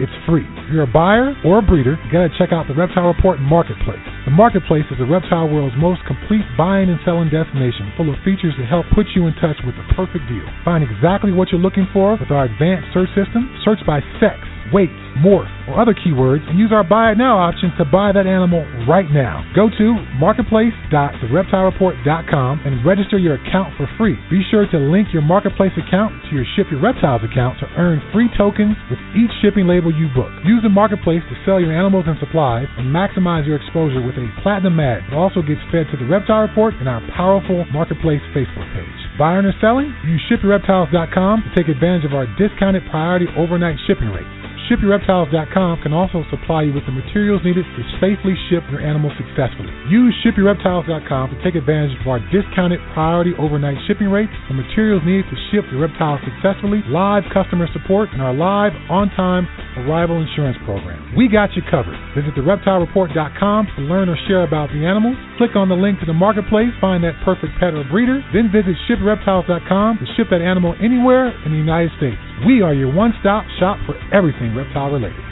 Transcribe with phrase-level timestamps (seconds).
[0.00, 0.46] it's free.
[0.64, 4.00] If you're a buyer or a breeder, you gotta check out the Reptile Report Marketplace.
[4.24, 8.54] The Marketplace is the reptile world's most complete buying and selling destination, full of features
[8.56, 10.46] that help put you in touch with the perfect deal.
[10.64, 13.50] Find exactly what you're looking for with our advanced search system.
[13.64, 14.38] Search by sex,
[14.72, 14.88] weight,
[15.20, 18.64] morph, or other keywords and use our buy it now option to buy that animal
[18.88, 19.44] right now.
[19.54, 24.18] Go to marketplace.thereptilereport.com and register your account for free.
[24.30, 28.00] Be sure to link your marketplace account to your Ship Your Reptiles account to earn
[28.12, 30.32] free tokens with each shipping label you book.
[30.44, 34.28] Use the marketplace to sell your animals and supplies and maximize your exposure with a
[34.42, 35.02] platinum ad.
[35.08, 39.02] that also gets fed to the Reptile Report and our powerful marketplace Facebook page.
[39.18, 39.94] Buying or selling?
[40.04, 44.41] Use shipyourreptiles.com to take advantage of our discounted priority overnight shipping rates.
[44.70, 49.70] ShipYourReptiles.com can also supply you with the materials needed to safely ship your animals successfully.
[49.90, 55.26] Use ShipYourReptiles.com to take advantage of our discounted priority overnight shipping rates, the materials needed
[55.30, 59.50] to ship your reptiles successfully, live customer support, and our live on-time
[59.82, 61.00] arrival insurance program.
[61.16, 61.98] We got you covered.
[62.14, 65.16] Visit TheReptileReport.com to learn or share about the animals.
[65.38, 68.78] Click on the link to the marketplace, find that perfect pet or breeder, then visit
[68.88, 72.31] ShipYourReptiles.com to ship that animal anywhere in the United States.
[72.46, 75.31] We are your one stop shop for everything reptile related.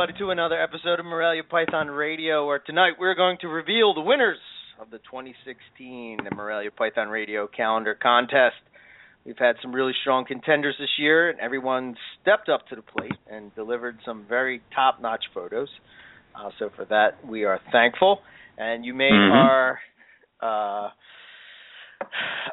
[0.00, 4.00] Everybody to another episode of Morelia Python Radio, where tonight we're going to reveal the
[4.00, 4.38] winners
[4.80, 8.56] of the 2016 Morelia Python Radio calendar contest.
[9.26, 13.12] We've had some really strong contenders this year, and everyone stepped up to the plate
[13.30, 15.68] and delivered some very top-notch photos.
[16.34, 18.20] Uh, so for that, we are thankful.
[18.56, 19.34] And you made Mhm.
[19.34, 19.80] our
[20.40, 20.90] uh,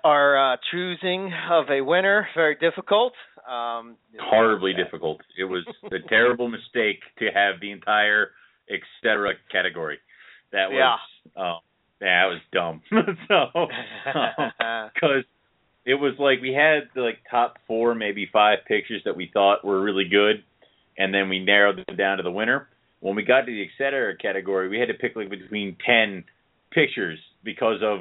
[0.03, 3.13] our uh, choosing of a winner very difficult.
[3.47, 5.21] Um, horribly difficult.
[5.39, 8.31] It was a terrible mistake to have the entire
[8.69, 9.33] etc.
[9.51, 9.99] category.
[10.51, 10.99] That was
[11.35, 11.53] yeah,
[11.99, 12.81] that was dumb.
[13.27, 13.67] so
[14.93, 15.23] because
[15.85, 19.63] it was like we had the like top four, maybe five pictures that we thought
[19.63, 20.43] were really good,
[20.97, 22.67] and then we narrowed them down to the winner.
[22.99, 24.17] When we got to the etc.
[24.17, 26.23] category, we had to pick like between ten
[26.71, 27.99] pictures because of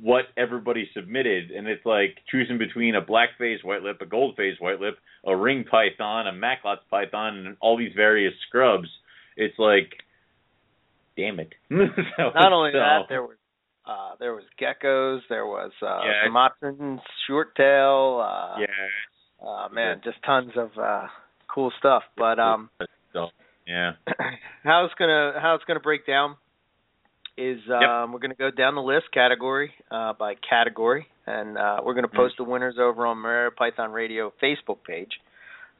[0.00, 4.36] what everybody submitted, and it's like choosing between a black face white lip, a gold
[4.36, 4.96] face white lip,
[5.26, 8.88] a ring python, a Macklot's python, and all these various scrubs.
[9.36, 9.90] It's like,
[11.16, 11.52] damn it.
[11.70, 13.36] So- Not only so- that, there was
[13.86, 16.24] uh, there was geckos, there was uh, Yeah.
[16.26, 18.20] Sumatran short tail.
[18.22, 21.06] Uh, yeah, uh, man, just tons of uh,
[21.52, 22.02] cool stuff.
[22.16, 22.68] But um,
[23.66, 23.92] yeah,
[24.64, 26.36] how it's gonna how it's gonna break down
[27.38, 28.08] is um, yep.
[28.12, 32.34] we're gonna go down the list category uh, by category, and uh, we're gonna post
[32.34, 32.44] mm-hmm.
[32.44, 35.12] the winners over on Morelia Python Radio Facebook page.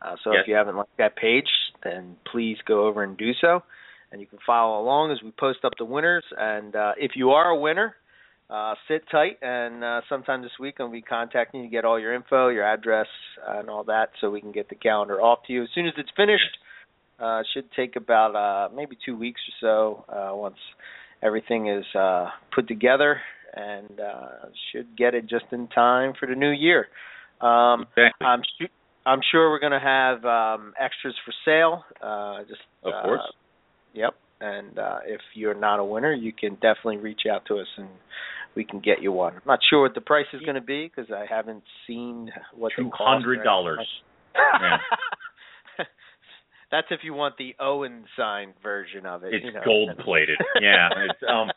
[0.00, 0.42] Uh, so yes.
[0.42, 1.48] if you haven't liked that page,
[1.82, 3.62] then please go over and do so,
[4.12, 6.24] and you can follow along as we post up the winners.
[6.36, 7.96] And uh, if you are a winner,
[8.48, 11.98] uh, sit tight, and uh, sometime this week I'll be contacting you to get all
[11.98, 13.08] your info, your address,
[13.48, 15.94] and all that, so we can get the calendar off to you as soon as
[15.96, 16.56] it's finished.
[17.18, 20.54] Uh, should take about uh, maybe two weeks or so uh, once
[21.22, 23.20] everything is uh, put together,
[23.54, 26.86] and uh, should get it just in time for the new year.
[27.40, 28.26] Um, exactly.
[28.26, 28.72] I'm sh-
[29.06, 31.84] I'm sure we're going to have um, extras for sale.
[32.02, 33.20] Uh, just of course.
[33.94, 34.14] Yep.
[34.40, 37.88] And uh, if you're not a winner, you can definitely reach out to us and
[38.54, 39.34] we can get you one.
[39.34, 42.72] I'm not sure what the price is going to be because I haven't seen what
[42.76, 43.86] two hundred dollars.
[46.70, 49.34] That's if you want the Owen signed version of it.
[49.34, 49.60] It's you know.
[49.64, 50.38] gold plated.
[50.60, 50.88] yeah.
[51.08, 51.50] It's um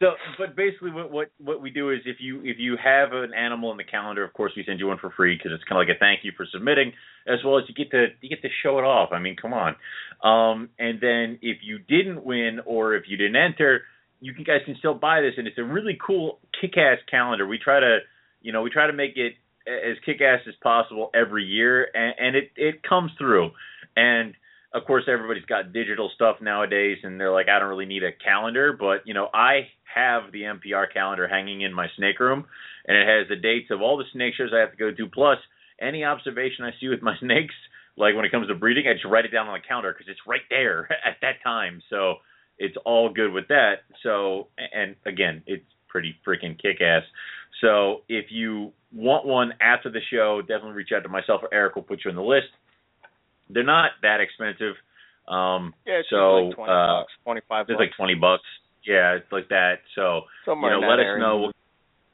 [0.00, 3.32] so but basically what what what we do is if you if you have an
[3.34, 5.80] animal in the calendar, of course we send you one for free because it's kind
[5.80, 6.92] of like a thank you for submitting,
[7.26, 9.10] as well as you get to you get to show it off.
[9.12, 9.76] I mean, come on.
[10.22, 13.82] Um and then if you didn't win or if you didn't enter,
[14.20, 17.46] you guys can still buy this and it's a really cool kick-ass calendar.
[17.46, 17.98] We try to
[18.42, 19.34] you know, we try to make it
[19.66, 23.52] as kick-ass as possible every year and, and it it comes through.
[23.94, 24.34] And
[24.74, 28.12] of course everybody's got digital stuff nowadays and they're like I don't really need a
[28.12, 32.46] calendar, but you know, I have the MPR calendar hanging in my snake room
[32.86, 35.06] and it has the dates of all the snake shows I have to go to
[35.08, 35.38] plus
[35.80, 37.54] any observation I see with my snakes
[37.96, 40.06] like when it comes to breeding, I just write it down on the counter because
[40.08, 41.82] it's right there at that time.
[41.90, 42.16] So
[42.58, 43.84] it's all good with that.
[44.02, 47.02] So and again, it's pretty freaking kick ass.
[47.60, 51.76] So if you want one after the show, definitely reach out to myself or Eric.
[51.76, 52.48] We'll put you on the list.
[53.52, 54.74] They're not that expensive.
[55.28, 58.42] Um, yeah, it's so like 20 uh, bucks, 25 it's like 20 bucks.
[58.86, 59.76] Yeah, it's like that.
[59.94, 61.22] So, Somewhere you know, let us area.
[61.22, 61.38] know.
[61.38, 61.52] We'll,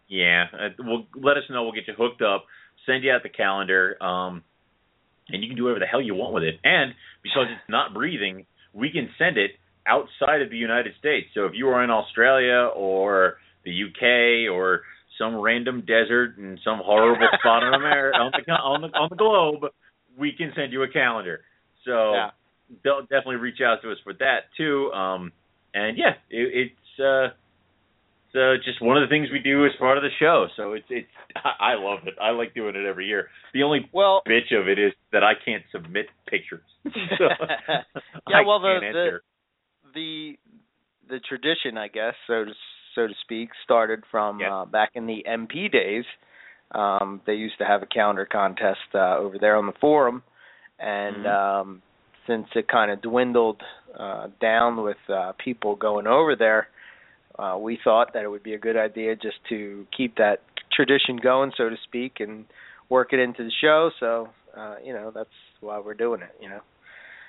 [0.09, 1.63] yeah, uh, we'll let us know.
[1.63, 2.45] We'll get you hooked up.
[2.85, 3.97] Send you out the calendar.
[4.03, 4.43] Um,
[5.29, 6.57] and you can do whatever the hell you want with it.
[6.65, 6.93] And
[7.23, 9.53] because it's not breathing, we can send it
[9.87, 11.29] outside of the United States.
[11.35, 13.35] So if you are in Australia or
[13.65, 14.83] the UK or
[15.19, 19.17] some random desert in some horrible spot on America on the on the on the
[19.17, 19.73] globe,
[20.19, 21.41] we can send you a calendar.
[21.85, 22.31] So Yeah.
[22.83, 24.93] they'll definitely reach out to us for that too.
[24.93, 25.33] Um,
[25.75, 27.35] and yeah, it, it's uh,
[28.27, 30.49] it's uh, just one of the things we do as part of the show.
[30.57, 31.09] So it's it's
[31.61, 32.15] I love it.
[32.21, 33.29] I like doing it every year.
[33.55, 36.65] The only Well, bitch of it is that I can't submit pictures.
[36.85, 37.29] so
[38.29, 39.21] yeah, well, the, the
[39.95, 40.33] the
[41.09, 42.53] the tradition, I guess, so to
[42.95, 46.05] so to speak, started from uh, back in the MP days.
[46.73, 50.23] Um, they used to have a calendar contest uh, over there on the forum,
[50.79, 51.27] and Mhm.
[51.27, 51.83] um,
[52.27, 53.63] since it kind of dwindled
[53.99, 56.69] uh, down with uh, people going over there,
[57.39, 60.43] uh, we thought that it would be a good idea just to keep that
[60.73, 62.45] tradition going, so to speak, and
[62.91, 63.91] work it into the show.
[63.99, 65.31] So, uh, you know, that's
[65.61, 66.35] why we're doing it.
[66.41, 66.61] You know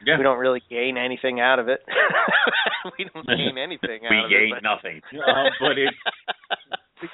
[0.06, 0.18] yeah.
[0.18, 1.82] we don't really gain anything out of it.
[2.98, 4.34] we don't gain anything out of it.
[4.34, 4.64] we gain it.
[4.64, 5.98] nothing, uh, but it's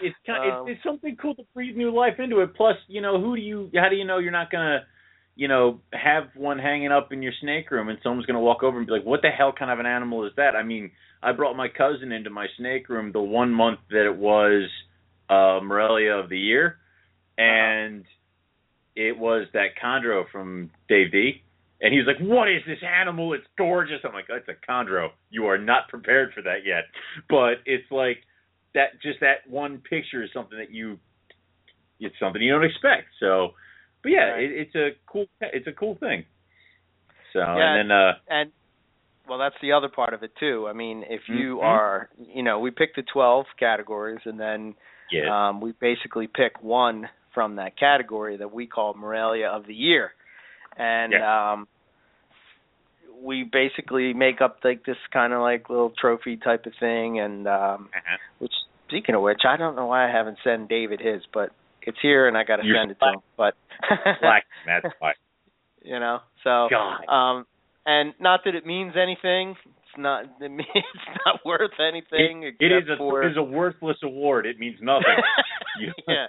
[0.02, 2.56] it's kind Um, it's, it's something cool to breathe new life into it.
[2.56, 3.70] Plus, you know, who do you?
[3.76, 4.80] How do you know you're not gonna,
[5.36, 8.78] you know, have one hanging up in your snake room and someone's gonna walk over
[8.78, 11.32] and be like, "What the hell kind of an animal is that?" I mean, I
[11.32, 14.70] brought my cousin into my snake room the one month that it was
[15.30, 16.78] uh Morelia of the year,
[17.38, 18.06] and
[18.96, 21.42] it was that chondro from Dave D.
[21.82, 23.34] And he was like, "What is this animal?
[23.34, 25.10] It's gorgeous." I'm like, "It's a chondro.
[25.30, 26.86] You are not prepared for that yet."
[27.30, 28.24] But it's like
[28.76, 29.02] that.
[29.02, 30.98] Just that one picture is something that you.
[32.00, 33.08] It's something you don't expect.
[33.20, 33.52] So,
[34.04, 34.44] but yeah, Right.
[34.44, 35.26] it, it's a cool.
[35.42, 36.26] It's a cool thing.
[37.34, 37.76] So Yeah.
[37.76, 38.52] and then uh and
[39.28, 40.68] well, that's the other part of it too.
[40.70, 41.64] I mean, if you Mhm.
[41.64, 44.76] are, you know, we pick the 12 categories and then
[45.12, 49.74] yeah, um we basically pick one from that category that we call Morelia of the
[49.74, 50.12] year.
[50.78, 51.68] And um
[53.24, 57.48] we basically make up like this kind of like little trophy type of thing and
[57.48, 58.18] um Uh-huh.
[58.40, 58.54] which
[58.88, 61.50] speaking of which, I don't know why I haven't sent David his, but
[61.82, 63.20] it's here and I got to send it to him.
[63.38, 63.54] But
[64.22, 64.46] black.
[64.66, 65.14] That's why.
[65.84, 67.06] you know, so God.
[67.08, 67.46] um
[67.86, 69.52] and not that it means anything.
[69.66, 73.38] It's not it means it's not worth anything It, it is a for it is
[73.38, 74.46] a worthless award.
[74.46, 75.04] It means nothing.
[75.78, 76.28] You- yeah.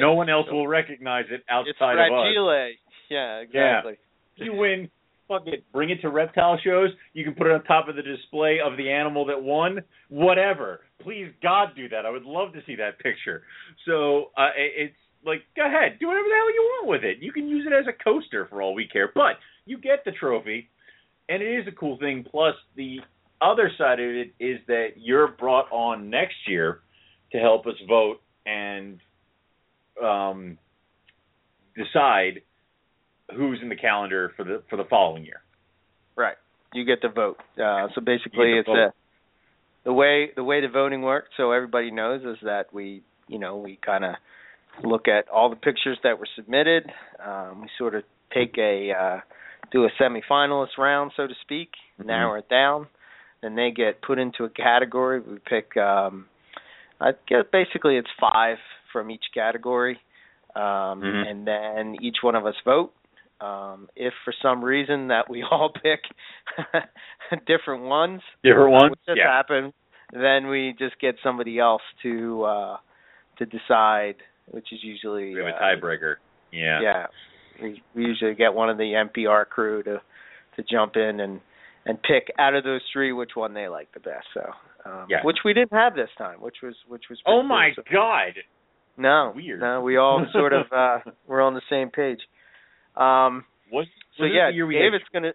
[0.00, 2.08] no one else will recognize it It's outside of us.
[2.08, 2.72] fragile.
[3.10, 3.98] Yeah, exactly.
[4.38, 4.88] If you win,
[5.28, 5.64] fuck it.
[5.72, 6.90] Bring it to reptile shows.
[7.12, 9.80] You can put it on top of the display of the animal that won.
[10.08, 10.80] Whatever.
[11.02, 12.06] Please, God, do that.
[12.06, 13.42] I would love to see that picture.
[13.86, 14.94] So uh, it's
[15.24, 17.18] like, go ahead, do whatever the hell you want with it.
[17.20, 19.10] You can use it as a coaster for all we care.
[19.14, 20.70] But you get the trophy,
[21.28, 22.24] and it is a cool thing.
[22.28, 22.98] Plus, the
[23.40, 26.80] other side of it is that you're brought on next year
[27.32, 28.98] to help us vote and
[30.02, 30.58] um,
[31.76, 32.42] decide
[33.34, 35.40] who's in the calendar for the for the following year.
[36.16, 36.36] Right.
[36.74, 37.38] You get to vote.
[37.56, 38.92] Uh, so basically, it's a,
[39.84, 41.28] the way the way the voting works.
[41.36, 44.14] So everybody knows is that we you know we kind of
[44.84, 46.84] look at all the pictures that were submitted.
[47.24, 48.02] Um, we sort of
[48.34, 49.20] take a uh,
[49.72, 52.08] do a semifinalist round, so to speak, mm-hmm.
[52.08, 52.86] narrow it down,
[53.42, 55.20] and they get put into a category.
[55.20, 56.26] We pick, um,
[57.00, 58.58] I guess basically it's five
[58.92, 59.98] from each category,
[60.54, 61.28] um, mm-hmm.
[61.28, 62.92] and then each one of us vote.
[63.40, 66.00] Um, if for some reason that we all pick
[67.46, 69.36] different ones, different ones, which just yeah.
[69.36, 69.72] happen,
[70.12, 72.76] then we just get somebody else to uh,
[73.38, 74.16] to decide,
[74.46, 76.16] which is usually we have uh, a tiebreaker.
[76.52, 77.06] Yeah, yeah.
[77.62, 80.00] We, we usually get one of the MPR crew to
[80.56, 81.40] to jump in and
[81.86, 84.26] and pick out of those three which one they like the best.
[84.34, 84.42] So,
[84.84, 85.18] um, yeah.
[85.24, 87.18] which we didn't have this time, which was which was.
[87.26, 87.84] Oh my cool.
[87.92, 88.34] god!
[88.96, 89.60] No, weird.
[89.60, 92.20] No, we all sort of uh we're on the same page.
[92.98, 93.86] Um, was,
[94.18, 95.12] so yeah, David's had...
[95.12, 95.32] gonna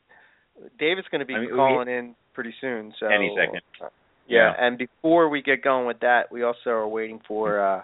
[0.79, 1.97] David's gonna be I mean, calling we...
[1.97, 2.93] in pretty soon.
[2.99, 3.61] So any second.
[3.81, 3.87] Uh,
[4.27, 7.81] yeah, yeah, and before we get going with that, we also are waiting for uh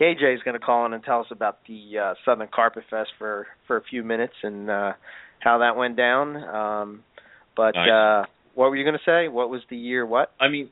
[0.00, 3.10] KJ is going to call in and tell us about the uh, Southern Carpet Fest
[3.18, 4.92] for for a few minutes and uh,
[5.38, 6.36] how that went down.
[6.36, 7.04] Um,
[7.56, 7.90] but nice.
[7.90, 9.28] uh, what were you going to say?
[9.28, 10.04] What was the year?
[10.04, 10.32] What?
[10.40, 10.70] I mean,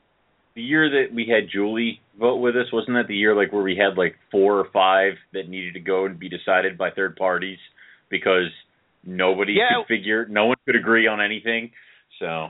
[0.55, 3.63] the year that we had Julie vote with us wasn't that the year like where
[3.63, 7.15] we had like four or five that needed to go and be decided by third
[7.15, 7.59] parties
[8.13, 8.53] because
[9.03, 9.79] nobody yeah.
[9.79, 11.71] could figure, no one could agree on anything.
[12.19, 12.49] So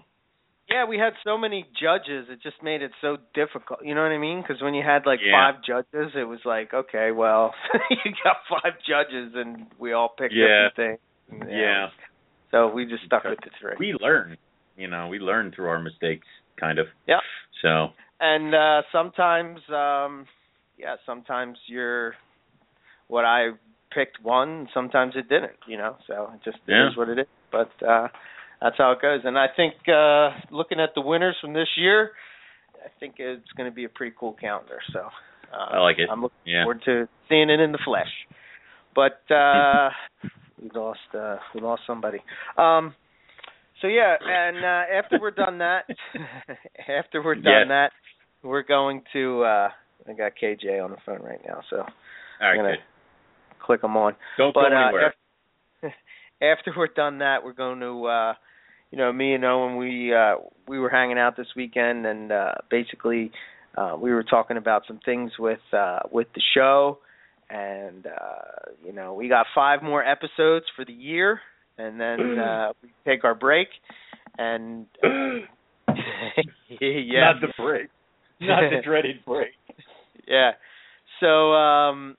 [0.70, 2.28] yeah, we had so many judges.
[2.30, 3.80] It just made it so difficult.
[3.84, 4.42] You know what I mean?
[4.42, 5.52] Because when you had like yeah.
[5.52, 7.54] five judges, it was like, okay, well,
[7.90, 10.70] you got five judges, and we all picked yeah.
[10.70, 11.50] different things.
[11.50, 11.58] Yeah.
[11.58, 11.88] yeah.
[12.52, 13.76] So we just stuck with the three.
[13.80, 14.38] We learn.
[14.78, 16.28] You know, we learn through our mistakes,
[16.60, 16.88] kind of.
[17.08, 17.20] Yeah.
[17.62, 17.90] So.
[18.20, 20.26] And uh sometimes, um
[20.78, 22.16] yeah, sometimes you're
[23.08, 23.50] what I
[23.94, 25.58] picked one, sometimes it didn't.
[25.68, 26.90] You know, so it just yeah.
[26.90, 27.28] is what it is.
[27.52, 27.72] But.
[27.86, 28.08] uh
[28.64, 29.20] that's how it goes.
[29.26, 32.12] And I think uh looking at the winners from this year,
[32.84, 34.80] I think it's going to be a pretty cool calendar.
[34.94, 36.10] So uh, I like it.
[36.10, 36.64] I'm looking yeah.
[36.64, 38.08] forward to seeing it in the flesh.
[38.96, 39.90] But uh
[40.62, 42.20] we lost uh we lost somebody.
[42.58, 42.96] Um
[43.82, 45.84] so yeah, and uh after we're done that
[46.88, 47.68] after we're done yes.
[47.68, 47.92] that,
[48.44, 49.70] we're going to uh
[50.08, 51.86] I got KJ on the phone right now, so All
[52.42, 52.80] right, I'm gonna good.
[53.64, 54.16] Click them on.
[54.38, 55.14] Don't but, go anywhere.
[55.84, 55.96] Uh, after,
[56.42, 58.34] after we're done that, we're going to uh
[58.94, 60.36] you know, me and Owen, we uh,
[60.68, 63.32] we were hanging out this weekend, and uh, basically,
[63.76, 67.00] uh, we were talking about some things with uh, with the show,
[67.50, 71.40] and uh, you know, we got five more episodes for the year,
[71.80, 73.68] and then uh, we take our break,
[74.38, 75.08] and uh,
[76.80, 77.90] yeah, not the break,
[78.42, 79.54] not the dreaded break.
[80.28, 80.52] yeah.
[81.20, 82.16] So um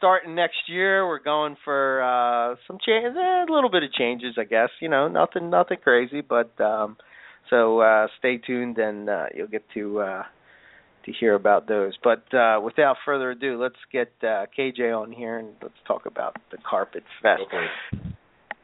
[0.00, 4.36] starting next year, we're going for uh some change, eh, a little bit of changes,
[4.38, 4.70] I guess.
[4.80, 6.96] You know, nothing, nothing crazy, but um
[7.50, 10.22] so uh stay tuned and uh you'll get to uh
[11.04, 11.92] to hear about those.
[12.02, 16.36] But uh without further ado, let's get uh KJ on here and let's talk about
[16.50, 17.42] the Carpet Fest.
[17.46, 17.66] Okay.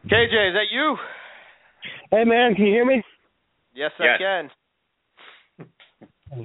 [0.06, 0.96] KJ, is that you?
[2.10, 3.02] Hey man, can you hear me?
[3.74, 4.18] Yes, Yes.
[4.18, 4.50] I can.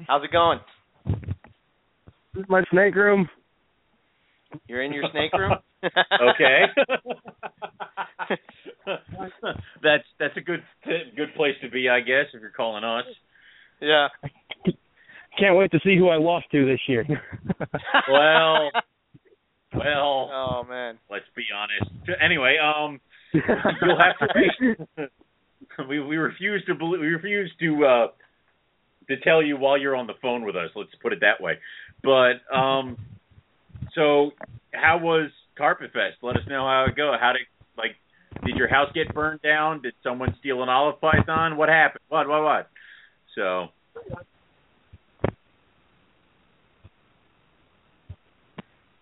[0.07, 0.59] How's it going?
[2.33, 3.29] This is my snake room.
[4.67, 5.53] You're in your snake room?
[5.83, 6.61] okay.
[9.83, 10.63] that's that's a good
[11.15, 13.05] good place to be, I guess, if you're calling us.
[13.79, 14.07] Yeah.
[15.39, 17.05] Can't wait to see who I lost to this year.
[18.09, 18.71] well,
[19.73, 20.29] well.
[20.33, 20.99] Oh man.
[21.09, 21.91] Let's be honest.
[22.23, 22.99] Anyway, um,
[23.33, 25.07] you'll have to wait.
[25.89, 28.07] we we refuse to believe, we refuse to uh
[29.09, 30.69] to tell you while you're on the phone with us.
[30.75, 31.53] Let's put it that way.
[32.03, 32.97] But um,
[33.95, 34.31] so
[34.73, 36.17] how was Carpet Fest?
[36.21, 37.13] Let us know how it go.
[37.19, 37.41] How did
[37.77, 37.95] like
[38.45, 39.81] did your house get burned down?
[39.81, 41.57] Did someone steal an olive python?
[41.57, 42.01] What happened?
[42.09, 42.69] What what what?
[43.35, 43.67] So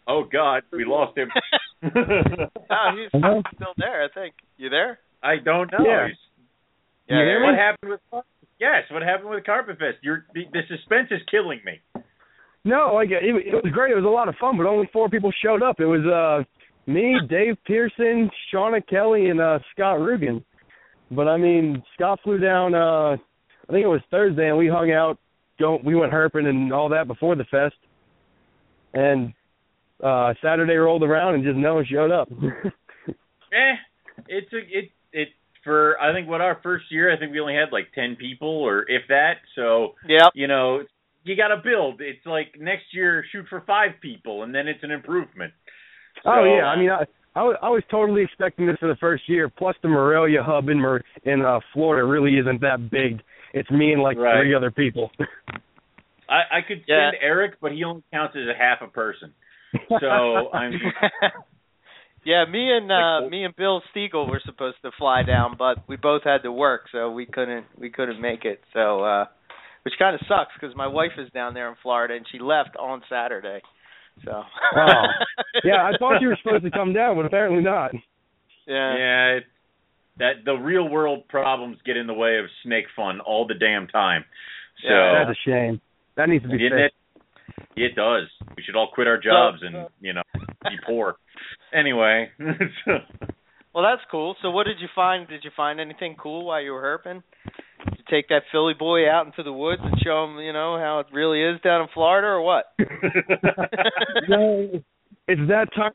[0.10, 1.29] Oh God, we lost him.
[1.84, 1.89] oh,
[2.98, 4.34] he's still there, I think.
[4.58, 4.98] You there?
[5.22, 5.86] I don't know.
[5.86, 6.08] Yeah.
[6.08, 6.17] He's-
[7.08, 8.24] You What happened with
[8.60, 9.98] Yes, what happened with Carpet Fest?
[10.01, 11.79] You're the, the suspense is killing me.
[12.65, 13.91] No, like it, it was great.
[13.91, 15.79] It was a lot of fun, but only four people showed up.
[15.79, 16.43] It was uh
[16.91, 20.43] me, Dave Pearson, Shauna Kelly, and uh Scott Rugen.
[21.11, 22.75] But I mean, Scott flew down.
[22.75, 23.11] uh
[23.67, 25.17] I think it was Thursday, and we hung out.
[25.59, 27.75] Go, we went herping and all that before the fest.
[28.93, 29.33] And
[30.03, 32.29] uh Saturday rolled around, and just no one showed up.
[33.51, 33.75] Eh,
[34.27, 35.29] it's a it it
[35.63, 38.47] for I think what our first year, I think we only had like ten people
[38.47, 39.37] or if that.
[39.55, 40.83] So yeah, you know,
[41.29, 42.01] you got to build.
[42.01, 45.53] It's like next year shoot for five people, and then it's an improvement.
[46.24, 47.05] So, oh yeah, I mean I.
[47.36, 49.50] I was, I was totally expecting this for the first year.
[49.50, 53.21] Plus, the Morelia hub in Mer- in uh, Florida really isn't that big.
[53.53, 54.41] It's me and like right.
[54.41, 55.12] three other people.
[56.27, 57.12] I, I could yeah.
[57.12, 59.33] send Eric, but he only counts as a half a person.
[59.88, 60.07] So
[60.53, 60.74] I'm.
[62.25, 65.98] yeah, me and uh me and Bill Stiegel were supposed to fly down, but we
[65.98, 68.59] both had to work, so we couldn't we couldn't make it.
[68.74, 69.25] So, uh
[69.89, 72.75] which kind of sucks because my wife is down there in Florida and she left
[72.77, 73.60] on Saturday.
[74.24, 74.31] So.
[74.31, 75.03] oh.
[75.63, 77.91] Yeah, I thought you were supposed to come down, but apparently not.
[78.67, 78.98] Yeah.
[78.98, 79.25] Yeah.
[79.38, 79.43] It,
[80.19, 83.88] that the real world problems get in the way of snake fun all the damn
[83.88, 84.25] time.
[84.84, 85.25] So Yeah.
[85.25, 85.81] That's a shame.
[86.17, 86.96] That needs to be fixed.
[87.75, 87.81] it?
[87.81, 88.27] It does.
[88.55, 90.22] We should all quit our jobs and you know
[90.63, 91.15] be poor.
[91.74, 92.29] Anyway,
[93.74, 94.36] Well, that's cool.
[94.41, 95.27] So, what did you find?
[95.27, 97.22] Did you find anything cool while you were herping?
[98.09, 100.77] Did you take that Philly boy out into the woods and show him, you know,
[100.77, 102.65] how it really is down in Florida, or what?
[104.27, 104.81] No,
[105.27, 105.91] it's that time.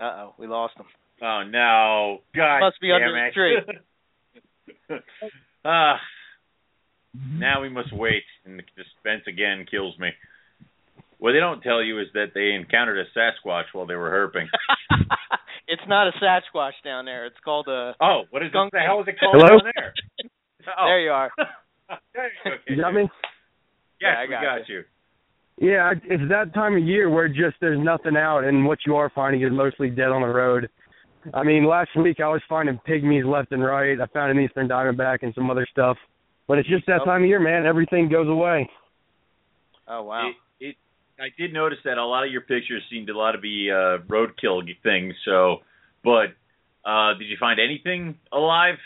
[0.00, 0.86] Uh oh, we lost him.
[1.22, 3.84] oh no, God, Must be under damn the
[4.88, 5.04] it.
[5.64, 5.98] Ah,
[7.14, 10.10] now we must wait, and the suspense again kills me.
[11.24, 14.44] What they don't tell you is that they encountered a Sasquatch while they were herping.
[15.66, 17.24] it's not a Sasquatch down there.
[17.24, 17.94] It's called a.
[17.98, 18.76] Oh, what is Skunk it?
[18.76, 19.48] The hell is it called Hello?
[19.58, 19.94] down there?
[20.78, 20.84] Oh.
[20.84, 21.30] There you are.
[22.14, 22.30] There
[22.68, 23.02] you go, got me?
[23.02, 23.10] Yes,
[24.02, 24.82] Yeah, I we got got you.
[25.56, 29.10] Yeah, it's that time of year where just there's nothing out, and what you are
[29.14, 30.68] finding is mostly dead on the road.
[31.32, 33.98] I mean, last week I was finding pygmies left and right.
[33.98, 35.96] I found an eastern diamondback and some other stuff,
[36.46, 37.04] but it's just that Oh.
[37.06, 37.64] time of year, man.
[37.64, 38.68] Everything goes away.
[39.88, 40.30] Oh wow.
[41.18, 43.98] I did notice that a lot of your pictures seemed a lot to be uh,
[44.08, 45.14] roadkill things.
[45.24, 45.58] So,
[46.02, 46.34] but
[46.84, 48.76] uh, did you find anything alive?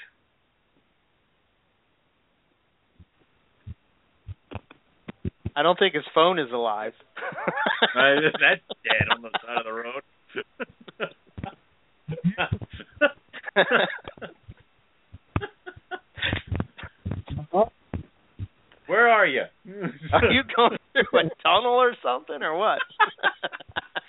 [5.57, 6.93] I don't think his phone is alive.
[7.95, 10.03] Uh, that's dead on the side of the road.
[18.89, 19.43] Where are you?
[20.13, 22.79] are you going through a tunnel or something, or what?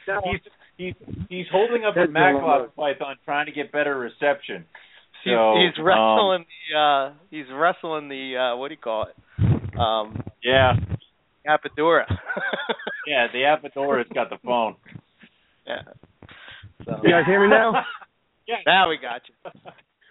[0.23, 0.41] he's
[0.77, 0.93] he's
[1.29, 4.65] he's holding up a That's not Macklot python trying to get better reception.
[5.23, 9.07] He's, So, he's um, wrestling the uh he's wrestling the uh what do you call
[9.07, 9.77] it?
[9.77, 10.73] Um Yeah,
[11.45, 12.05] Apodora.
[13.07, 13.27] yeah.
[13.33, 14.75] The Apodora's got the phone.
[15.67, 15.81] yeah.
[16.85, 17.83] So You guys hear me now?
[18.47, 18.55] yeah.
[18.65, 19.51] now we got you.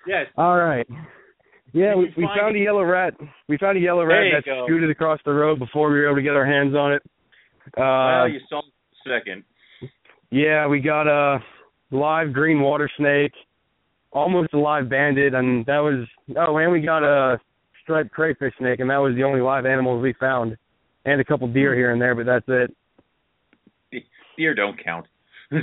[0.06, 0.26] yes.
[0.36, 0.86] All right.
[1.72, 2.60] Yeah, we, we found it?
[2.60, 3.14] a yellow rat.
[3.48, 4.64] We found a yellow rat that go.
[4.66, 7.02] scooted across the road before we were able to get our hands on it.
[7.76, 8.62] Uh, well, you saw
[9.06, 9.44] second.
[10.30, 11.38] Yeah, we got a
[11.90, 13.32] live green water snake,
[14.12, 17.38] almost a live bandit, and that was oh, and we got a
[17.82, 20.56] striped crayfish snake, and that was the only live animals we found,
[21.04, 22.74] and a couple deer here and there, but that's it.
[24.36, 25.06] Deer don't count.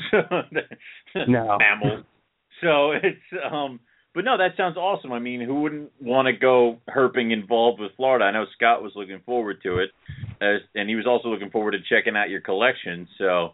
[1.28, 1.58] No.
[1.58, 2.04] mammals.
[2.62, 3.80] So it's um
[4.16, 5.12] but no, that sounds awesome.
[5.12, 8.26] I mean, who wouldn't want to go herping involved with Florida?
[8.26, 9.90] I know Scott was looking forward to it,
[10.42, 13.08] uh, and he was also looking forward to checking out your collection.
[13.18, 13.48] So,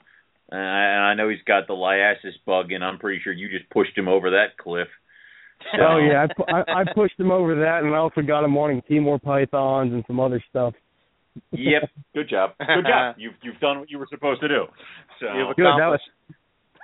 [0.52, 3.70] uh, and I know he's got the liasis bug, and I'm pretty sure you just
[3.72, 4.88] pushed him over that cliff.
[5.76, 8.54] So, Oh yeah, I, I, I pushed him over that, and I also got him
[8.54, 10.74] wanting Timor pythons and some other stuff.
[11.52, 11.90] Yep.
[12.14, 12.52] Good job.
[12.60, 13.16] Good job.
[13.18, 14.66] You've you've done what you were supposed to do.
[15.20, 15.66] So You've Good.
[15.66, 16.02] That was.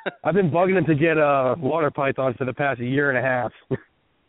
[0.08, 0.26] Accomplished.
[0.26, 3.22] I've been bugging him to get uh water pythons for the past year and a
[3.22, 3.52] half.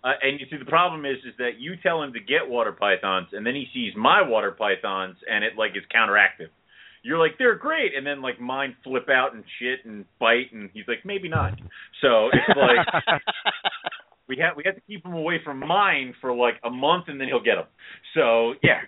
[0.04, 2.70] Uh, and you see, the problem is, is that you tell him to get water
[2.70, 6.50] pythons, and then he sees my water pythons, and it like is counteractive.
[7.02, 10.70] You're like, they're great, and then like mine flip out and shit and bite, and
[10.72, 11.54] he's like, maybe not.
[12.00, 12.86] So it's like
[14.28, 17.20] we have we have to keep him away from mine for like a month, and
[17.20, 17.66] then he'll get them.
[18.14, 18.82] So yeah,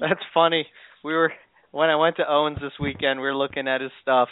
[0.00, 0.66] That's funny.
[1.04, 1.32] We were
[1.72, 3.20] when I went to Owens this weekend.
[3.20, 4.28] We were looking at his stuff.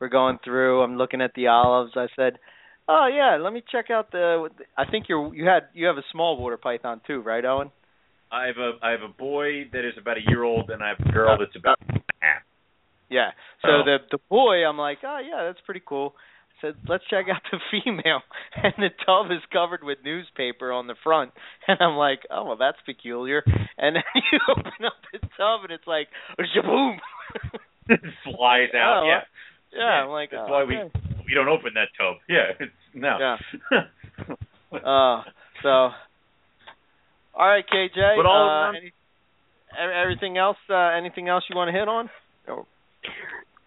[0.00, 0.82] We're going through.
[0.82, 1.92] I'm looking at the olives.
[1.96, 2.38] I said,
[2.88, 6.04] "Oh yeah, let me check out the." I think you're you had you have a
[6.10, 7.70] small water python too, right, Owen?
[8.32, 10.88] I have a I have a boy that is about a year old, and I
[10.88, 11.78] have a girl that's about
[12.20, 12.42] half.
[13.10, 13.30] Yeah.
[13.62, 13.82] So Oh.
[13.84, 17.42] the the boy, I'm like, "Oh yeah, that's pretty cool." I said, "Let's check out
[17.50, 18.22] the female,"
[18.56, 21.32] and the tub is covered with newspaper on the front,
[21.68, 23.42] and I'm like, "Oh well, that's peculiar."
[23.76, 26.08] And then you open up the tub, and it's like,
[26.38, 26.96] "Shaboom!"
[28.24, 29.02] Flies out.
[29.02, 29.20] Oh, yeah,
[29.72, 30.90] yeah, I'm like, that's oh, why okay.
[30.94, 32.16] we we don't open that tub.
[32.28, 33.16] Yeah, it's no.
[33.18, 33.80] Yeah.
[34.72, 35.24] Uh,
[35.64, 35.68] so,
[37.34, 37.96] all right, KJ.
[38.16, 38.92] But all uh, around- any,
[40.00, 40.58] everything else?
[40.68, 42.08] Uh, anything else you want to hit on?
[42.46, 42.66] Or-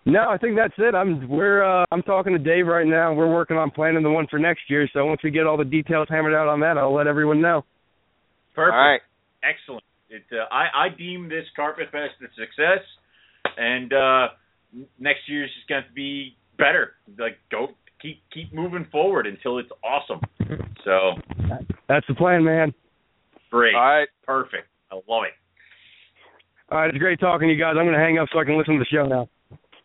[0.05, 0.95] No, I think that's it.
[0.95, 3.13] I'm we're uh, I'm talking to Dave right now.
[3.13, 4.87] We're working on planning the one for next year.
[4.93, 7.65] So once we get all the details hammered out on that, I'll let everyone know.
[8.55, 8.73] Perfect.
[8.73, 9.01] All right.
[9.43, 9.83] Excellent.
[10.09, 12.83] It, uh, I I deem this Carpet Fest a success,
[13.57, 14.27] and uh,
[14.99, 16.93] next year's just going to be better.
[17.17, 17.69] Like go
[18.01, 20.21] keep keep moving forward until it's awesome.
[20.83, 21.13] So
[21.87, 22.73] that's the plan, man.
[23.49, 23.75] Great.
[23.75, 24.07] All right.
[24.25, 24.67] Perfect.
[24.91, 25.33] I love it.
[26.71, 27.75] All right, it's great talking to you guys.
[27.77, 29.29] I'm going to hang up so I can listen to the show now.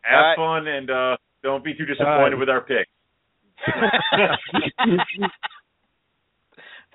[0.03, 0.37] Have right.
[0.37, 2.39] fun and uh, don't be too disappointed right.
[2.39, 2.89] with our picks.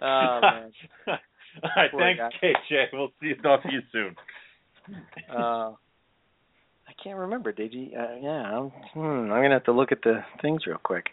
[0.02, 0.72] oh man.
[1.62, 2.54] All right, Poor thanks, guy.
[2.72, 2.86] KJ.
[2.94, 3.36] We'll see you.
[3.36, 4.16] Talk to you soon.
[5.30, 5.76] Uh, I
[7.04, 7.52] can't remember.
[7.52, 7.90] Did you?
[7.98, 8.30] Uh, yeah.
[8.30, 11.08] I'm, hmm, I'm gonna have to look at the things real quick.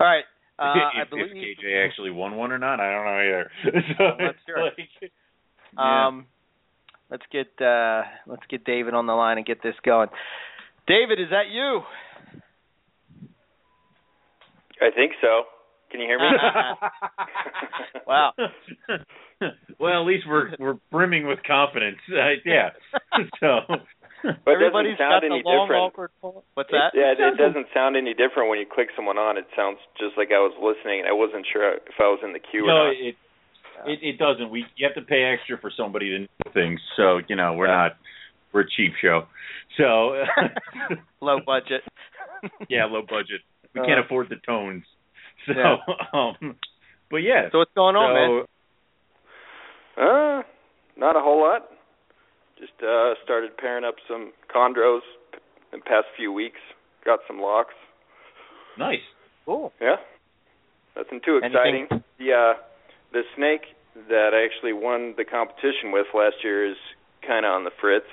[0.00, 0.24] All right.
[0.58, 1.26] Uh, I if, believe.
[1.32, 3.50] if KJ actually won one or not, I don't know either.
[3.98, 4.64] so I'm not sure.
[4.64, 6.06] like, yeah.
[6.06, 6.26] Um,
[7.10, 10.08] let's get uh, let's get David on the line and get this going.
[10.86, 11.82] David, is that you?
[14.80, 15.42] I think so.
[15.90, 16.26] Can you hear me?
[18.06, 18.34] Wow.
[19.80, 21.98] well, at least we're we're brimming with confidence.
[22.08, 22.68] Uh, yeah.
[23.40, 23.58] so.
[24.44, 25.82] But it Everybody's doesn't sound got the any long different.
[25.82, 26.42] awkward pause.
[26.54, 26.90] What's that?
[26.94, 29.36] Yeah, it, it doesn't sound any different when you click someone on.
[29.38, 32.32] It sounds just like I was listening, and I wasn't sure if I was in
[32.32, 32.96] the queue No, or not.
[32.96, 33.14] it,
[33.86, 34.50] it it doesn't.
[34.50, 36.80] We you have to pay extra for somebody to know things.
[36.96, 37.96] So you know we're not
[38.52, 39.24] we're a cheap show.
[39.76, 40.24] So
[41.20, 41.82] Low budget.
[42.68, 43.42] yeah, low budget.
[43.74, 44.84] We Uh, can't afford the tones.
[45.46, 45.76] So Yeah.
[46.12, 46.56] um,
[47.10, 47.48] but yeah.
[47.52, 50.08] So what's going on, so, man?
[50.08, 50.42] Uh,
[50.96, 51.68] not a whole lot.
[52.58, 55.00] Just uh started pairing up some chondros
[55.72, 56.60] in the past few weeks.
[57.04, 57.74] Got some locks.
[58.78, 59.04] Nice.
[59.44, 59.72] Cool.
[59.80, 59.96] Yeah.
[60.96, 62.02] Nothing too Anything- exciting.
[62.18, 62.54] The uh
[63.12, 63.62] the snake
[64.08, 66.76] that I actually won the competition with last year is
[67.22, 68.06] kinda on the fritz.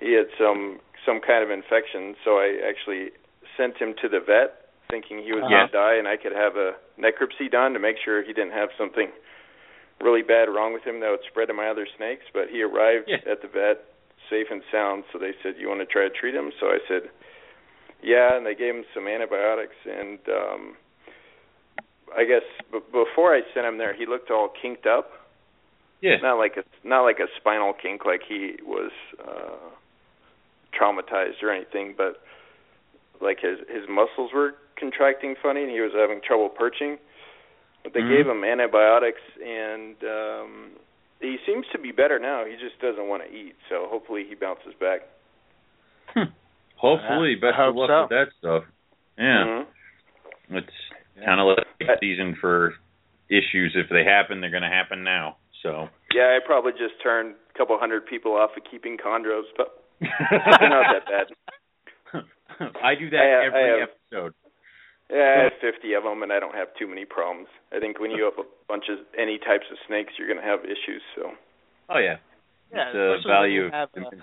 [0.00, 3.10] He had some some kind of infection, so I actually
[3.56, 5.50] sent him to the vet thinking he was Uh-huh.
[5.66, 8.70] gonna die and I could have a necropsy done to make sure he didn't have
[8.76, 9.10] something
[10.00, 12.24] really bad wrong with him that would spread to my other snakes.
[12.32, 13.18] But he arrived Yeah.
[13.30, 13.84] at the vet
[14.28, 16.52] safe and sound, so they said, You wanna try to treat him?
[16.60, 17.10] So I said
[18.02, 20.76] yeah, and they gave him some antibiotics, and um
[22.16, 25.10] I guess b- before I sent him there, he looked all kinked up.
[26.00, 26.16] Yeah.
[26.22, 28.90] Not like a not like a spinal kink, like he was
[29.22, 29.68] uh
[30.72, 32.22] traumatized or anything, but
[33.20, 36.96] like his his muscles were contracting funny, and he was having trouble perching.
[37.82, 38.16] But they Mhm.
[38.16, 40.70] gave him antibiotics, and um
[41.20, 42.44] he seems to be better now.
[42.44, 45.02] He just doesn't want to eat, so hopefully he bounces back.
[46.76, 48.00] Hopefully, Yeah, I best of luck so.
[48.02, 48.64] with that stuff.
[49.18, 49.44] Yeah.
[49.44, 49.66] Mhm.
[50.50, 50.76] It's
[51.24, 52.74] kind of like a season for
[53.28, 53.76] issues.
[53.76, 55.36] If they happen, they're going to happen now.
[55.62, 55.90] So.
[56.14, 60.86] Yeah, I probably just turned a couple hundred people off of keeping chondros, but not
[60.88, 61.26] that bad.
[62.82, 64.34] I do that I have- every I have- episode.
[65.12, 67.48] Yeah, I have 50 of them, and I don't have too many problems.
[67.74, 70.46] I think when you have a bunch of any types of snakes, you're going to
[70.46, 71.02] have issues.
[71.16, 71.32] So
[71.90, 72.16] Oh yeah.
[72.72, 74.22] Yeah, it's the especially when value you have, uh, infant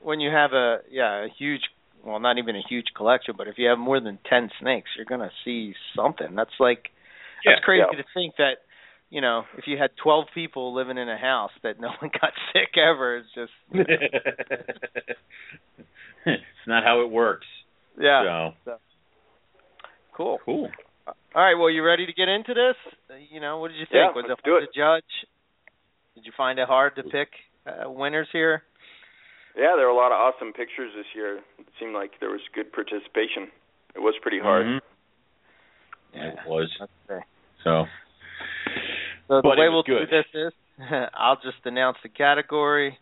[0.00, 1.62] when you have a yeah a huge
[2.04, 5.04] well not even a huge collection but if you have more than 10 snakes you're
[5.04, 6.90] going to see something that's like
[7.44, 7.64] that's Yeah.
[7.64, 7.96] crazy Yeah.
[7.98, 8.58] to think that
[9.10, 12.32] you know if you had 12 people living in a house that no one got
[12.52, 13.52] sick ever it's just
[16.26, 17.46] it's not how it works.
[18.00, 18.76] yeah So
[20.18, 20.68] cool cool.
[21.06, 22.76] all right well you ready to get into this
[23.08, 25.12] Uh, you know what did you think Yeah, was let's it do hard to judge
[26.14, 27.28] did you find it hard to pick
[27.66, 28.62] uh, winners here
[29.56, 31.38] yeah, there were a lot of awesome pictures this year.
[31.58, 33.50] It seemed like there was good participation.
[33.96, 34.66] It was pretty hard.
[34.66, 34.80] Mhm.
[36.14, 36.70] yeah It was.
[36.78, 37.26] that's fair.
[37.64, 37.86] So
[39.26, 40.52] So the But way we'll do this is
[41.14, 42.96] I'll just announce the category.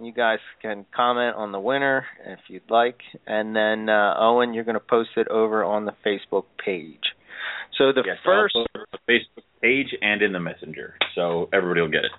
[0.00, 4.64] You guys can comment on the winner if you'd like, and then uh, Owen, you're
[4.64, 6.98] going to post it over on the Facebook page.
[7.78, 10.94] So the yes, first, I'll post it on the Facebook page and in the messenger,
[11.14, 12.10] so everybody will get it.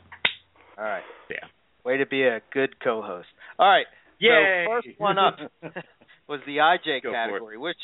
[0.78, 1.48] all right, Yeah.
[1.84, 3.28] way to be a good co-host.
[3.60, 3.88] All right,
[4.20, 4.66] Yeah.
[4.68, 5.38] so first one up
[6.30, 7.78] was the IJ Go category, which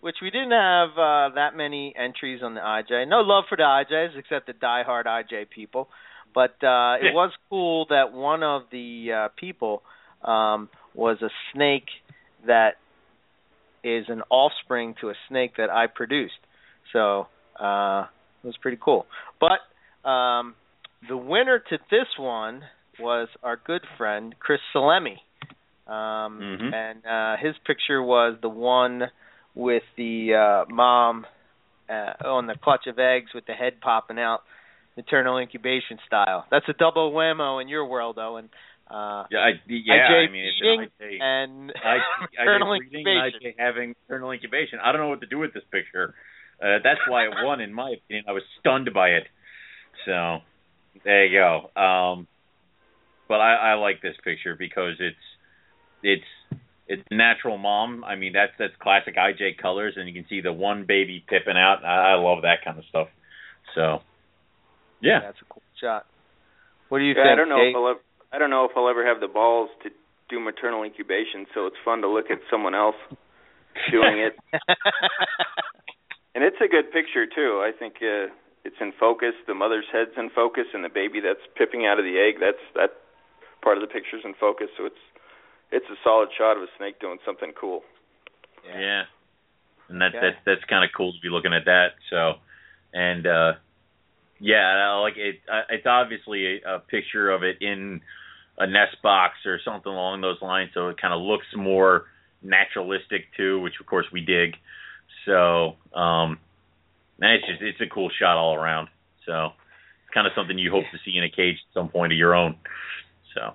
[0.00, 3.08] which we didn't have uh, that many entries on the IJ.
[3.08, 5.88] No love for the IJs except the diehard IJ people,
[6.38, 9.82] but uh, it was cool that one of the uh, people
[10.22, 11.88] um, was a snake
[12.46, 12.74] that
[13.82, 16.40] is an offspring to a snake that I produced.
[16.92, 17.26] So
[17.58, 18.06] uh,
[18.42, 19.06] it was pretty cool.
[19.40, 20.54] But um,
[21.08, 22.62] the winner to this one
[23.00, 25.18] was our good friend Chris Salemi.
[25.88, 26.72] Um, Mhm.
[26.72, 29.10] And uh, his picture was the one
[29.56, 31.26] with the uh, mom
[31.88, 34.42] uh, on the clutch of eggs with the head popping out,
[34.98, 36.44] maternal incubation style.
[36.50, 38.50] That's a double whammo in your world, Owen.
[38.90, 39.94] Uh, yeah, I, yeah.
[39.94, 41.66] IJ I mean, it's an IJ, and
[42.36, 43.40] maternal IJ and incubation.
[43.44, 44.80] IJ having maternal incubation.
[44.82, 46.14] I don't know what to do with this picture.
[46.60, 48.24] Uh, that's why it won, in my opinion.
[48.28, 49.28] I was stunned by it.
[50.04, 50.38] So
[51.04, 51.80] there you go.
[51.80, 52.26] Um,
[53.28, 55.16] but I, I like this picture because it's
[56.02, 56.58] it's
[56.88, 58.02] it's natural mom.
[58.02, 61.56] I mean, that's that's classic IJ colors, and you can see the one baby pipping
[61.56, 61.84] out.
[61.84, 63.08] I, I love that kind of stuff.
[63.76, 64.00] So
[65.00, 66.06] yeah, that's a cool shot.
[66.88, 67.32] What do you Yeah, think?
[67.32, 67.70] I don't know Kate?
[67.70, 68.00] if I'll ever,
[68.32, 69.90] I don't know if I'll ever have the balls to
[70.28, 72.96] do maternal incubation, so it's fun to look at someone else
[73.90, 74.34] doing it.
[76.34, 77.64] And it's a good picture too.
[77.64, 78.30] I think uh,
[78.64, 79.34] it's in focus.
[79.46, 82.38] The mother's head's in focus, and the baby that's pipping out of the egg.
[82.38, 82.90] That's that
[83.62, 84.68] part of the picture's in focus.
[84.76, 85.02] So it's
[85.72, 87.82] it's a solid shot of a snake doing something cool.
[88.64, 89.04] Yeah.
[89.88, 90.20] And that's Okay.
[90.20, 91.98] that's that's kind of cool to be looking at that.
[92.10, 92.34] So,
[92.92, 93.52] and uh
[94.40, 95.40] yeah, like it.
[95.50, 98.00] uh, It's obviously a, picture of it in
[98.58, 102.04] a nest box or something along those lines, so it kind of looks more
[102.42, 104.56] naturalistic too, which of course we dig.
[105.26, 106.38] So, um,
[107.20, 108.88] and it's just it's a cool shot all around.
[109.26, 112.12] So, it's kind of something you hope to see in a cage at some point
[112.12, 112.56] of your own.
[113.34, 113.54] So,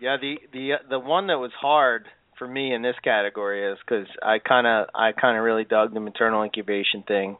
[0.00, 2.06] Yeah, the the the one that was hard
[2.38, 5.94] for me in this category is because I kind of I kind of really dug
[5.94, 7.36] the maternal incubation thing,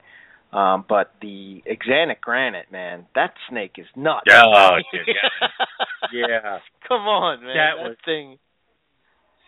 [0.52, 4.26] um, but the axanthic granite, man, that snake is nuts.
[4.32, 5.48] Oh, shit, yeah.
[6.28, 6.58] yeah.
[6.88, 8.38] Come on, man, That that, was- thing.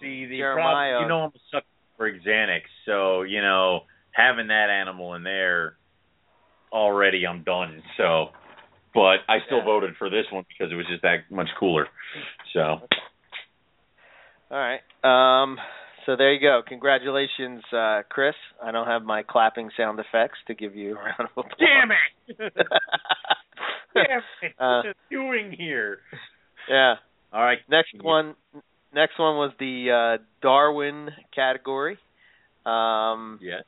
[0.00, 0.94] See, the Jeremiah.
[0.98, 5.22] problem, you know, I'm a sucker for Xanax, so you know, having that animal in
[5.22, 5.76] there
[6.72, 7.82] already, I'm done.
[7.96, 8.30] So,
[8.94, 9.64] but I still Yeah.
[9.64, 11.86] voted for this one because it was just that much cooler.
[12.52, 12.80] So,
[14.50, 14.80] All right.
[15.04, 15.58] Um,
[16.06, 16.62] so there you go.
[16.66, 18.34] Congratulations, uh, Chris.
[18.62, 21.58] I don't have my clapping sound effects to give you a round of applause.
[21.58, 22.52] damn it,
[23.94, 25.98] damn it, Uh, what are you doing here?
[26.68, 26.94] yeah.
[27.32, 28.34] All right, Next one.
[28.94, 31.96] Next one was the uh, Darwin category.
[32.66, 33.60] Um, yeah,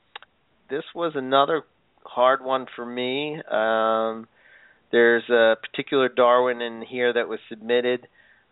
[0.69, 1.63] this was another
[2.03, 3.41] hard one for me.
[3.51, 4.27] Um,
[4.91, 8.07] there's a particular Darwin in here that was submitted.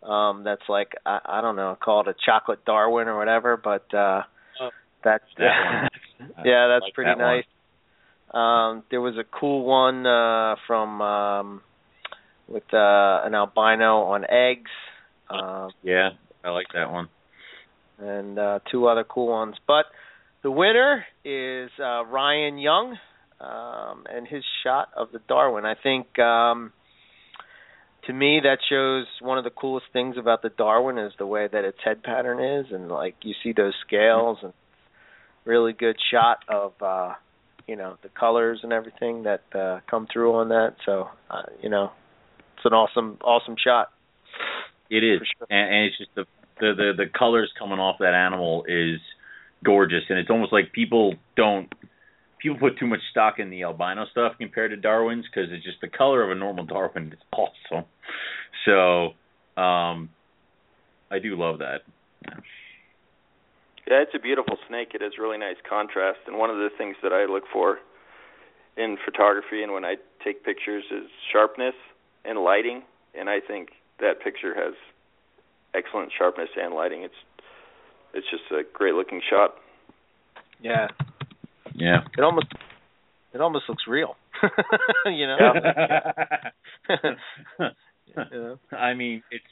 [0.08, 4.22] Um, that's like I, I don't know, called a chocolate Darwin or whatever, but uh,
[4.60, 4.70] Oh,
[5.02, 5.88] that's that
[6.44, 7.36] yeah, that's like pretty that one.
[7.36, 7.44] nice.
[8.32, 11.60] Um, there was a cool one uh, from um,
[12.48, 14.70] with uh, an albino on eggs.
[15.30, 16.10] Um, yeah,
[16.44, 17.08] I like that one.
[17.98, 19.54] and uh, two other cool ones.
[19.66, 19.86] But
[20.42, 22.96] the winner is uh, Ryan Young
[23.40, 25.64] um, and his shot of the Darwin.
[25.64, 26.72] I think um,
[28.06, 31.48] to me that shows one of the coolest things about the Darwin is the way
[31.50, 34.52] that its head pattern is, and like you see those scales and
[35.44, 37.14] really good shot of uh,
[37.66, 40.76] you know the colors and everything that uh, come through on that.
[40.84, 41.92] So uh, you know
[42.56, 43.90] it's an awesome awesome shot.
[44.90, 45.46] It is, sure.
[45.50, 46.24] and, and it's just the,
[46.60, 49.00] the the the colors coming off that animal is
[49.64, 51.72] gorgeous, and it's almost like people don't
[52.44, 55.80] people put too much stock in the albino stuff compared to Darwin's because it's just
[55.80, 57.86] the color of a normal Darwin is awesome.
[58.66, 60.10] So, um,
[61.10, 61.80] I do love that.
[63.86, 64.92] Yeah, it's a beautiful snake.
[64.94, 67.78] It has really nice contrast, and one of the things that I look for
[68.76, 71.74] in photography and when I take pictures is sharpness
[72.24, 72.82] and lighting,
[73.18, 74.74] and I think that picture has
[75.74, 77.02] excellent sharpness and lighting.
[77.02, 77.14] It's
[78.14, 79.54] it's just a great looking shot.
[80.62, 80.88] Yeah,
[81.74, 81.98] Yeah.
[82.16, 82.46] it almost
[83.32, 84.16] it almost looks real.
[85.06, 85.52] you know.
[86.88, 88.58] You know?
[88.70, 89.44] I mean, it's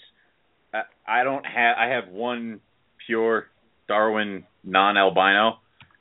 [0.72, 0.82] I,
[1.20, 2.60] I don't have I have one
[3.06, 3.48] pure
[3.88, 5.58] Darwin non-albino,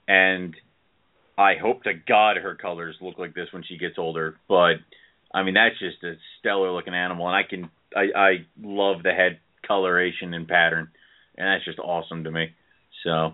[0.07, 0.55] and
[1.37, 4.35] I hope to God her colors look like this when she gets older.
[4.47, 4.75] But
[5.33, 8.31] I mean, that's just a stellar looking animal, and I can I I
[8.61, 10.89] love the head coloration and pattern,
[11.37, 12.47] and that's just awesome to me.
[13.03, 13.33] So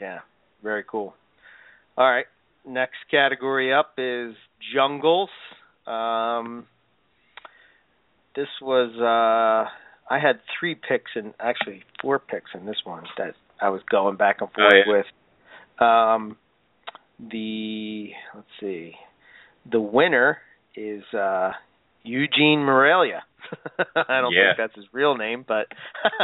[0.00, 0.20] Yeah,
[0.62, 1.14] very cool.
[1.98, 2.26] All right,
[2.66, 4.34] next category up is
[4.74, 5.30] jungles.
[5.86, 6.66] Um,
[8.34, 9.70] this was uh,
[10.12, 14.16] I had three picks and actually four picks in this one that I was going
[14.16, 14.92] back and forth Oh, yeah.
[14.92, 15.06] with.
[15.80, 16.36] Um,
[17.18, 18.92] the let's see,
[19.70, 20.38] the winner
[20.74, 21.52] is uh,
[22.02, 23.22] Eugene Morelia.
[23.96, 24.48] I don't Yeah.
[24.50, 25.66] think that's his real name, but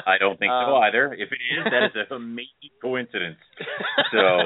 [0.07, 1.15] I don't think so Um, either.
[1.15, 3.39] If it is, that is a amazing coincidence.
[4.11, 4.43] So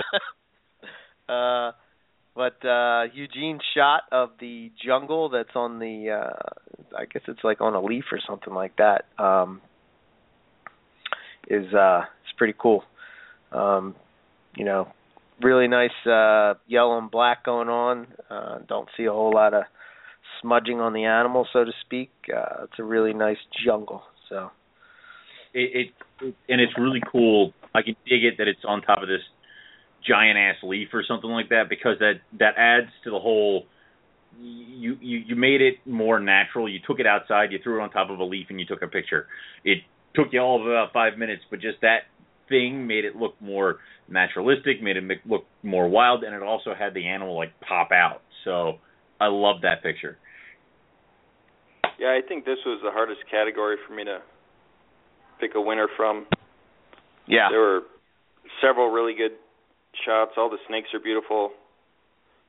[1.28, 1.72] uh
[2.34, 7.60] but uh Eugene's shot of the jungle that's on the uh I guess it's like
[7.60, 9.60] on a leaf or something like that um
[11.48, 12.84] is uh it's pretty cool.
[13.52, 13.94] Um
[14.56, 14.88] you know,
[15.42, 18.06] really nice uh yellow and black going on.
[18.30, 19.64] Uh don't see a whole lot of
[20.42, 22.10] smudging on the animal so to speak.
[22.34, 24.02] Uh it's a really nice jungle.
[24.28, 24.50] So
[25.54, 27.52] it, it and it's really cool.
[27.74, 29.22] I can dig it that it's on top of this
[30.08, 33.64] giant ass leaf or something like that because that that adds to the whole
[34.38, 36.68] you you you made it more natural.
[36.68, 38.82] You took it outside, you threw it on top of a leaf, and you took
[38.82, 39.26] a picture.
[39.64, 39.78] It
[40.14, 42.00] took you all of about five minutes, but just that
[42.48, 46.94] thing made it look more naturalistic, made it look more wild, and it also had
[46.94, 48.22] the animal like pop out.
[48.44, 48.74] So
[49.20, 50.18] I love that picture.
[51.98, 54.18] Yeah, I think this was the hardest category for me to
[55.40, 56.26] pick a winner from.
[57.26, 57.48] Yeah.
[57.50, 57.80] There were
[58.62, 59.32] several really good
[60.04, 60.32] shots.
[60.36, 61.50] All the snakes are beautiful.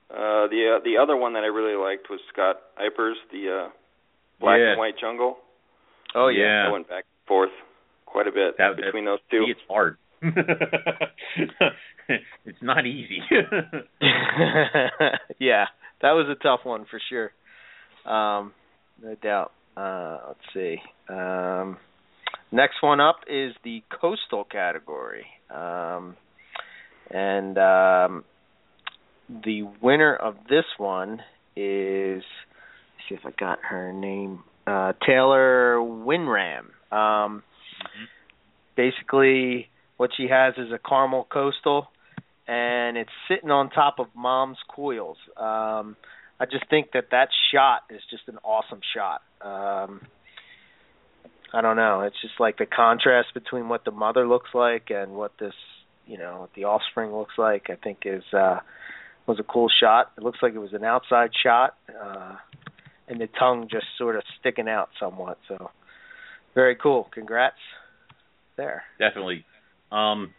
[0.09, 3.69] Uh, the uh, the other one that I really liked was Scott Eipper's, the uh,
[4.39, 4.71] black yeah.
[4.71, 5.37] and white jungle.
[6.15, 7.51] Oh yeah, I went back and forth
[8.05, 9.45] quite a bit that, between that, those two.
[9.47, 9.97] It's hard.
[12.45, 13.21] it's not easy.
[15.39, 15.65] yeah,
[16.01, 17.31] that was a tough one for sure.
[18.11, 18.53] Um,
[19.03, 19.51] no doubt.
[19.75, 20.77] Uh, let's see.
[21.09, 21.77] Um,
[22.51, 26.15] next one up is the coastal category, um,
[27.11, 28.23] and um,
[29.29, 31.21] the winner of this one
[31.55, 32.23] is.
[33.07, 34.43] see if I got her name.
[34.65, 36.65] Uh, Taylor Winram.
[36.91, 38.05] Um, mm-hmm.
[38.75, 41.87] Basically, what she has is a caramel coastal,
[42.47, 45.17] and it's sitting on top of mom's coils.
[45.35, 45.95] Um,
[46.39, 49.21] I just think that that shot is just an awesome shot.
[49.41, 50.01] Um,
[51.53, 52.01] I don't know.
[52.01, 55.53] It's just like the contrast between what the mother looks like and what this,
[56.07, 57.69] you know, what the offspring looks like.
[57.69, 58.59] I think is uh,
[59.25, 60.11] was a cool shot.
[60.17, 62.35] It looks like it was an outside shot, uh,
[63.07, 65.37] and the tongue just sort of sticking out somewhat.
[65.47, 65.71] So
[66.55, 67.09] very cool.
[67.13, 67.55] Congrats
[68.55, 68.83] there.
[68.99, 69.45] Definitely.
[69.91, 70.33] Um,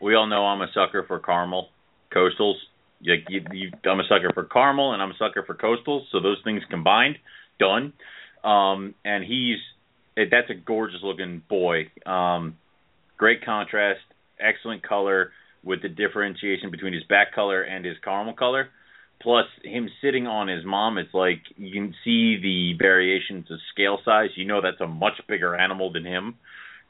[0.00, 1.68] we all know I'm a sucker for caramel
[2.14, 2.56] coastals.
[3.00, 6.02] You, you, you, I'm a sucker for caramel and I'm a sucker for coastals.
[6.12, 7.16] So those things combined,
[7.58, 7.92] done.
[8.44, 9.58] Um, and he's
[10.16, 11.90] that's a gorgeous looking boy.
[12.06, 12.56] Um,
[13.16, 14.00] great contrast,
[14.40, 18.68] excellent color with the differentiation between his back color and his caramel color.
[19.22, 23.98] Plus him sitting on his mom, it's like you can see the variations of scale
[24.04, 24.30] size.
[24.36, 26.34] You know that's a much bigger animal than him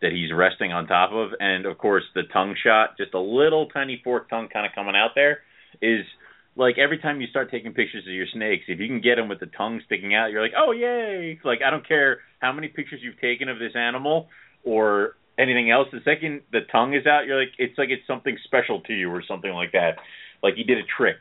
[0.02, 1.30] that he's resting on top of.
[1.38, 4.96] And of course, the tongue shot, just a little tiny forked tongue kind of coming
[4.96, 5.38] out there,
[5.80, 6.04] is
[6.57, 9.28] like every time you start taking pictures of your snakes, if you can get them
[9.28, 11.38] with the tongue sticking out, you're like, oh yay!
[11.44, 14.28] Like I don't care how many pictures you've taken of this animal
[14.64, 15.88] or anything else.
[15.92, 19.11] The second the tongue is out, you're like, it's like it's something special to you
[19.11, 19.97] or something like that.
[20.42, 21.18] Like you did a trick.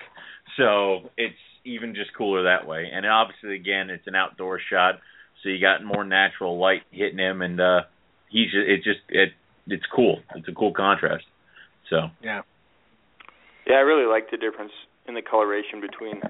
[0.58, 2.90] So it's even just cooler that way.
[2.92, 4.96] And obviously, again, it's an outdoor shot,
[5.42, 7.82] so you got more natural light hitting him, and uh
[8.30, 9.30] he's just, it just it
[9.68, 10.20] it's cool.
[10.36, 11.26] It's a cool contrast.
[11.90, 12.42] So yeah,
[13.68, 14.72] yeah, I really like the difference
[15.08, 16.22] in the coloration between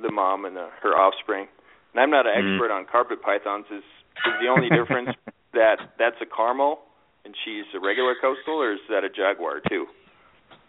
[0.00, 1.46] the mom and the, her offspring.
[1.92, 2.54] And I'm not an mm-hmm.
[2.54, 3.66] expert on carpet pythons.
[3.70, 3.84] Is
[4.26, 5.16] is the only difference
[5.54, 6.80] that that's a caramel
[7.24, 9.86] and she's a regular coastal, or is that a jaguar too?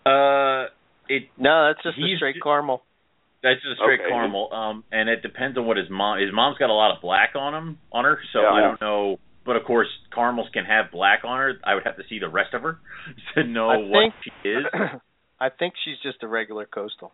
[0.05, 0.67] Uh,
[1.09, 2.83] it no, that's just a straight caramel.
[3.41, 4.09] That's just a straight okay.
[4.09, 4.53] caramel.
[4.53, 6.19] Um, and it depends on what his mom.
[6.19, 8.49] His mom's got a lot of black on him on her, so Yeah.
[8.51, 9.17] I don't know.
[9.45, 11.53] But of course, caramels can have black on her.
[11.65, 12.79] I would have to see the rest of her
[13.35, 14.63] to know I what think- she is.
[15.39, 17.11] I think she's just a regular coastal.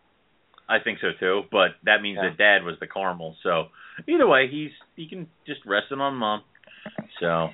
[0.68, 2.28] I think so too, but that means Yeah.
[2.30, 3.34] that dad was the caramel.
[3.42, 3.66] So
[4.06, 6.42] either way, he's he can just rest it on mom.
[7.18, 7.48] So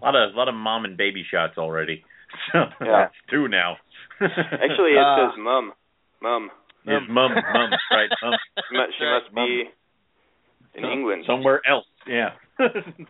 [0.00, 2.04] a lot of a lot of mom and baby shots already.
[2.52, 3.06] So Yeah.
[3.06, 3.76] it's two now.
[4.20, 5.72] Actually, it Uh, says mum,
[6.22, 6.50] mum.
[6.86, 8.08] his mom, mom, right?
[8.22, 8.36] Mom.
[8.68, 9.64] She must, she must be
[10.78, 11.24] in England.
[11.26, 11.86] somewhere else.
[12.06, 12.30] Yeah,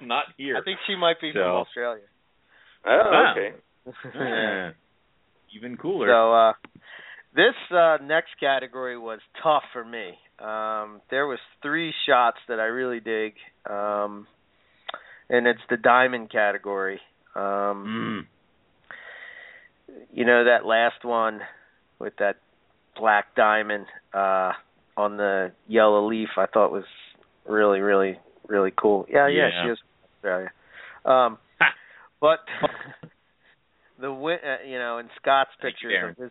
[0.01, 0.57] not here.
[0.57, 2.05] I think she might be from Australia.
[2.87, 3.35] Oh, Wow.
[3.37, 3.51] okay.
[4.15, 4.71] Yeah.
[5.55, 6.09] Even cooler.
[6.09, 6.53] So uh
[7.35, 10.15] this uh next category was tough for me.
[10.39, 13.35] Um there was three shots that I really dig.
[13.69, 14.27] Um
[15.31, 17.01] and it's the diamond category.
[17.35, 18.27] Um
[19.89, 19.95] mm.
[20.13, 21.41] you know that last one
[21.99, 22.37] with that
[22.97, 24.53] black diamond uh
[24.97, 26.85] on the yellow leaf I thought was
[27.49, 29.07] really really really cool.
[29.09, 29.65] Yeah, yeah, Yeah.
[29.65, 29.79] she is
[30.17, 30.51] Australia.
[31.05, 31.39] Um
[32.21, 32.41] but
[34.01, 36.31] the uh, you know in Scott's pictures of his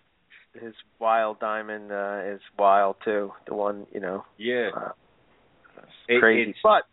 [0.61, 3.31] his wild diamond uh is wild too.
[3.47, 4.69] The one, you know, Yeah.
[4.75, 4.91] uh,
[5.77, 6.55] it's It- crazy.
[6.61, 6.83] But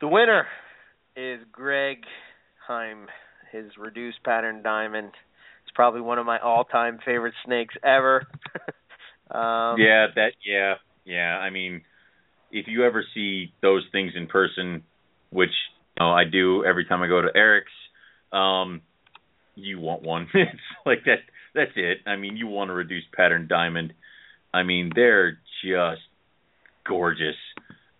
[0.00, 0.46] the winner
[1.16, 1.98] is Greg
[2.66, 3.06] Heim.
[3.52, 5.12] His reduced pattern diamond.
[5.62, 8.26] It's probably one of my all-time favorite snakes ever.
[9.30, 10.74] um, yeah, that yeah,
[11.04, 11.38] yeah.
[11.38, 11.82] I mean,
[12.50, 14.82] if you ever see those things in person,
[15.30, 15.50] which
[15.96, 17.70] you know, I do every time I go to Eric's,
[18.32, 18.82] um,
[19.54, 20.28] you want one.
[20.34, 21.20] it's like that.
[21.54, 21.98] That's it.
[22.06, 23.94] I mean, you want a reduced pattern diamond.
[24.52, 26.02] I mean, they're just
[26.86, 27.36] gorgeous.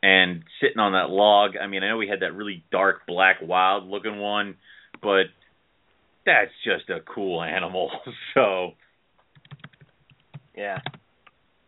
[0.03, 3.37] And sitting on that log, I mean, I know we had that really dark black
[3.43, 4.57] wild looking one,
[5.03, 5.25] but
[6.25, 7.91] that's just a cool animal.
[8.35, 8.73] So
[10.57, 10.79] yeah.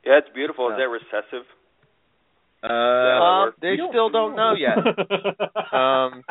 [0.05, 0.69] Yeah, it's beautiful.
[0.71, 1.47] Is that recessive?
[2.63, 4.79] uh, Um, they we still don't know yet.
[5.73, 6.25] Um,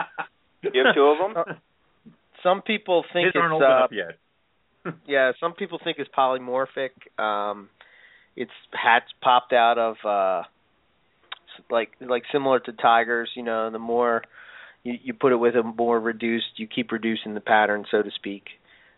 [0.74, 1.58] You have two of them?
[2.44, 4.94] some people think His it's old uh, enough yet.
[5.06, 6.92] yeah, some people think it's polymorphic.
[7.22, 7.70] Um
[8.36, 10.46] its hats popped out of uh s-
[11.70, 14.24] like like similar to tigers, you know, the more
[14.84, 18.12] you you put it with a more reduced, you keep reducing the pattern so to
[18.12, 18.44] speak.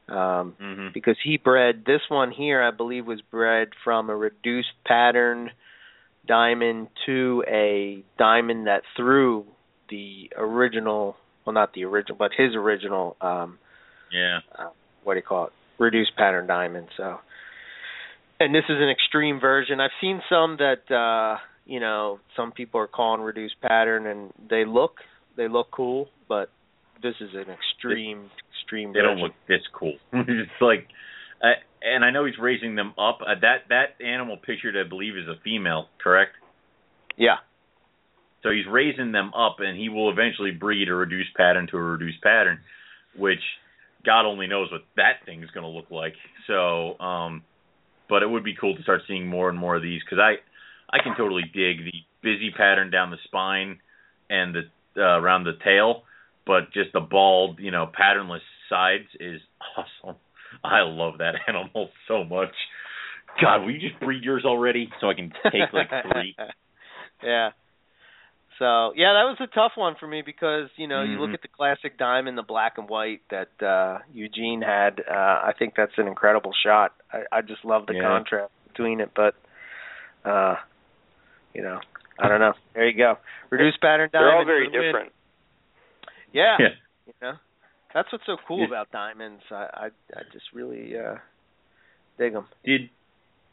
[0.08, 4.74] Um hmm because he bred this one here I believe was bred from a reduced
[4.86, 5.52] pattern
[6.28, 9.46] diamond to a diamond that threw
[9.90, 13.58] the original well not the original but his original um
[14.12, 14.40] Yeah.
[14.58, 14.70] uh,
[15.04, 17.20] what do you call it reduced pattern diamond so
[18.40, 21.38] and this is an extreme version i've seen some that uh
[21.70, 24.96] you know some people are calling reduced pattern and they look
[25.38, 26.50] they look cool but
[27.02, 29.16] this is an extreme extreme They version.
[29.16, 29.94] don't look this cool.
[30.14, 30.88] it's like,
[31.42, 33.20] uh, and I know he's raising them up.
[33.22, 36.34] Uh, that that animal pictured, I believe, is a female, correct?
[37.18, 37.38] yeah
[38.44, 41.82] So he's raising them up, and he will eventually breed a reduced pattern to a
[41.82, 42.60] reduced pattern,
[43.16, 43.40] which
[44.06, 46.16] God only knows what that thing's going to look like.
[46.48, 47.44] So, um,
[48.10, 50.36] but it would be cool to start seeing more and more of these because I,
[50.92, 53.80] I can totally dig the busy pattern down the spine
[54.30, 54.62] and the
[55.02, 56.04] uh, around the tail,
[56.46, 59.40] but just the bald, you know, patternless sides is
[59.78, 60.18] awesome.
[60.64, 62.54] I love that animal so much.
[63.42, 66.36] God, will you just breed yours already so I can take like three?
[67.24, 67.52] yeah.
[68.58, 71.36] So yeah, that was a tough one for me because you know you look Mhm.
[71.36, 75.00] at the classic diamond, the black and white that uh Eugene had.
[75.10, 75.14] Uh
[75.48, 76.94] I think that's an incredible shot.
[77.14, 78.02] I, I just love the Yeah.
[78.02, 79.36] contrast between it, but
[80.26, 80.56] uh
[81.54, 81.80] you know
[82.22, 82.54] I don't know.
[82.76, 83.16] There you go.
[83.50, 84.28] Reduced pattern diamond.
[84.30, 84.88] They're all very for the win.
[84.88, 85.12] different.
[86.34, 86.58] Yeah.
[86.60, 86.68] Yeah.
[87.08, 87.34] You know,
[87.94, 88.68] that's what's so cool Yeah.
[88.68, 89.42] about diamonds.
[89.50, 89.86] I I,
[90.16, 91.16] I just really uh
[92.18, 92.46] dig them.
[92.66, 92.90] Did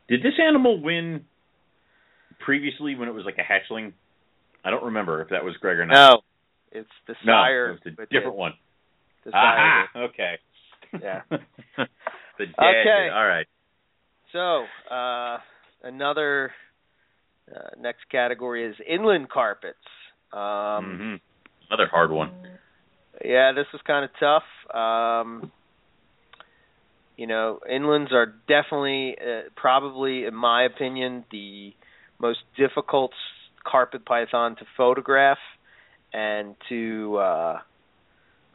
[0.08, 1.24] did this animal win
[2.44, 3.42] previously when it was like a
[3.72, 3.92] hatchling?
[4.64, 5.94] I don't remember if that was Greg or not.
[5.94, 6.20] No,
[6.72, 7.68] it's the No, sire.
[7.70, 8.52] it was a different the, one.
[9.24, 9.86] The sire.
[9.94, 10.34] Aha, okay.
[11.00, 11.20] Yeah.
[11.30, 13.08] the dad Okay.
[13.14, 13.46] All right.
[14.32, 15.38] So, uh,
[15.84, 16.50] another
[17.54, 19.78] uh, next category is inland carpets.
[20.32, 21.20] Um, Mhm.
[21.68, 22.30] Another hard one.
[23.24, 24.44] Yeah, this was kind of tough.
[24.74, 25.50] Um,
[27.16, 31.74] you know, inlands are definitely, uh, probably, in my opinion, the
[32.18, 33.12] most difficult
[33.64, 35.38] carpet python to photograph
[36.12, 37.60] and to, uh,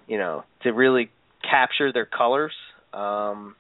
[0.08, 1.10] you know, to really
[1.42, 2.54] capture their colors.
[2.94, 3.56] Um,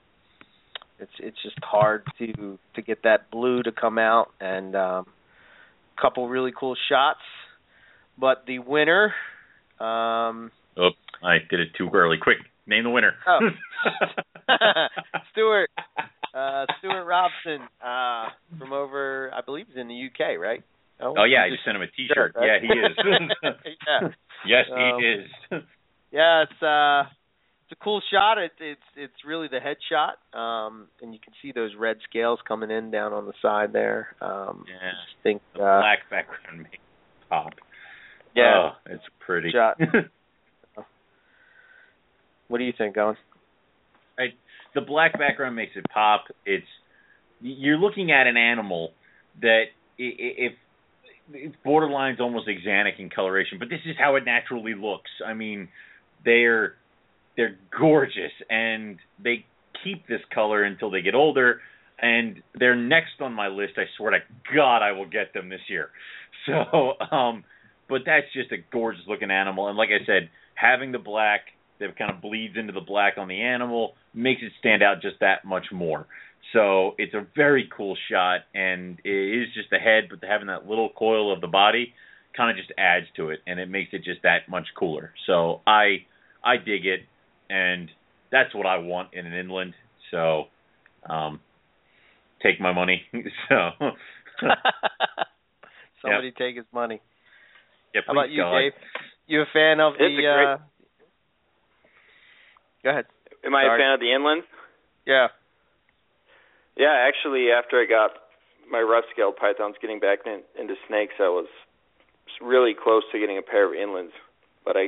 [1.00, 5.08] it's it's just hard to to get that blue to come out, and um,
[6.02, 7.20] couple really cool shots.
[8.18, 9.14] But the winner.
[9.80, 10.90] Um, Oh,
[11.24, 12.18] I did it too early.
[12.22, 13.14] Quick, name the winner.
[13.28, 13.40] Oh.
[15.32, 15.70] Stuart,
[16.34, 18.28] uh, Stuart Robson, uh,
[18.58, 20.64] from over, I believe he's in the UK, right?
[21.04, 22.34] oh yeah, I just sent him a T-shirt.
[22.36, 22.46] right?
[22.46, 22.98] Yeah, he is.
[23.88, 24.08] yeah,
[24.46, 25.64] yes, Um, he is.
[26.12, 27.04] yeah, it's uh,
[27.72, 28.38] it's a cool shot.
[28.38, 32.40] It's it's it's really the head shot, um, and you can see those red scales
[32.48, 34.16] coming in down on the side there.
[34.22, 34.76] Um, Yeah.
[34.76, 37.54] I just think, The uh, black background makes it pop.
[38.36, 38.72] yeah.
[38.72, 39.52] Oh, it's pretty.
[39.52, 39.80] Shot.
[42.48, 43.16] What do you think, Owen?
[44.76, 46.26] the black background makes it pop.
[46.46, 46.66] It's
[47.42, 48.92] you're looking at an animal
[49.42, 49.66] that
[50.00, 50.54] i- i- if
[51.34, 55.10] it's borderlines almost axanthic in coloration, but this is how it naturally looks.
[55.26, 55.70] I mean,
[56.26, 56.76] they're
[57.38, 59.46] they're gorgeous and they
[59.84, 61.60] keep this color until they get older
[62.00, 63.74] and they're next on my list.
[63.78, 64.20] I swear to
[64.54, 65.90] God I will get them this year.
[66.48, 67.44] So, um
[67.88, 71.42] but that's just a gorgeous looking animal and like I said, having the black
[71.80, 75.20] that kind of bleeds into the black on the animal makes it stand out just
[75.20, 76.08] that much more.
[76.54, 80.68] So it's a very cool shot, and it is just the head, but having that
[80.68, 81.94] little coil of the body
[82.36, 85.14] kind of just adds to it, and it makes it just that much cooler.
[85.28, 86.06] So I
[86.44, 87.02] I dig it,
[87.52, 87.90] and
[88.32, 89.74] that's what I want in an inland.
[90.12, 90.46] So
[91.10, 91.40] um,
[92.42, 93.04] take my money.
[93.50, 93.70] so
[96.02, 97.00] Somebody take his money.
[97.94, 98.58] yeah, How about please you, God.
[98.60, 98.72] Dave?
[99.28, 100.22] You a fan of It's the?
[100.22, 100.58] great- uh
[102.84, 103.06] Go ahead.
[103.46, 103.78] Am I Sorry.
[103.78, 104.44] a fan of the inland?
[105.06, 105.28] Yeah.
[106.76, 108.12] Yeah, actually, after I got
[108.72, 111.46] my rough scale pythons getting back in, into snakes, I was
[112.42, 114.18] really close to getting a pair of inlands,
[114.66, 114.88] but I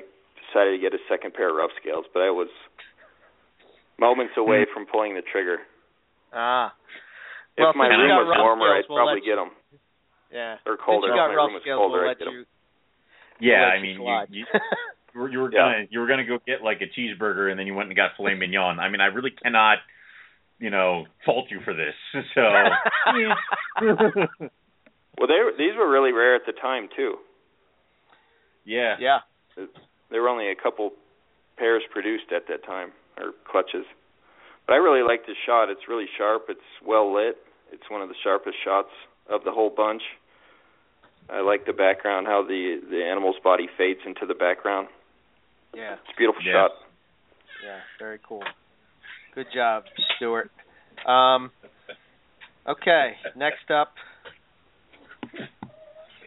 [0.53, 2.05] decided to get a second pair of rough scales.
[2.13, 2.47] But I was
[3.97, 5.57] moments away from pulling the trigger.
[6.33, 6.73] Ah.
[7.57, 9.51] If Well, my room was warmer, scales, I'd we'll probably get them.
[10.33, 10.57] Yeah.
[10.65, 11.09] Or colder.
[11.09, 12.33] If my rough room was scales, colder, we'll I'd let get 'em.
[12.33, 12.45] you.
[13.41, 14.27] Yeah, we'll I mean, slide.
[14.31, 14.45] you,
[15.29, 15.85] you were gonna yeah.
[15.89, 18.33] you were gonna go get like a cheeseburger and then you went and got filet
[18.35, 18.79] mignon.
[18.79, 19.77] I mean, I really cannot,
[20.59, 21.93] you know, fault you for this.
[22.33, 22.41] So.
[25.17, 27.15] well, they these were really rare at the time too.
[28.65, 28.95] Yeah.
[28.99, 29.19] Yeah.
[30.13, 30.91] There were only a couple
[31.57, 33.85] pairs produced at that time, or clutches.
[34.67, 35.71] But I really like this shot.
[35.71, 36.45] It's really sharp.
[36.49, 37.37] It's well lit.
[37.71, 38.93] It's one of the sharpest shots
[39.27, 40.03] of the whole bunch.
[41.31, 44.87] I like the background, how the the animal's body fades into the background.
[45.73, 46.53] Yeah, it's a beautiful yeah.
[46.53, 46.71] shot.
[47.65, 48.43] Yeah, very cool.
[49.33, 49.85] Good job,
[50.15, 50.51] Stuart.
[51.07, 51.49] Um,
[52.67, 53.93] okay, next up.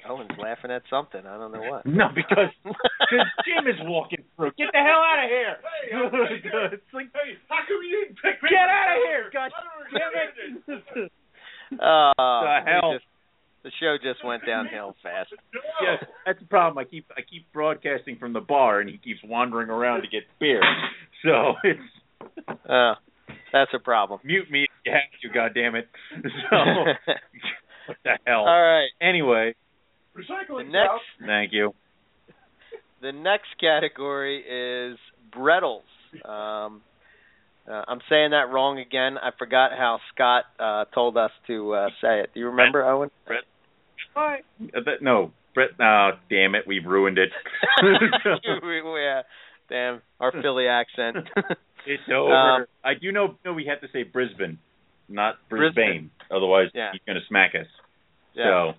[0.08, 1.20] Owen's laughing at something.
[1.26, 1.86] I don't know what.
[1.96, 4.52] No, because because Jim is walking through.
[4.58, 5.56] Get the hell out of here!
[5.86, 8.50] Hey, it's like, hey, how come you didn't pick me?
[8.50, 9.30] Get out of here!
[9.32, 9.50] God
[9.92, 11.12] damn it!
[11.72, 12.92] Uh, the hell.
[12.94, 13.04] Just,
[13.64, 15.30] the show just went downhill fast.
[15.82, 16.78] Yes, that's the problem.
[16.78, 20.22] I keep I keep broadcasting from the bar, and he keeps wandering around to get
[20.38, 20.62] beer.
[21.24, 21.80] So it's
[22.68, 22.94] uh,
[23.52, 24.20] that's a problem.
[24.24, 25.28] Mute me if you have to.
[25.34, 25.88] God damn it!
[26.50, 26.56] So
[27.86, 28.46] what the hell?
[28.46, 28.88] All right.
[29.00, 29.54] Anyway,
[30.16, 30.66] recycling.
[30.66, 31.74] The next, thank you.
[33.02, 34.98] The next category is
[35.30, 35.84] Bredl's.
[36.24, 36.80] Um,
[37.70, 39.18] uh, I'm saying that wrong again.
[39.18, 42.30] I forgot how Scott uh, told us to uh, say it.
[42.32, 43.10] Do you remember, Brett, Owen?
[43.26, 43.42] Brett.
[44.14, 44.36] Hi.
[44.74, 45.70] Uh, no, Brett.
[45.78, 47.30] Oh, damn it, we've ruined it.
[47.82, 49.22] yeah,
[49.68, 51.16] damn, our Philly accent.
[51.86, 52.32] it's over.
[52.32, 53.36] Um, I do know.
[53.44, 54.58] No, we have to say Brisbane,
[55.08, 55.74] not Brisbane.
[55.74, 56.10] Brisbane.
[56.30, 56.90] Otherwise, yeah.
[56.92, 57.66] he's going to smack us.
[58.34, 58.72] Yeah.
[58.72, 58.78] So.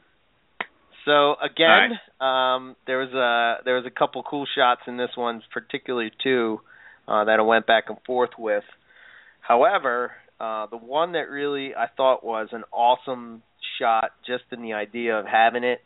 [1.08, 2.56] So again, right.
[2.56, 6.60] um, there was a there was a couple cool shots in this one, particularly two
[7.08, 8.66] uh, that I went back and forth with.
[9.40, 13.42] However, uh, the one that really I thought was an awesome
[13.80, 15.80] shot, just in the idea of having it,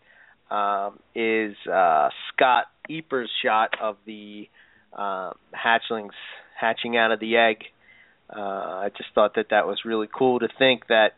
[0.49, 4.49] um, is uh, Scott Eipper's shot of the
[4.91, 6.17] uh, hatchlings
[6.59, 7.57] hatching out of the egg.
[8.35, 11.09] Uh, I just thought that that was really cool to think that.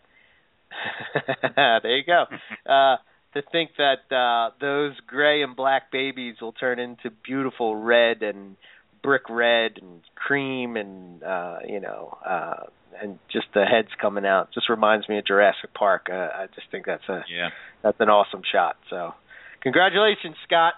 [1.55, 2.25] there you go.
[2.69, 2.97] Uh,
[3.33, 8.55] to think that uh, those gray and black babies will turn into beautiful red and
[9.01, 12.63] brick red and cream and uh you know uh
[13.01, 16.07] and just the heads coming out just reminds me of Jurassic Park.
[16.11, 17.49] Uh, I just think that's a yeah
[17.81, 18.77] that's an awesome shot.
[18.89, 19.13] So,
[19.61, 20.73] congratulations, Scott.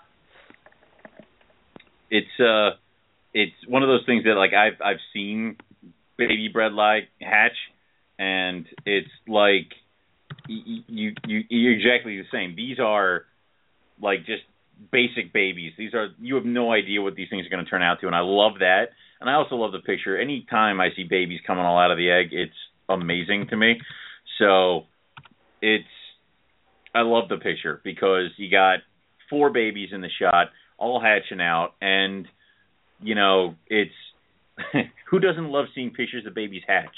[2.10, 2.78] It's uh,
[3.34, 5.58] it's one of those things that like I've I've seen
[6.18, 7.58] baby bread like hatch,
[8.18, 9.72] and it's like
[10.48, 12.56] you you you you're exactly the same.
[12.56, 13.24] These are
[14.02, 14.44] like just
[14.92, 15.74] basic babies.
[15.78, 18.08] These are you have no idea what these things are going to turn out to,
[18.08, 18.86] and I love that.
[19.22, 20.20] And I also love the picture.
[20.20, 22.54] Anytime I see babies coming all out of the egg, it's
[22.90, 23.80] amazing to me.
[24.40, 24.84] So
[25.62, 25.84] it's
[26.94, 28.80] I love the picture because you got
[29.30, 32.28] four babies in the shot, all hatching out, and
[33.02, 33.92] you know it's
[35.10, 36.96] who doesn't love seeing pictures of babies hatch?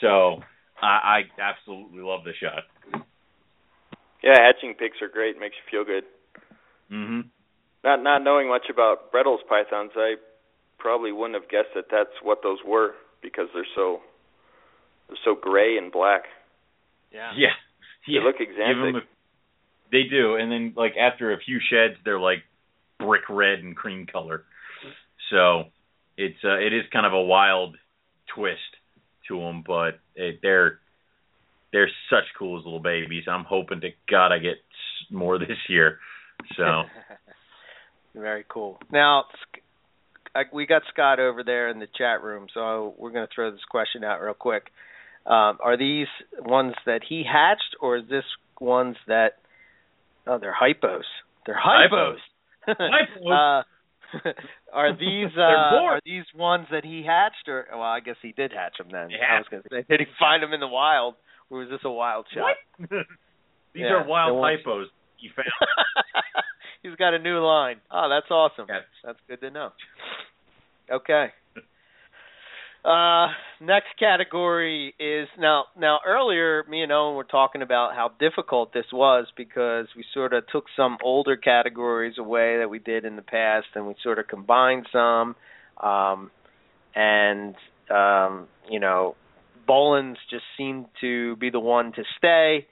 [0.00, 0.42] So
[0.82, 2.64] I, I absolutely love the shot.
[4.22, 5.38] Yeah, hatching pics are great.
[5.38, 6.04] Makes you feel good.
[6.90, 7.30] Mhm.
[7.84, 10.16] Not not knowing much about Bredl's pythons, I
[10.78, 14.00] probably wouldn't have guessed that that's what those were because they're so
[15.08, 16.24] they're so gray and black.
[17.12, 17.32] Yeah.
[17.36, 17.54] Yeah.
[18.06, 19.02] They look exotic.
[19.02, 19.06] A,
[19.92, 22.42] they do, and then like after a few sheds, they're like
[22.98, 24.44] brick red and cream color.
[25.30, 25.64] So
[26.16, 27.76] it's uh, it is kind of a wild
[28.34, 28.60] twist
[29.28, 30.78] to them, but it, they're
[31.72, 33.24] they're such cool as little babies.
[33.28, 34.58] I'm hoping to God I get
[35.10, 35.98] more this year.
[36.56, 36.82] So
[38.14, 38.78] very cool.
[38.90, 39.24] Now
[40.52, 43.64] we got Scott over there in the chat room, so we're going to throw this
[43.70, 44.64] question out real quick.
[45.26, 46.08] Um, are these
[46.38, 48.24] ones that he hatched, or is this
[48.60, 49.38] ones that?
[50.26, 51.02] Oh, they're hypos.
[51.46, 52.16] They're hypos.
[52.68, 53.60] hypos.
[53.60, 53.62] uh,
[54.72, 58.52] are these uh, are these ones that he hatched, or well, I guess he did
[58.52, 59.10] hatch them then.
[59.10, 59.36] Yeah.
[59.36, 61.14] I was going to say, did he find them in the wild,
[61.50, 62.56] or was this a wild shot?
[62.78, 64.86] these yeah, are wild hypos
[65.18, 65.48] you found.
[66.82, 67.76] He's got a new line.
[67.90, 68.66] Oh, that's awesome.
[69.04, 69.70] That's good to know.
[70.90, 71.28] Okay.
[72.84, 73.28] Uh,
[73.60, 75.66] next category is now.
[75.78, 80.32] Now earlier, me and Owen were talking about how difficult this was because we sort
[80.32, 84.18] of took some older categories away that we did in the past, and we sort
[84.18, 85.36] of combined some.
[85.80, 86.32] Um,
[86.96, 87.54] and
[87.88, 89.14] um, you know,
[89.68, 92.66] Boelen's just seemed to be the one to stay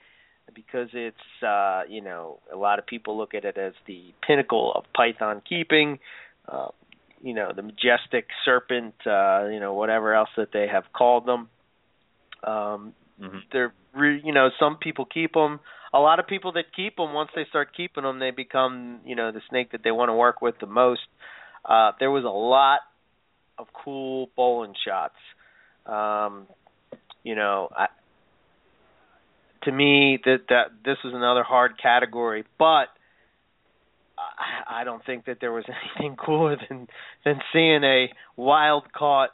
[0.53, 4.73] because it's uh, you know a lot of people look at it as the pinnacle
[4.75, 5.99] of python keeping.
[6.49, 6.67] Uh,
[7.23, 11.49] you know the majestic serpent, uh, you know whatever else that they have called them.
[12.43, 13.37] Um, mm-hmm.
[13.51, 15.59] They're re- you know some people keep them.
[15.93, 19.15] A lot of people that keep them once they start keeping them, they become you
[19.15, 21.01] know the snake that they want to work with the most.
[21.65, 22.79] uh, there was a lot
[23.57, 25.15] of cool Boelen shots.
[25.85, 26.47] Um,
[27.23, 27.87] you know, I,
[29.63, 32.87] to me that that this was another hard category, but
[34.69, 35.65] I, don't think that there was
[35.99, 36.87] anything cooler than
[37.25, 39.29] than seeing a wild caught,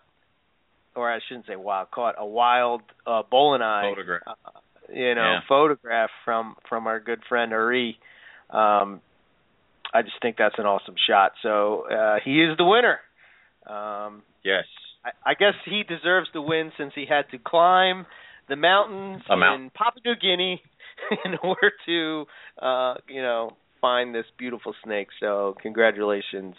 [0.95, 4.21] or I shouldn't say wild caught, a wild uh, Boeleni photograph.
[4.25, 4.59] Uh,
[4.93, 5.39] you know, yeah.
[5.47, 7.97] photograph from from our good friend Ari.
[8.49, 9.01] Um,
[9.93, 11.31] I just think that's an awesome shot.
[11.41, 12.99] So uh, he is the winner.
[13.65, 14.65] Um, yes.
[15.03, 18.05] I, I guess he deserves the win since he had to climb
[18.49, 20.61] the mountains in Papua New Guinea
[21.25, 22.25] in order to,
[22.61, 23.55] uh, you know,
[23.87, 25.07] find this beautiful snake.
[25.21, 26.55] So congratulations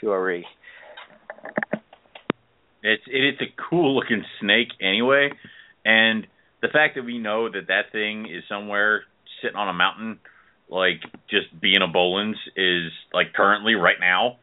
[0.00, 0.46] to Ari.
[2.82, 5.30] It's it is a cool looking snake anyway,
[5.84, 6.24] and
[6.62, 9.02] the fact that we know that that thing is somewhere
[9.42, 10.20] sitting on a mountain,
[10.70, 14.36] like just being a Boelen's, is like currently right now.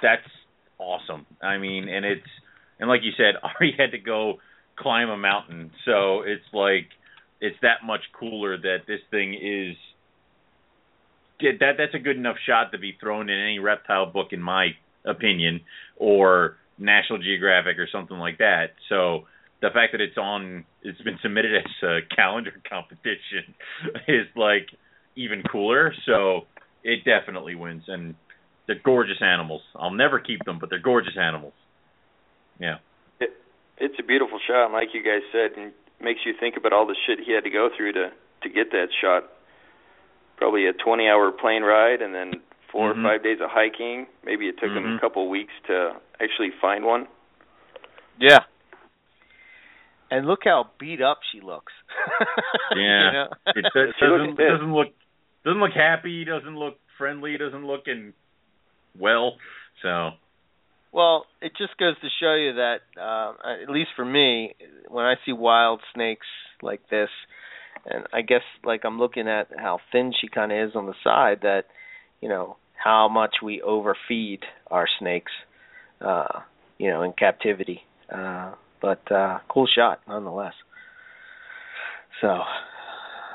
[0.00, 0.22] That's
[0.78, 1.26] awesome.
[1.42, 2.32] I mean, and it's
[2.80, 4.38] and like you said, Ari had to go
[4.78, 6.88] climb a mountain, so it's like
[7.42, 9.76] it's that much cooler that this thing is.
[11.60, 14.70] That that's a good enough shot to be thrown in any reptile book, in my
[15.04, 15.60] opinion,
[15.96, 18.74] or National Geographic or something like that.
[18.88, 19.24] So
[19.60, 23.54] the fact that it's on, it's been submitted as a calendar competition,
[24.08, 24.68] is like
[25.16, 25.92] even cooler.
[26.06, 26.42] So
[26.82, 28.14] it definitely wins, and
[28.66, 29.62] they're gorgeous animals.
[29.76, 31.54] I'll never keep them, but they're gorgeous animals.
[32.58, 32.76] Yeah.
[33.20, 33.30] It,
[33.78, 36.96] it's a beautiful shot, like you guys said, and makes you think about all the
[37.06, 38.10] shit he had to go through to
[38.42, 39.30] to get that shot.
[40.42, 42.32] Probably a 20-hour plane ride, and then
[42.72, 42.98] 4 mm-hmm.
[42.98, 44.06] or five days of hiking.
[44.24, 44.84] Maybe it took mm-hmm.
[44.84, 47.06] him a couple of weeks to actually find one.
[48.18, 48.40] Yeah.
[50.10, 51.72] And look how beat up she looks.
[52.76, 53.06] yeah.
[53.06, 53.28] you know?
[53.46, 54.88] it, it doesn't it doesn't look
[55.44, 56.24] doesn't look happy.
[56.24, 57.38] Doesn't look friendly.
[57.38, 58.12] Doesn't look in
[58.98, 59.36] well.
[59.80, 60.10] So.
[60.92, 63.32] Well, it just goes to show you that, uh,
[63.62, 64.56] at least for me,
[64.88, 66.26] when I see wild snakes
[66.62, 67.08] like this,
[67.86, 70.94] and I guess like I'm looking at how thin she kind of is on the
[71.02, 71.64] side, that
[72.20, 75.32] you know how much we overfeed our snakes,
[76.00, 76.40] uh,
[76.78, 77.80] you know, in captivity.
[78.12, 80.54] Uh, but uh, cool shot nonetheless.
[82.20, 82.38] So,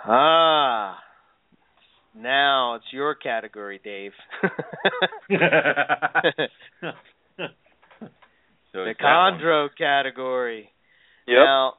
[0.05, 0.97] ah,
[2.15, 4.11] now it's your category, Dave.
[4.41, 4.49] so
[8.73, 10.69] the chondro category.
[11.27, 11.35] Yep.
[11.35, 11.73] Now,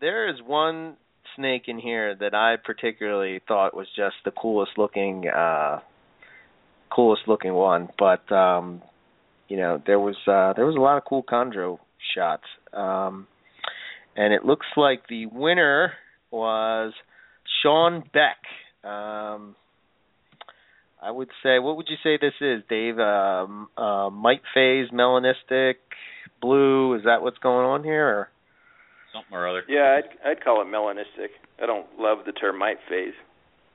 [0.00, 0.96] there is one
[1.36, 5.80] snake in here that I particularly thought was just the coolest looking, uh,
[6.94, 7.88] coolest looking one.
[7.98, 8.82] But um,
[9.48, 11.78] you know, there was uh, there was a lot of cool chondro
[12.14, 13.26] shots, um,
[14.16, 15.92] and it looks like the winner
[16.30, 16.92] was
[17.62, 18.38] Sean Beck.
[18.88, 19.56] Um,
[21.02, 22.98] I would say, what would you say this is, Dave?
[22.98, 25.76] Um, uh, mite phase, melanistic,
[26.42, 26.94] blue.
[26.94, 28.06] Is that what's going on here?
[28.06, 28.28] Or?
[29.12, 29.62] Something or other.
[29.68, 31.30] Yeah, I'd I'd call it melanistic.
[31.62, 33.14] I don't love the term mite phase.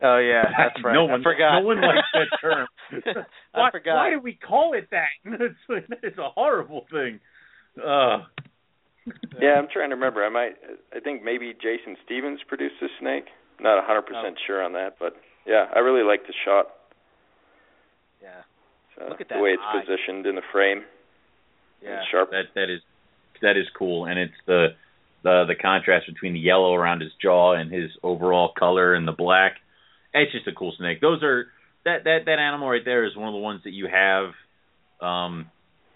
[0.01, 0.93] Oh yeah, that's right.
[0.93, 1.59] no one, I forgot.
[1.61, 2.67] No one likes that term.
[3.53, 3.95] I forgot.
[3.95, 5.07] Why do we call it that?
[5.69, 7.19] It's, it's a horrible thing.
[7.77, 8.23] Uh.
[9.39, 10.25] Yeah, I'm trying to remember.
[10.25, 10.55] I might.
[10.95, 13.25] I think maybe Jason Stevens produced this snake.
[13.59, 14.33] Not a 100% Oh.
[14.47, 15.15] sure on that, but
[15.45, 16.67] yeah, I really like the shot.
[18.21, 18.41] Yeah.
[18.97, 19.81] So Look at the way it's eye.
[19.81, 20.83] positioned in the frame.
[21.83, 22.01] Yeah.
[22.11, 22.31] Sharp.
[22.31, 22.81] That that is
[23.41, 24.69] that is cool, and it's the
[25.25, 29.11] the the contrast between the yellow around his jaw and his overall color and the
[29.11, 29.53] black.
[30.13, 31.01] It's just a cool snake.
[31.01, 31.47] Those are
[31.83, 34.29] that that that animal right there is one of the ones that you have,
[35.01, 35.49] um,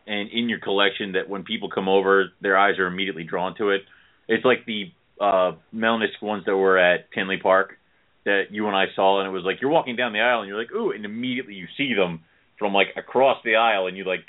[0.07, 3.69] and in your collection that when people come over, their eyes are immediately drawn to
[3.69, 3.81] it.
[4.27, 7.77] It's like the uh melanistic ones that were at Tinley Park
[8.25, 10.49] that you and I saw, and it was like you're walking down the aisle and
[10.49, 12.21] you're like, ooh, and immediately you see them
[12.57, 14.25] from like across the aisle, and you like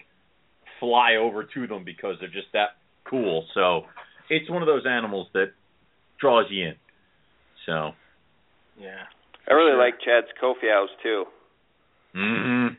[0.79, 2.77] fly over to them because they're just that
[3.09, 3.47] cool.
[3.55, 3.87] So
[4.31, 5.53] it's one of those animals that
[6.21, 6.75] draws you in.
[7.67, 7.91] So.
[8.79, 9.05] Yeah.
[9.49, 9.79] I really Sure.
[9.79, 11.25] like Chad's Kofiaus too.
[12.17, 12.75] Mm-hmm.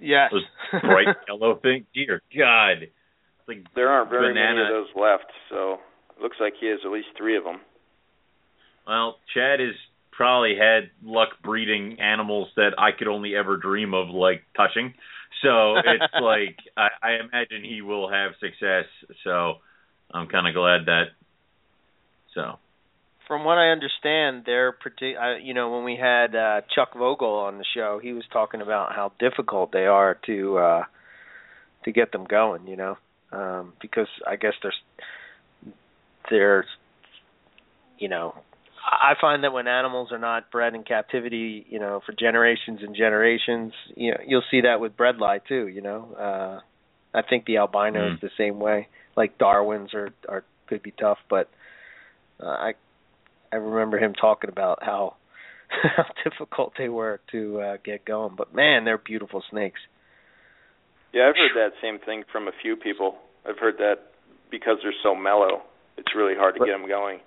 [0.00, 0.30] Yes.
[0.32, 1.84] Those bright yellow things.
[1.94, 2.82] Dear God.
[2.82, 5.78] It's like There aren't very many of those left, so
[6.16, 7.60] it looks like he has at least three of them.
[8.86, 9.74] Well, Chad has
[10.12, 14.94] probably had luck breeding animals that I could only ever dream of, like touching.
[15.42, 18.84] So it's like I, I imagine he will have success.
[19.24, 19.54] So
[20.12, 21.04] I'm kind of glad that.
[22.34, 22.58] So
[23.26, 27.28] From what I understand, they're partic- uh, you know when we had uh, Chuck Vogel
[27.28, 30.82] on the show, he was talking about how difficult they are to uh
[31.84, 32.96] to get them going, you know.
[33.32, 34.80] Um because I guess there's
[36.30, 36.66] there's
[37.98, 38.34] you know
[38.86, 42.94] I find that when animals are not bred in captivity, you know, for generations and
[42.94, 45.66] generations, you know, you'll see that with bredli too.
[45.66, 46.60] You know, uh,
[47.16, 48.14] I think the albino mm.
[48.14, 48.88] is the same way.
[49.16, 51.48] Like Darwin's are are could be tough, but
[52.40, 52.72] uh, I
[53.52, 55.16] I remember him talking about how
[55.68, 58.34] how difficult they were to uh, get going.
[58.36, 59.80] But man, they're beautiful snakes.
[61.12, 63.16] Yeah, I've heard that same thing from a few people.
[63.48, 64.12] I've heard that
[64.50, 65.62] because they're so mellow,
[65.96, 67.20] it's really hard to get them going.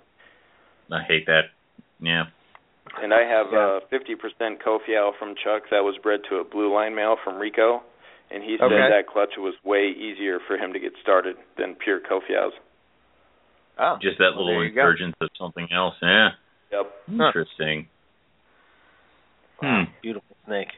[0.92, 1.50] I hate that.
[2.00, 2.24] Yeah.
[3.02, 6.72] And I have a uh, 50% Kofiau from Chuck that was bred to a blue
[6.74, 7.82] line male from Rico,
[8.30, 8.88] and he said okay.
[8.90, 12.52] that clutch was way easier for him to get started than pure Kofiaus.
[13.78, 15.94] Oh, just that well, little insurgence of something else.
[16.02, 16.28] Yeah.
[16.72, 16.92] Yep.
[17.08, 17.88] Interesting.
[19.62, 19.84] Wow.
[19.84, 19.92] Hmm.
[20.02, 20.68] Beautiful snake.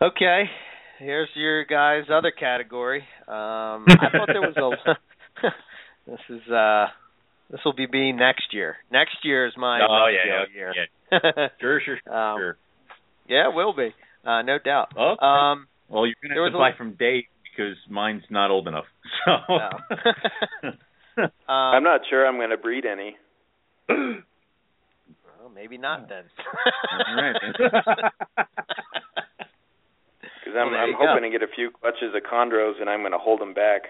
[0.00, 0.44] Okay,
[0.98, 3.00] here's your guys' other category.
[3.26, 4.96] Um, I thought there was a.
[6.06, 6.86] this is uh,
[7.50, 8.76] this will be being next year.
[8.90, 10.74] Next year is my oh yeah, yeah, year.
[11.10, 11.48] Yeah.
[11.60, 12.54] sure, sure, um.
[13.26, 13.94] Yeah, it will be.
[14.24, 14.88] Uh, no doubt.
[14.96, 15.18] Okay.
[15.20, 16.76] Um, well, you're gonna have to buy a...
[16.76, 17.24] from Dave
[17.54, 18.86] because mine's not old enough.
[19.24, 19.32] So.
[21.22, 23.16] um, I'm not sure I'm going to breed any.
[23.88, 26.24] well, maybe not then.
[27.08, 27.36] All right.
[30.44, 31.32] Because I'm, well, I'm hoping go.
[31.32, 33.88] to get a few clutches of chondros, and I'm going to hold them back,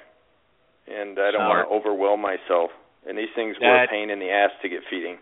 [0.87, 2.71] and I don't want to overwhelm myself.
[3.09, 5.19] And these things that, were a pain in the ass to get feeding.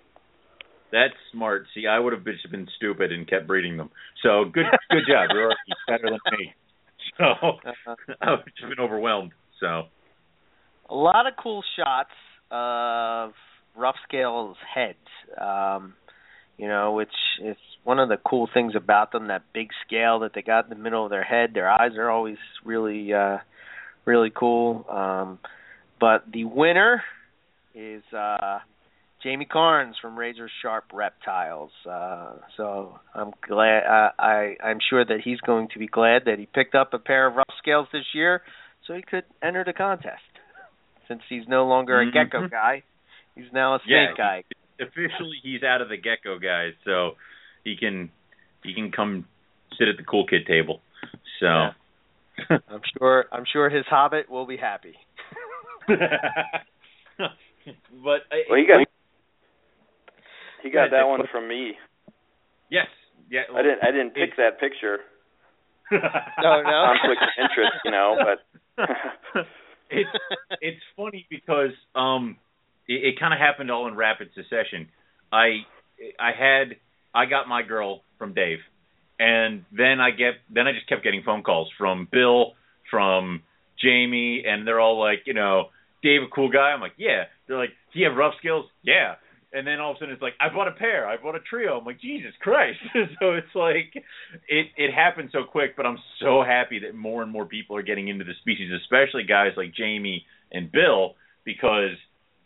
[0.93, 1.65] That's smart.
[1.75, 3.89] See, I would have just been stupid and kept breeding them.
[4.23, 5.33] So good, good job.
[5.33, 5.57] You're
[5.89, 6.53] better than me.
[7.19, 7.25] So
[8.23, 9.33] I've just been overwhelmed.
[9.61, 9.85] So
[10.89, 12.11] a lot of cool shots
[12.51, 13.33] of
[13.77, 14.97] rough scales heads.
[15.41, 15.95] Um,
[16.59, 19.29] you know, which is one of the cool things about them.
[19.29, 21.51] That big scale that they got in the middle of their head.
[21.55, 23.39] Their eyes are always really, uh,
[24.05, 24.87] really cool.
[24.89, 25.39] Um,
[26.01, 27.03] but the winner
[27.75, 28.59] is uh,
[29.23, 31.71] Jamie Carnes from Razor Sharp Reptiles.
[31.89, 33.85] Uh, so I'm glad.
[33.85, 36.99] Uh, I I'm sure that he's going to be glad that he picked up a
[36.99, 38.43] pair of rough scales this year,
[38.87, 40.23] so he could enter the contest.
[41.09, 42.17] Since he's no longer a mm-hmm.
[42.17, 42.83] gecko guy,
[43.35, 44.45] he's now a snake yeah, guy.
[44.81, 47.13] Officially, he's out of the gecko guys, so
[47.65, 48.11] he can
[48.65, 49.27] he can come
[49.79, 50.81] sit at the cool kid table.
[51.39, 51.73] So yeah.
[52.69, 54.95] I'm sure I'm sure his hobbit will be happy.
[55.89, 55.99] but
[58.31, 58.87] I, well, he got
[60.63, 61.73] he got that one from me.
[62.71, 62.87] Yes.
[63.31, 63.43] Yeah.
[63.49, 63.79] Well, I didn't.
[63.83, 64.99] I didn't pick that picture.
[65.91, 65.99] no,
[66.63, 66.95] no.
[66.95, 68.17] Conflict of interest, you know.
[68.19, 68.85] But
[69.91, 70.11] it's
[70.61, 72.37] it's funny because um,
[72.89, 74.89] it, it kind of happened all in rapid succession.
[75.33, 75.65] I
[76.19, 76.77] I had
[77.15, 78.59] I got my girl from Dave,
[79.19, 82.53] and then I get then I just kept getting phone calls from Bill,
[82.91, 83.43] from
[83.83, 85.71] Jamie, and they're all like, you know,
[86.03, 86.71] Dave a cool guy.
[86.73, 87.25] I'm like, yeah.
[87.47, 88.67] They're like, do you have rough skills?
[88.83, 89.15] Yeah.
[89.53, 91.41] And then all of a sudden it's like, I bought a pair, I bought a
[91.41, 91.79] trio.
[91.79, 92.79] I'm like, Jesus Christ.
[93.21, 93.93] so it's like
[94.49, 97.83] it it happened so quick, but I'm so happy that more and more people are
[97.83, 101.97] getting into the species, especially guys like Jamie and Bill, because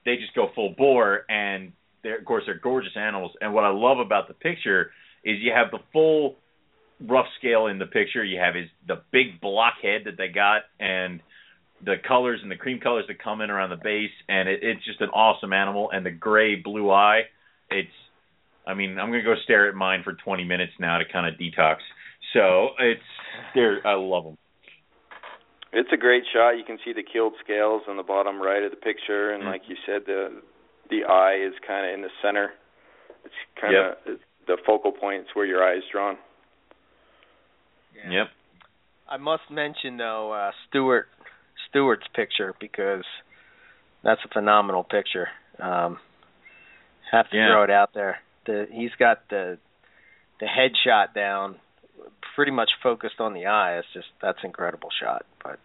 [0.05, 3.33] they just go full bore and they're of course they're gorgeous animals.
[3.41, 4.91] And what I love about the picture
[5.25, 6.37] is you have the full
[7.01, 8.25] rough scale in the picture.
[8.25, 11.21] You have his the big block head that they got and
[11.85, 14.85] the colors and the cream colors that come in around the base, and it, it's
[14.85, 15.91] just an awesome animal.
[15.93, 17.23] And the gray blue eye,
[17.71, 17.89] it's,
[18.67, 21.39] I mean, I'm gonna go stare at mine for 20 minutes now to kind of
[21.39, 21.77] detox.
[22.33, 23.01] So it's,
[23.55, 24.39] they're, I love them.
[25.73, 26.53] It's a great shot.
[26.53, 29.53] You can see the keeled scales on the bottom right of the picture, and mm-hmm.
[29.53, 30.41] like you said, the
[30.89, 32.51] the eye is kind of in the center.
[33.25, 34.19] It's kind of yep.
[34.47, 36.17] the focal points where your eye is drawn.
[37.97, 38.11] Yeah.
[38.11, 38.27] Yep.
[39.09, 41.09] I must mention though, uh, Stewart
[41.69, 43.05] Stewart's picture because
[44.03, 45.29] that's a phenomenal picture.
[45.59, 45.99] Um,
[47.11, 47.49] have to yeah.
[47.49, 48.19] throw it out there.
[48.47, 49.59] The he's got the
[50.41, 51.57] the headshot down,
[52.35, 53.79] pretty much focused on the eye.
[53.79, 55.25] It's just that's an incredible shot.
[55.43, 55.59] But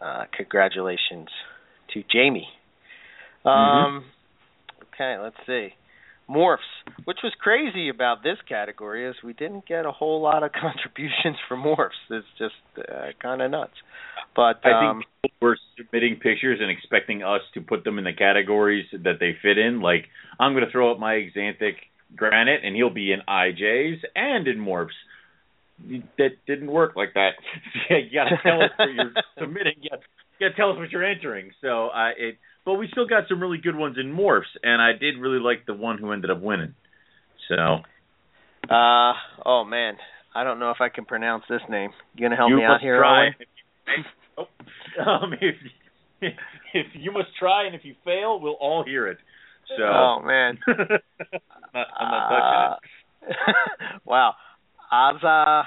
[0.00, 1.28] uh, congratulations
[1.94, 2.48] to Jamie.
[3.44, 3.48] Mm-hmm.
[3.48, 4.84] Um, mm-hmm.
[4.94, 5.74] Okay, let's see
[6.28, 6.58] morphs.
[7.04, 11.36] Which was crazy about this category is we didn't get a whole lot of contributions
[11.48, 11.98] for morphs.
[12.10, 13.72] It's just uh, kind of nuts.
[14.36, 18.04] But I um, think people were submitting pictures and expecting us to put them in
[18.04, 19.80] the categories that they fit in.
[19.80, 20.06] Like
[20.38, 21.74] I'm going to throw up my Axanthic
[22.14, 24.96] Granite, and he'll be in IJs and in morphs.
[26.18, 27.30] That didn't work like that.
[27.90, 29.74] you got to tell us what you're submitting.
[29.80, 31.50] You got to tell us what you're entering.
[31.60, 34.92] So uh, it but we still got some really good ones in morphs, and I
[34.92, 36.74] did really like the one who ended up winning.
[37.48, 37.54] So,
[38.70, 39.12] uh,
[39.46, 39.94] oh man,
[40.34, 41.92] I don't know if I can pronounce this name.
[42.14, 43.28] You gonna help you me out here, try.
[44.36, 44.48] oh,
[45.02, 45.54] um, if,
[46.74, 49.16] if you must try, and if you fail, we'll all hear it.
[49.78, 49.84] So.
[49.84, 50.58] Oh man.
[50.68, 54.00] not, I'm not touching it.
[54.04, 54.34] wow.
[54.92, 55.64] Ozza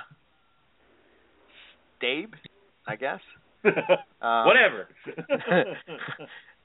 [1.97, 2.33] Stabe,
[2.85, 3.21] I guess.
[3.63, 4.87] Um, Whatever.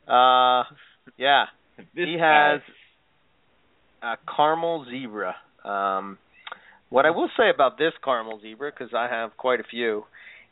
[0.08, 0.64] Uh,
[1.16, 1.46] yeah.
[1.94, 2.60] He has
[4.02, 5.34] a caramel zebra.
[5.64, 6.18] Um,
[6.88, 10.04] what I will say about this caramel zebra, because I have quite a few,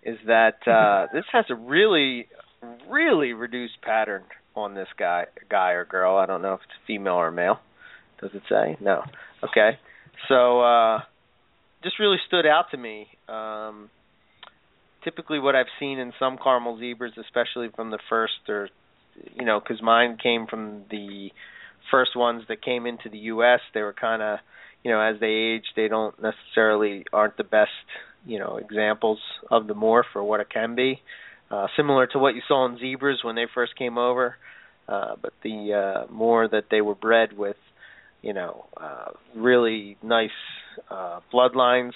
[0.03, 2.27] is that uh, this has a really,
[2.91, 4.25] really reduced pattern
[4.55, 6.17] on this guy, guy or girl.
[6.17, 7.61] I don't know if it's female or male.
[8.21, 8.77] Does it say?
[8.81, 9.03] No.
[9.43, 9.79] Okay.
[10.29, 11.01] So, uh,
[11.83, 13.07] just really stood out to me.
[13.29, 13.91] Um,
[15.03, 18.69] typically, what I've seen in some caramel zebras, especially from the first or
[19.35, 21.31] you know, because mine came from the
[21.91, 23.61] first ones that came into the U.S.
[23.73, 24.39] They were kind of,
[24.83, 27.71] you know, as they age, they don't necessarily aren't the best,
[28.27, 29.19] you know, examples
[29.51, 31.01] of the morph or what it can be.
[31.51, 34.37] Uh, similar to what you saw in zebras when they first came over,
[34.89, 37.57] uh, but the uh, more that they were bred with,
[38.23, 40.31] you know, uh, really nice
[40.91, 41.93] uh, bloodlines,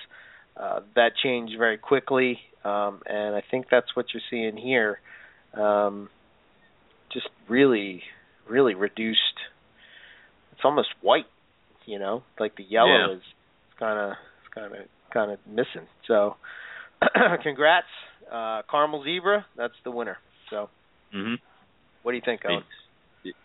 [0.57, 5.01] uh, that changed very quickly, um, and I think that's what you're seeing here.
[5.55, 6.11] Um,
[7.13, 8.03] just really,
[8.49, 9.21] really reduced.
[10.53, 11.27] It's almost white,
[11.87, 13.17] you know, like the yellow yeah.
[13.17, 13.23] is
[13.79, 14.17] kind of,
[14.55, 15.89] kind of, kind of missing.
[16.07, 16.37] So,
[17.43, 17.87] congrats,
[18.31, 19.47] uh, caramel zebra.
[19.57, 20.19] That's the winner.
[20.51, 20.69] So,
[21.15, 21.35] mm-hmm.
[22.03, 22.63] what do you think, Owen?
[23.25, 23.37] It's,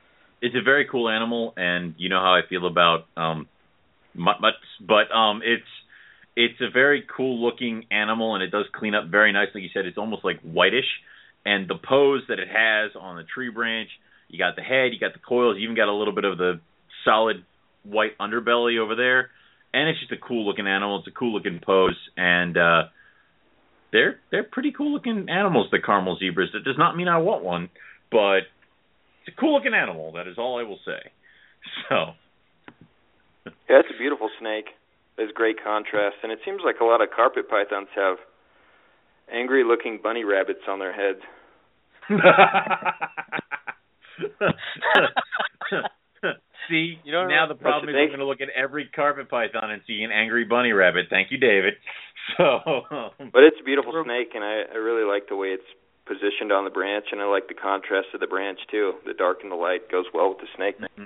[0.41, 3.47] it's a very cool animal, and you know how I feel about um,
[4.13, 5.63] mutts, but um, it's
[6.35, 9.61] it's a very cool looking animal, and it does clean up very nicely.
[9.61, 10.89] Like you said, it's almost like whitish
[11.45, 13.89] and the pose that it has on the tree branch.
[14.29, 16.37] You got the head, you got the coils, you even got a little bit of
[16.37, 16.59] the
[17.05, 17.43] solid
[17.83, 19.29] white underbelly over there,
[19.73, 20.99] and it's just a cool looking animal.
[20.99, 22.83] It's a cool looking pose, and uh,
[23.91, 25.67] they're they're pretty cool looking animals.
[25.71, 26.49] The caramel zebras.
[26.53, 27.69] That does not mean I want one,
[28.11, 28.47] but
[29.25, 30.13] it's a cool looking animal.
[30.13, 30.99] That is all I will say.
[31.89, 32.11] So.
[33.69, 34.67] Yeah, it's a beautiful snake.
[35.15, 38.17] There's great contrast, and it seems like a lot of carpet pythons have
[39.33, 41.19] angry looking bunny rabbits on their heads.
[46.69, 49.71] see, you know, now the problem is I'm going to look at every carpet python
[49.71, 51.07] and see an angry bunny rabbit.
[51.09, 51.73] Thank you, David.
[52.37, 52.63] So,
[53.19, 55.67] but it's a beautiful snake, and I, I really like the way it's
[56.07, 58.93] positioned on the branch, and I like the contrast of the branch too.
[59.05, 60.79] The dark and the light goes well with the snake.
[60.79, 61.03] Mm-hmm.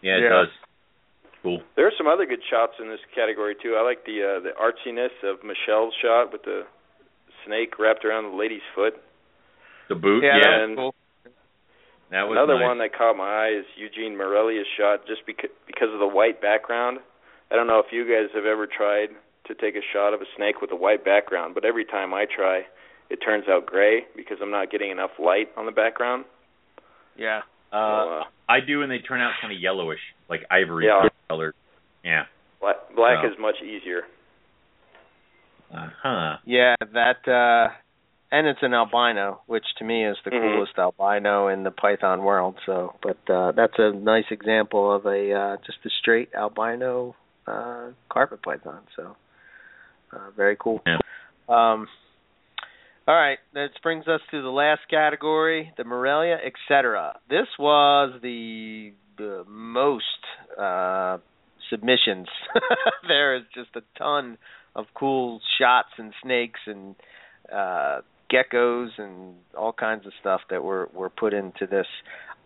[0.00, 0.28] Yeah, it Yeah.
[0.46, 0.48] does.
[1.42, 1.62] Cool.
[1.74, 3.74] There are some other good shots in this category too.
[3.74, 6.70] I like the uh, the artsiness of Michelle's shot with the
[7.50, 8.94] snake wrapped around the lady's foot.
[9.88, 10.94] The boot, Yeah, yeah, that and was
[11.26, 11.32] cool.
[12.10, 12.62] that was Another nice.
[12.70, 16.40] one that caught my eye is Eugene Morelli's shot, just because because of the white
[16.40, 16.98] background.
[17.50, 19.10] I don't know if you guys have ever tried
[19.48, 22.26] to take a shot of a snake with a white background, but every time I
[22.30, 22.62] try,
[23.10, 26.24] it turns out gray because I'm not getting enough light on the background.
[27.18, 27.40] Yeah.
[27.72, 29.98] Uh, uh, I do, and they turn out kind of yellowish,
[30.28, 31.08] like ivory Yeah.
[31.28, 31.54] colored.
[32.04, 32.24] Yeah.
[32.60, 34.02] black, black is much easier.
[35.74, 36.36] Uh huh.
[36.44, 37.72] Yeah, that uh
[38.32, 40.54] and it's an albino, which to me is the Mhm.
[40.54, 42.56] coolest albino in the python world.
[42.66, 47.14] So, but uh that's a nice example of a uh just a straight albino
[47.46, 48.82] uh carpet python.
[48.96, 49.16] So,
[50.12, 50.82] uh very cool.
[50.86, 50.98] Yeah.
[51.48, 51.88] Um
[53.08, 57.18] all right, that brings us to the last category, the Morelia, etc.
[57.28, 60.04] This was the the most
[60.58, 61.18] uh
[61.70, 62.28] submissions.
[63.08, 64.38] there is just a ton
[64.74, 66.94] of cool shots and snakes and
[67.52, 68.00] uh
[68.32, 71.86] geckos and all kinds of stuff that were were put into this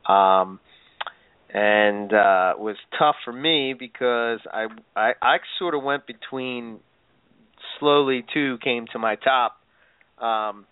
[0.09, 0.59] um
[1.53, 4.67] and uh was tough for me because I
[4.97, 6.81] I I sort of went between
[7.79, 9.57] slowly two came to my top
[10.19, 10.67] um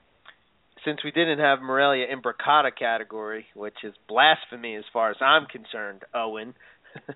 [0.84, 6.02] since we didn't have Morelia imbricata category, which is blasphemy as far as I'm concerned,
[6.12, 6.54] Owen.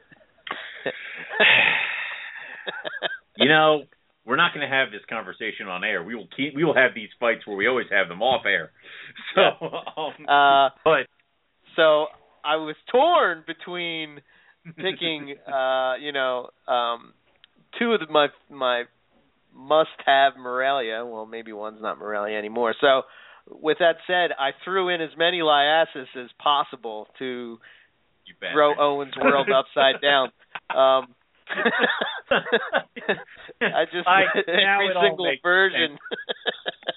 [3.36, 3.82] You know,
[4.26, 6.02] we're not going to have this conversation on air.
[6.02, 6.54] We will keep.
[6.54, 8.72] We will have these fights where we always have them off air.
[9.34, 11.06] So, um, Uh, but
[11.76, 12.06] so
[12.44, 14.20] I was torn between
[14.76, 17.12] picking, uh, you know, um,
[17.78, 18.84] two of the, my my
[19.54, 21.04] must-have Morelia.
[21.06, 22.74] Well, maybe one's not Morelia anymore.
[22.80, 23.02] So,
[23.48, 27.58] with that said, I threw in as many Liasis as possible to
[28.52, 30.30] throw Owen's world upside down.
[30.76, 31.14] Um,
[33.60, 35.98] I just I- every now it all single version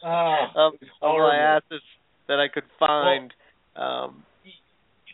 [0.03, 1.31] Oh, of, horrible.
[1.37, 1.81] Liasis
[2.27, 3.33] that I could find.
[3.75, 4.51] um, you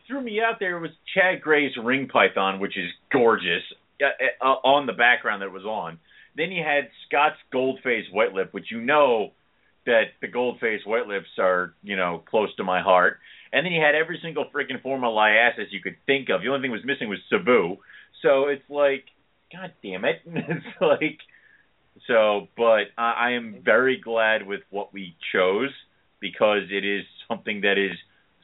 [0.08, 3.64] threw me out there It was Chad Gray's ring python, which is gorgeous,
[4.02, 6.00] uh, uh, on the background that it was on.
[6.38, 9.32] Then you had Scott's gold face white lip, which you know
[9.86, 13.20] that the gold face white lips are, you know, close to my heart.
[13.54, 16.42] And then you had every single freaking form of liasis you could think of.
[16.42, 17.78] The only thing that was missing was Savu.
[18.22, 19.06] So it's like,
[19.56, 20.22] God damn it.
[20.26, 21.20] it's like
[22.08, 25.72] so but I, I am very glad with what we chose
[26.20, 27.97] because it is something that is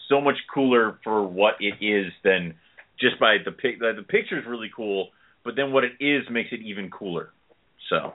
[0.10, 2.56] so much cooler for what it is than
[3.00, 5.10] just by the pic the, the picture is really cool,
[5.44, 7.30] but then what it is makes it even cooler.
[7.90, 8.14] So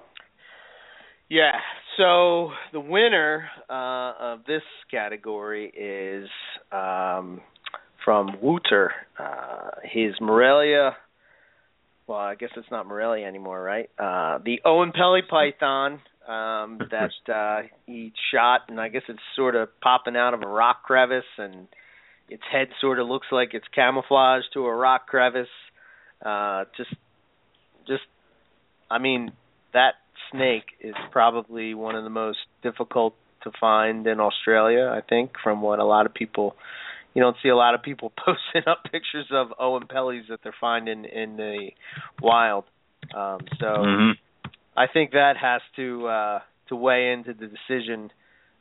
[1.29, 1.53] yeah.
[1.97, 6.29] So the winner uh, of this category is
[6.71, 7.41] um,
[8.05, 8.93] from Wouter.
[9.19, 10.97] Uh, his Morelia.
[12.07, 13.91] Well, I guess it's not Morelia anymore, right?
[13.99, 19.69] Uh, the Oenpelli Python um, that uh, he shot, and I guess it's sort of
[19.81, 21.67] popping out of a rock crevice, and
[22.29, 25.49] its head sort of looks like it's camouflaged to a rock crevice.
[26.25, 26.95] Uh, just,
[27.87, 28.05] just,
[28.91, 29.33] I mean,
[29.73, 29.95] that
[30.31, 34.93] snake is probably one of the most difficult to find in Australia.
[34.93, 36.57] I think, from what a lot of people,
[37.17, 41.07] you don't see a lot of people posting up pictures of Oenpellis that they're finding
[41.07, 41.71] in the
[42.21, 42.65] wild.
[43.15, 44.51] Um, so, mm-hmm.
[44.77, 46.39] I think that has to uh,
[46.69, 48.11] to weigh into the decision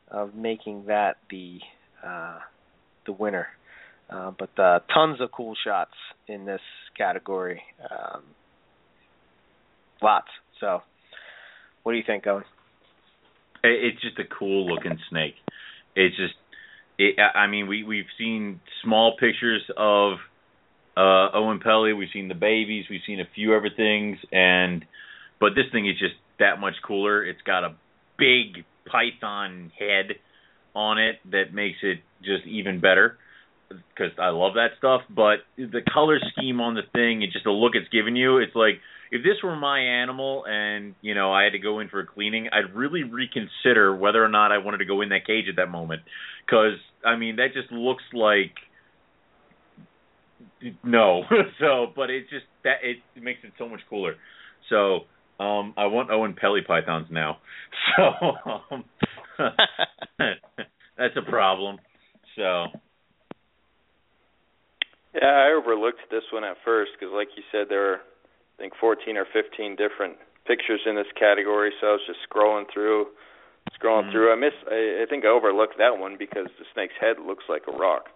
[0.10, 1.60] of making that the
[2.06, 2.39] uh,
[3.06, 3.47] the winner.
[4.10, 5.95] Uh, but uh, tons of cool shots
[6.28, 6.62] in this
[6.97, 7.62] category.
[7.82, 8.22] Um,
[10.01, 10.28] lots.
[10.62, 10.82] So
[11.84, 12.43] what do you think, Owen?
[13.64, 15.36] It's just a cool looking snake.
[15.95, 16.36] It's just,
[16.97, 20.17] it, I mean, we we've seen small pictures of
[20.95, 21.97] uh, Oenpelli.
[21.97, 22.85] We've seen the babies.
[22.89, 24.85] We've seen a few other things, and
[25.39, 27.23] but this thing is just that much cooler.
[27.23, 27.75] It's got a
[28.17, 30.15] big python head
[30.73, 33.17] on it that makes it just even better
[33.69, 35.01] because I love that stuff.
[35.09, 38.55] But the color scheme on the thing and just the look it's giving you, it's
[38.55, 38.79] like
[39.12, 42.08] if this were my animal and you know I had to go in for a
[42.08, 45.58] cleaning, I'd really reconsider whether or not I wanted to go in that cage at
[45.58, 46.01] that moment.
[46.45, 48.56] Because I mean, that just looks like
[50.84, 51.24] no.
[51.60, 54.16] so, but it just that it makes it so much cooler.
[54.70, 55.01] So.
[55.38, 57.39] Um, I want Oenpelli pythons now,
[57.97, 58.32] so
[58.72, 58.86] um,
[60.97, 61.76] that's a problem.
[62.38, 62.68] So
[65.16, 67.99] yeah, I overlooked this one at first because, like you said, there were
[68.58, 71.72] I think 14 or 15 different pictures in this category.
[71.82, 73.08] So I was just scrolling through,
[73.76, 74.12] scrolling mm-hmm.
[74.12, 74.32] through.
[74.32, 74.56] I miss.
[74.70, 78.08] I, I think I overlooked that one because the snake's head looks like a rock,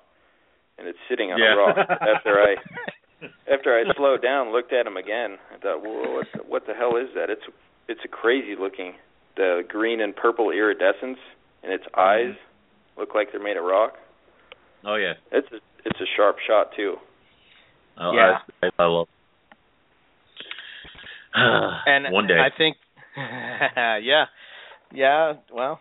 [0.77, 1.53] and it's sitting on yeah.
[1.53, 1.77] a rock.
[2.15, 2.55] after I
[3.51, 6.73] after I slowed down, looked at him again, I thought, "Whoa, what the, what the
[6.73, 7.43] hell is that?" It's
[7.87, 8.93] it's a crazy looking.
[9.35, 11.19] The green and purple iridescence
[11.63, 12.99] in its eyes mm-hmm.
[12.99, 13.93] look like they're made of rock.
[14.85, 16.95] Oh yeah, it's a, it's a sharp shot too.
[17.97, 19.07] Oh, yeah, I, I love.
[21.85, 22.77] and one day, I think,
[23.17, 24.25] yeah,
[24.93, 25.33] yeah.
[25.53, 25.79] Well,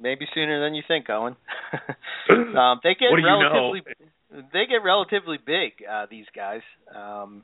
[0.00, 1.36] maybe sooner than you think, Owen.
[2.30, 4.42] um, they get what do relatively, you know?
[4.52, 5.72] they get relatively big.
[5.88, 6.62] Uh, these guys,
[6.94, 7.42] um,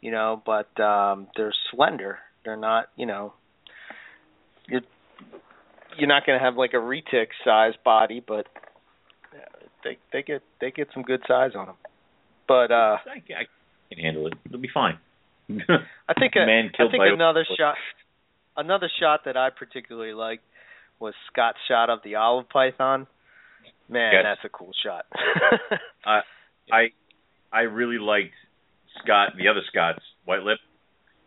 [0.00, 2.18] you know, but um, they're slender.
[2.44, 3.32] They're not, you know,
[4.68, 4.82] you're
[5.98, 8.46] you're not going to have like a retic size body, but
[9.86, 11.76] they they get they get some good size on them.
[12.48, 13.44] But uh I, I
[13.94, 14.34] can handle it.
[14.44, 14.98] It'll be fine.
[15.48, 17.76] I think a, Man I think another shot
[18.56, 20.42] another shot that I particularly liked
[20.98, 23.06] was Scott's shot of the olive python.
[23.88, 24.22] Man, Yes.
[24.24, 25.06] that's a cool shot.
[26.04, 26.20] I
[26.72, 26.88] I
[27.52, 28.34] I really liked
[29.02, 30.58] Scott, the other Scott's white lip,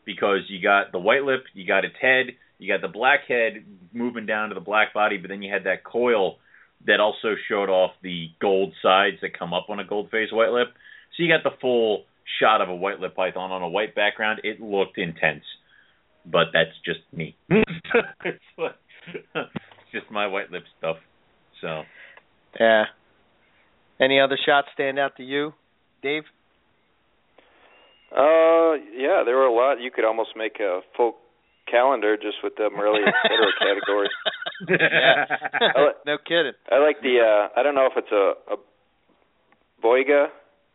[0.06, 3.64] because you got the white lip, you got its head, you got the black head
[3.94, 6.38] moving down to the black body, but then you had that coil
[6.86, 10.52] that also showed off the gold sides that come up on a gold face white
[10.52, 10.68] lip.
[11.16, 12.06] So you got the full
[12.40, 14.42] shot of a white lip python on a white background.
[14.44, 15.44] It looked intense,
[16.26, 17.36] but that's just me.
[17.50, 17.70] it's,
[18.58, 18.76] like,
[19.14, 20.98] it's just my white lip stuff.
[21.62, 21.84] So
[22.60, 22.86] yeah.
[24.00, 25.54] Any other shots stand out to you,
[26.02, 26.24] Dave?
[28.12, 29.82] Uh, yeah, there were a lot.
[29.82, 31.16] You could almost make a full
[31.70, 33.46] calendar just with the Morelia etc.
[33.60, 34.10] category.
[34.70, 35.26] yeah.
[35.78, 36.54] Li- no kidding.
[36.72, 37.20] I like the.
[37.20, 38.58] uh I don't know if it's a a
[39.84, 40.28] boiga,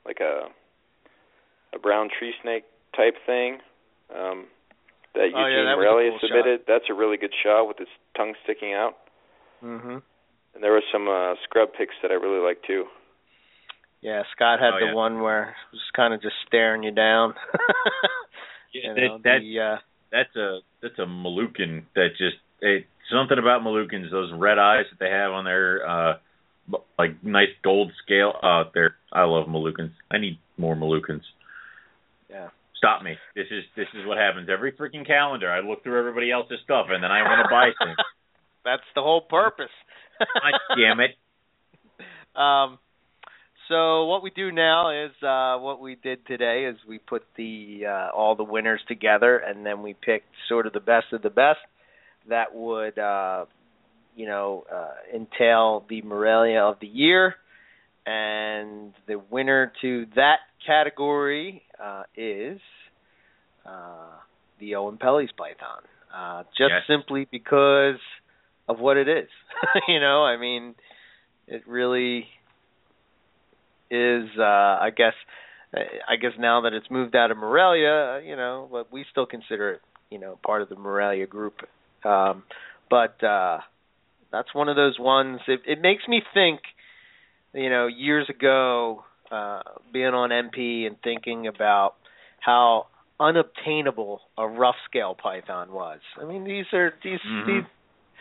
[0.07, 0.49] like a
[1.75, 2.65] a brown tree snake
[2.97, 3.59] type thing.
[4.15, 4.47] Um
[5.15, 6.61] that Eugene Oh, yeah, that was cool submitted.
[6.67, 8.97] That's a really good shot with its tongue sticking out.
[9.63, 10.03] Mhm.
[10.55, 12.87] And there were some uh scrub pics that I really liked too.
[14.01, 14.95] Yeah, Scott had Oh, the yeah.
[14.95, 17.35] one where it was kind of just staring you down.
[18.75, 19.79] Yeah, you that- know, that- the, uh,
[20.11, 24.99] that's a that's a Moluccan that just it something about Moluccans those red eyes that
[24.99, 26.15] they have on their uh
[26.99, 28.97] like nice gold scale out there.
[29.13, 29.93] I love Moluccans.
[30.11, 31.23] I need more Moluccans.
[32.31, 32.49] Yeah.
[32.77, 33.17] Stop me.
[33.35, 35.51] This is this is what happens every freaking calendar.
[35.51, 37.97] I look through everybody else's stuff and then I want to buy things.
[38.65, 39.73] That's the whole purpose.
[40.19, 41.13] God damn it.
[42.35, 42.81] Um,
[43.69, 47.83] so what we do now is uh, what we did today is we put the
[47.89, 51.31] uh, all the winners together, and then we picked sort of the best of the
[51.31, 51.61] best
[52.29, 53.47] that would uh,
[54.17, 57.37] you know uh, entail the Morelia of the year,
[58.05, 62.61] and the winner to that category uh, is
[63.67, 64.11] uh,
[64.61, 65.83] the Oenpelli's Python,
[66.15, 66.83] uh, just Yes.
[66.89, 68.01] simply because
[68.69, 69.29] of what it is.
[69.89, 70.75] you know, I mean,
[71.49, 72.27] it really
[73.91, 74.25] is.
[74.39, 75.15] Uh, I guess.
[76.09, 79.73] I guess now that it's moved out of Morelia, you know, but we still consider
[79.73, 81.55] it, you know, part of the Morelia group.
[82.05, 82.45] Um,
[82.89, 83.59] but uh,
[84.31, 85.41] that's one of those ones.
[85.49, 86.61] It, it makes me think,
[87.55, 89.63] you know, years ago, uh,
[89.93, 91.95] being on MP and thinking about
[92.41, 92.87] how
[93.21, 96.01] unobtainable a rough scale python was.
[96.21, 97.47] I mean, these are these Mhm.
[97.47, 97.65] these.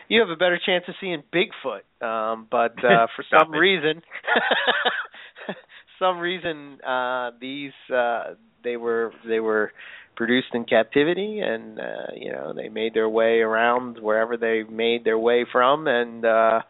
[0.08, 4.02] You have a better chance of seeing Bigfoot, um, but uh, for some reason,
[5.98, 9.72] some reason uh, these uh, they were they were
[10.16, 15.04] produced in captivity, and uh, you know they made their way around wherever they made
[15.04, 16.60] their way from, and uh,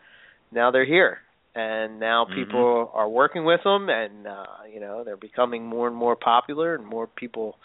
[0.53, 1.19] now they're here.
[1.55, 2.35] And now Mhm.
[2.35, 6.75] people are working with them, and uh, you know they're becoming more and more popular,
[6.75, 7.57] and more people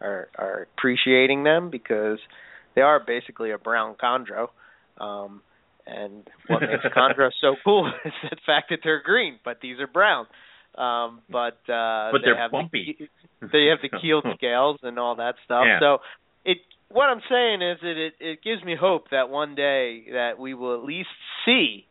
[0.00, 2.18] are are appreciating them because
[2.74, 4.48] they are basically a brown chondro.
[4.98, 5.42] Um,
[5.86, 9.86] and what makes chondro so cool is the fact that they're green, but these are
[9.86, 10.26] brown.
[10.76, 12.94] Um, but uh, But they they're have the bumpy.
[12.98, 15.64] ke- they have the keeled scales and all that stuff.
[15.64, 15.78] Yeah.
[15.80, 15.98] So
[16.44, 20.38] it what I'm saying is that it it gives me hope that one day that
[20.38, 21.08] we will at least
[21.44, 21.86] see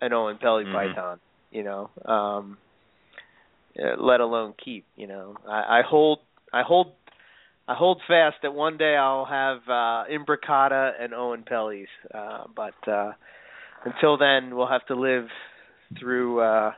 [0.00, 0.72] an Oenpelli Mhm.
[0.72, 1.20] python.
[1.50, 2.58] You know, um,
[3.78, 4.84] uh, let alone keep.
[4.96, 6.20] You know, I, I hold
[6.52, 6.92] I hold
[7.68, 11.88] I hold fast that one day I'll have uh Imbricata and Oenpellis.
[12.14, 13.12] Uh but uh
[13.84, 15.28] until then we'll have to live
[15.98, 16.72] through uh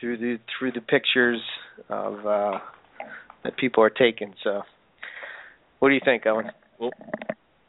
[0.00, 1.40] through the through the pictures
[1.88, 2.58] of uh
[3.44, 4.34] that people are taking.
[4.42, 4.62] So
[5.78, 6.50] what do you think, Owen?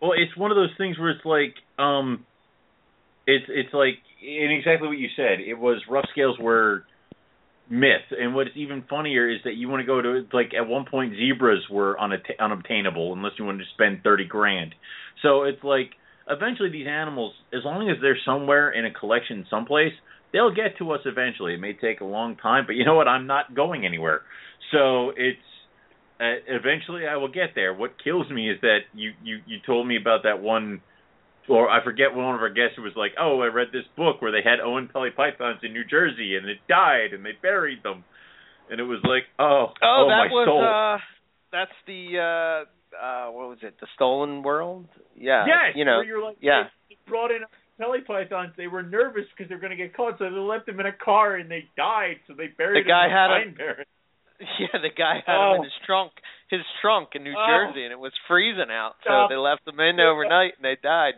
[0.02, 2.26] Well, it's one of those things where it's like, um,
[3.30, 5.40] it's it's like, and exactly what you said.
[5.40, 6.84] It was rough scales were
[7.70, 10.86] myth, and what's even funnier is that you want to go to like at one
[10.90, 14.74] point zebras were unatta- unobtainable unless you wanted to spend thirty grand.
[15.22, 15.92] So it's like
[16.28, 19.94] eventually these animals, as long as they're somewhere in a collection someplace,
[20.34, 21.54] they'll get to us eventually.
[21.54, 23.08] It may take a long time, but you know what?
[23.08, 24.22] I'm not going anywhere.
[24.72, 25.40] So it's
[26.20, 27.74] uh, eventually I will get there.
[27.74, 30.82] What kills me is that you you you told me about that one,
[31.50, 34.22] or I forget one of our guests who was like, "Oh, I read this book
[34.22, 38.04] where they had Oenpelli pythons in New Jersey and it died and they buried them,"
[38.70, 40.97] and it was like, "Oh, Oh, my that was soul." uh
[41.52, 43.76] that's the uh uh what was it?
[43.82, 44.88] The Stolen World?
[45.16, 45.45] Yeah.
[45.47, 45.97] yes, you know.
[45.97, 46.64] where you're like, yeah.
[46.89, 47.41] they brought in
[47.80, 48.54] Pelly pythons.
[48.58, 50.91] They were nervous because they're going to get caught, so they left them in a
[50.93, 52.18] car and they died.
[52.28, 53.86] So they buried The guy in had a-.
[54.60, 55.52] Yeah, the guy had Oh.
[55.56, 56.12] him in his trunk,
[56.50, 57.45] his trunk in New Oh.
[57.47, 58.95] Jersey, and it was freezing out.
[59.04, 59.30] So Stop.
[59.30, 61.16] they left them in overnight, and they died.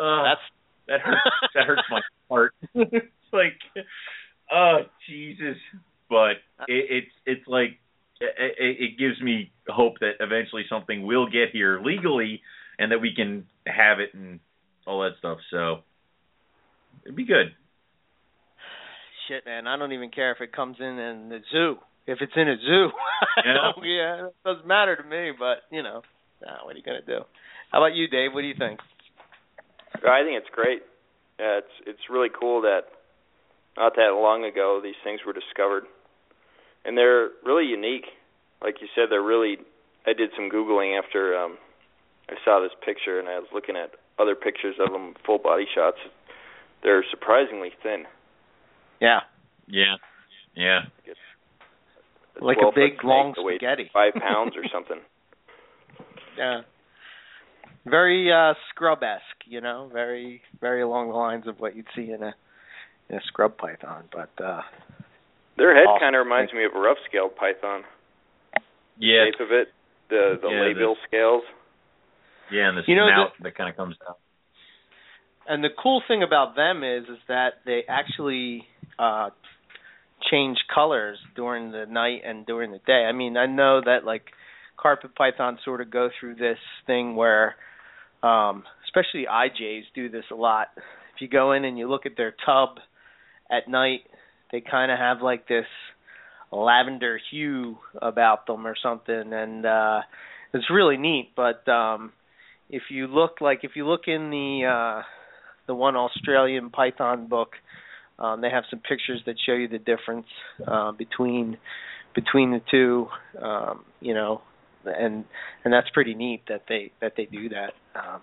[0.00, 0.24] Ugh.
[0.24, 0.40] That's
[0.88, 1.20] that hurts.
[1.54, 2.54] that hurts my heart.
[2.74, 3.58] it's like,
[4.52, 4.78] oh
[5.08, 5.56] Jesus!
[6.08, 7.78] But it, it's it's like
[8.20, 12.40] it, it, it gives me hope that eventually something will get here legally,
[12.78, 14.40] and that we can have it and
[14.86, 15.38] all that stuff.
[15.50, 15.78] So
[17.04, 17.54] it'd be good.
[19.28, 19.66] shit, man.
[19.66, 21.76] I don't even care if it comes in in the zoo.
[22.06, 22.88] If it's in a zoo,
[23.44, 23.72] Yeah.
[23.84, 25.32] yeah, it doesn't matter to me.
[25.38, 26.00] But you know,
[26.40, 27.20] nah, what are you gonna do?
[27.70, 28.32] How about you, Dave?
[28.32, 28.80] What do you think?
[29.94, 30.82] I think it's great.
[31.38, 32.82] Yeah, it's it's really cool that
[33.76, 35.84] not that long ago these things were discovered,
[36.84, 38.06] and they're really unique.
[38.62, 39.58] Like you said, they're really.
[40.06, 41.58] I did some googling after um
[42.28, 45.66] I saw this picture, and I was looking at other pictures of them, full body
[45.74, 45.98] shots.
[46.82, 48.04] They're surprisingly thin.
[49.00, 49.20] Yeah,
[49.66, 49.96] Yeah.
[50.54, 50.80] Yeah.
[52.40, 53.90] A Like a big, long spaghetti.
[53.92, 54.98] Five pounds or something.
[56.36, 56.62] yeah.
[57.86, 62.10] Very uh scrub esque, you know, very very along the lines of what you'd see
[62.12, 62.34] in a
[63.08, 64.04] in a scrub python.
[64.12, 64.62] But uh
[65.56, 66.00] Their head Awesome.
[66.00, 67.82] kind of reminds me of a rough scaled python.
[68.98, 69.26] Yeah.
[69.26, 69.68] Shape of it,
[70.10, 71.42] the the Yeah, the- labial scales.
[72.50, 74.18] Yeah, and the You know, snout that kind of comes out.
[75.46, 78.66] and the cool thing about them is is that they actually
[78.98, 79.30] uh
[80.30, 83.04] change colors during the night and during the day.
[83.08, 84.24] I mean, I know that like
[84.80, 87.56] carpet pythons sort of go through this thing where
[88.22, 90.68] um especially IJs do this a lot.
[90.76, 92.78] If you go in and you look at their tub
[93.50, 94.00] at night,
[94.50, 95.66] they kind of have like this
[96.50, 100.00] lavender hue about them or something and uh
[100.54, 102.12] it's really neat, but um
[102.70, 105.02] if you look like if you look in the uh,
[105.66, 107.50] the one Australian Python book,
[108.18, 110.26] um, they have some pictures that show you the difference
[110.66, 111.56] uh, between
[112.14, 113.06] between the two.
[113.40, 114.42] Um, you know,
[114.84, 115.24] and
[115.64, 117.72] and that's pretty neat that they that they do that.
[117.94, 118.20] Um,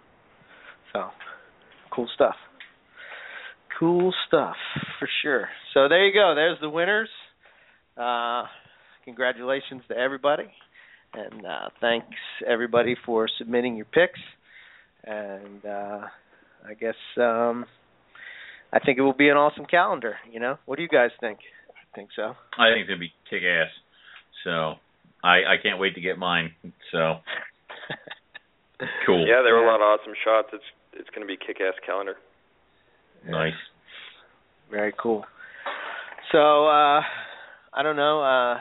[0.94, 1.10] so
[1.94, 2.36] cool stuff.
[3.80, 4.56] Cool stuff
[5.00, 5.50] for sure.
[5.74, 6.34] So there you go.
[6.36, 7.10] There's the winners.
[7.98, 8.44] Uh,
[9.04, 10.50] congratulations to everybody,
[11.14, 12.16] and uh, thanks
[12.48, 14.20] everybody for submitting your picks.
[15.04, 16.02] And uh,
[16.68, 17.66] I guess um,
[18.74, 20.16] I think it will be an awesome calendar.
[20.32, 21.40] You know, what do you guys think?
[21.70, 22.34] I think so.
[22.58, 23.70] I think it's gonna be kick ass.
[24.44, 24.76] So
[25.26, 26.52] I I can't wait to get mine.
[26.92, 27.16] So
[29.06, 29.26] cool.
[29.28, 30.50] Yeah, there were a lot of awesome shots.
[30.54, 32.16] It's it's going to be kick ass calendar.
[33.28, 33.54] Nice.
[34.70, 35.26] Very cool.
[36.32, 37.02] So uh
[37.74, 38.60] I don't know, uh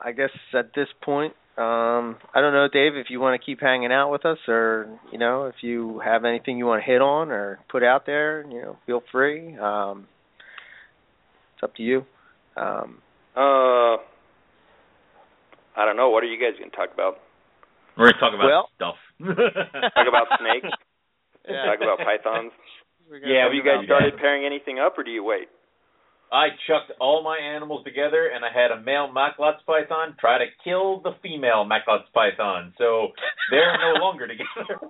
[0.00, 3.60] I guess at this point, um I don't know, Dave, if you want to keep
[3.60, 7.00] hanging out with us or, you know, if you have anything you want to hit
[7.00, 9.56] on or put out there, you know, feel free.
[9.58, 10.06] Um
[11.54, 12.06] it's up to you.
[12.56, 12.98] Um
[13.36, 13.96] Uh,
[15.76, 16.10] I don't know.
[16.10, 17.18] What are you guys going to talk about?
[17.96, 18.98] We're gonna talk about Well- stuff.
[19.94, 20.66] Talk about snakes?
[21.46, 21.66] Yeah.
[21.66, 22.52] Talk about pythons?
[23.22, 24.18] Yeah, Have you guys started that.
[24.18, 25.48] pairing anything up, or do you wait?
[26.32, 30.46] I chucked all my animals together, and I had a male Macklot's python try to
[30.64, 32.72] kill the female Macklot's python.
[32.78, 33.08] So
[33.50, 34.88] they're no longer together.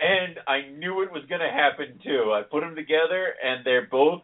[0.00, 2.32] and I knew it was going to happen too.
[2.32, 4.22] I put them together, and they're both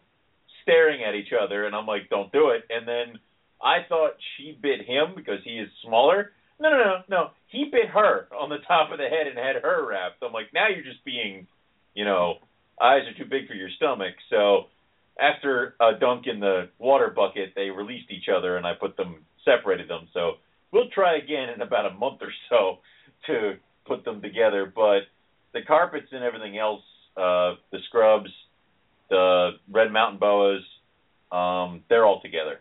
[0.63, 3.19] staring at each other, and I'm like, "Don't do it." And then
[3.65, 6.33] I thought she bit him because he is smaller.
[6.61, 7.31] No, no, no, no.
[7.49, 10.23] He bit her on the top of the head and had her wrapped.
[10.23, 11.47] I'm like, now you're just being,
[11.95, 12.35] you know,
[12.81, 14.15] eyes are too big for your stomach.
[14.29, 14.67] So
[15.19, 19.25] after a dunk in the water bucket, they released each other, and I put them
[19.45, 20.09] separated them.
[20.13, 20.35] So
[20.71, 22.79] we'll try again in about a month or so
[23.27, 23.55] to
[23.87, 24.71] put them together.
[24.75, 25.01] But
[25.55, 26.83] the carpets and everything else,
[27.17, 28.31] uh, the scrubs,
[29.09, 30.63] the red mountain boas,
[31.33, 32.61] um, they're all together.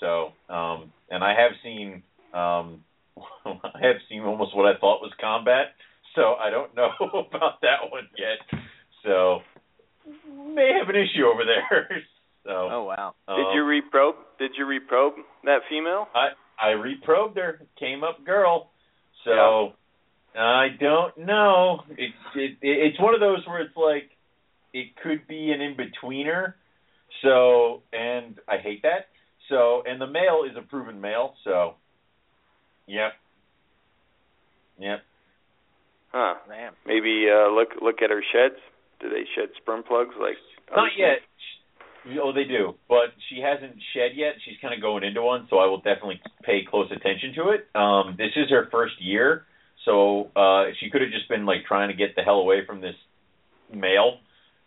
[0.00, 2.02] So, um, and I have seen,
[2.34, 2.82] um,
[3.44, 5.74] I have seen almost what I thought was combat.
[6.14, 8.60] So I don't know about that one yet.
[9.04, 9.40] So
[10.54, 11.88] may have an issue over there.
[12.42, 13.14] So Oh wow.
[13.28, 14.14] Did um, you reprobe?
[14.38, 15.12] Did you reprobe
[15.44, 16.06] that female?
[16.14, 16.28] I
[16.58, 17.60] I reprobed her.
[17.78, 18.70] Came up girl.
[19.26, 19.74] So
[20.34, 21.82] I don't know.
[21.90, 24.08] It, it it's one of those where it's like
[24.72, 26.54] it could be an in betweener.
[27.20, 29.09] So and I hate that.
[29.50, 31.34] So and the male is a proven male.
[31.44, 31.74] So
[32.86, 33.12] yep.
[34.78, 35.00] Yep.
[36.12, 36.34] Huh.
[36.48, 36.72] Man.
[36.86, 38.58] Maybe uh, look look at her sheds.
[39.00, 40.36] Do they shed sperm plugs like?
[40.72, 41.18] other Not yet.
[41.18, 41.26] snakes?
[42.22, 44.32] Oh, they do, but she hasn't shed yet.
[44.44, 47.68] She's kind of going into one, so I will definitely pay close attention to it.
[47.74, 49.44] Um, this is her first year,
[49.84, 52.80] so uh, she could have just been like trying to get the hell away from
[52.80, 52.94] this
[53.70, 54.18] male,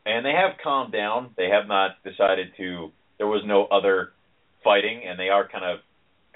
[0.06, 1.32] and they have calmed down.
[1.36, 2.92] They have not decided to.
[3.18, 4.12] There was no other
[4.64, 5.80] fighting, and they are kind of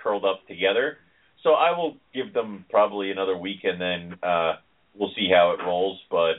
[0.01, 0.97] curled up together.
[1.43, 4.55] So I will give them probably another week, and then uh,
[4.95, 5.99] we'll see how it rolls.
[6.09, 6.35] But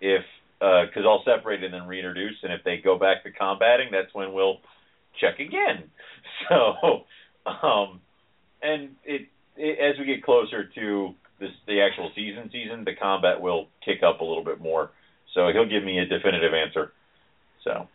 [0.00, 0.22] if
[0.60, 4.32] because I'll separate and then reintroduce, and if they go back to combating, that's when
[4.32, 4.58] we'll
[5.20, 5.84] check again.
[6.48, 7.04] So,
[7.44, 8.00] um,
[8.62, 13.42] and it, it as we get closer to this the actual season season, the combat
[13.42, 14.90] will kick up a little bit more.
[15.34, 16.92] So he'll give me a definitive answer.
[17.62, 17.88] So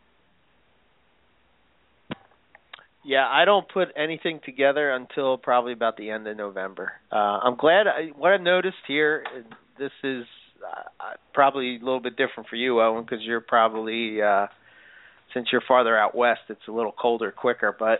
[3.05, 6.93] Yeah, I don't put anything together until probably about the end of November.
[7.11, 7.87] Uh, I'm glad.
[7.87, 9.23] I, what I've noticed here,
[9.77, 10.25] this is
[10.65, 14.47] uh, probably a little bit different for you, Owen, because you're probably uh,
[15.35, 17.75] since you're farther out west, it's a little colder quicker.
[17.77, 17.99] But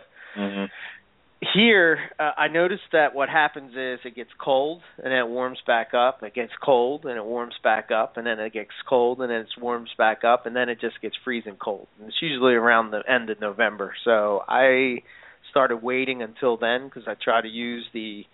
[1.40, 5.58] here, uh, I noticed that what happens is it gets cold and then it warms
[5.66, 6.22] back up.
[6.22, 9.40] It gets cold and it warms back up, and then it gets cold and then
[9.40, 11.88] it warms back up, and then it just gets freezing cold.
[11.98, 13.94] And it's usually around the end of November.
[14.04, 15.02] So I
[15.50, 18.24] started waiting until then because I try to use the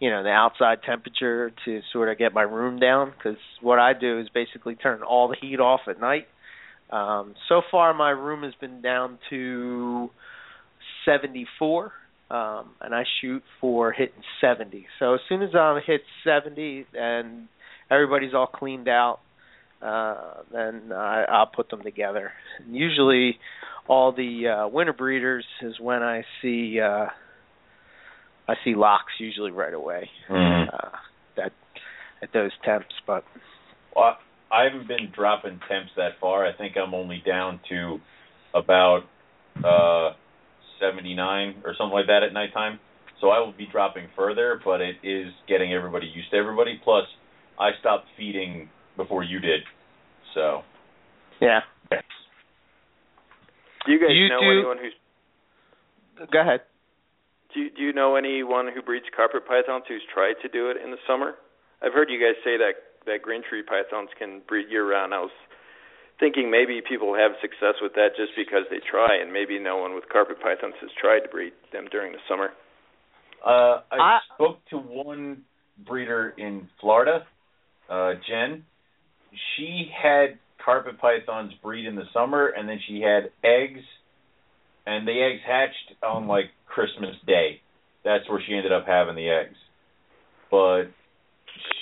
[0.00, 3.92] you know the outside temperature to sort of get my room down because what I
[3.92, 6.26] do is basically turn all the heat off at night.
[6.90, 10.10] Um, so far, my room has been down to
[11.04, 11.92] 74
[12.30, 14.86] um, and I shoot for hitting 70.
[14.98, 17.48] So as soon as I hit 70 and
[17.90, 19.20] everybody's all cleaned out,
[19.80, 22.32] uh, then I, I'll put them together.
[22.58, 23.38] And usually,
[23.86, 27.06] all the uh, winter breeders is when I see uh,
[28.48, 30.74] I see locks usually right away Mhm.
[30.74, 30.96] uh,
[31.36, 31.52] that
[32.22, 32.94] at those temps.
[33.06, 33.24] But
[33.94, 34.18] Well,
[34.50, 36.46] I haven't been dropping temps that far.
[36.46, 38.00] I think I'm only down to
[38.54, 39.04] about
[39.64, 40.14] uh
[40.80, 42.78] 79 or something like that at nighttime.
[43.20, 46.80] So I will be dropping further, but it is getting everybody used to everybody.
[46.84, 47.04] Plus,
[47.58, 49.60] I stopped feeding before you did,
[50.34, 50.62] so
[51.40, 51.60] yeah.
[51.90, 52.02] Yes.
[53.86, 54.94] Do you guys You know do- anyone who's
[56.32, 56.60] Go ahead.
[57.54, 60.76] do you, do you know anyone who breeds carpet pythons who's tried to do it
[60.82, 61.34] in the summer?
[61.82, 62.74] I've heard you guys say that
[63.06, 65.14] that green tree pythons can breed year round.
[65.14, 65.30] I was
[66.20, 69.94] thinking maybe people have success with that just because they try, and maybe no one
[69.94, 72.50] with carpet pythons has tried to breed them during the summer.
[73.44, 75.42] Uh, I, I- spoke to one
[75.86, 77.24] breeder in Florida,
[77.88, 78.64] uh, Jen.
[79.56, 83.80] She had carpet pythons breed in the summer, and then she had eggs,
[84.86, 87.60] and the eggs hatched on like Christmas Day.
[88.04, 89.56] That's where she ended up having the eggs.
[90.50, 90.84] But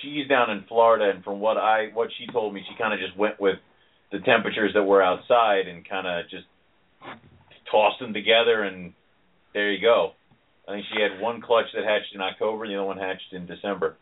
[0.02, 3.00] she's down in Florida, and from what I what she told me, she kind of
[3.00, 3.56] just went with
[4.16, 6.46] the temperatures that were outside and kind of just
[7.70, 8.92] tossed them together, and
[9.52, 10.12] there you go.
[10.68, 13.32] I think she had one clutch that hatched in October, and the other one hatched
[13.32, 13.96] in December.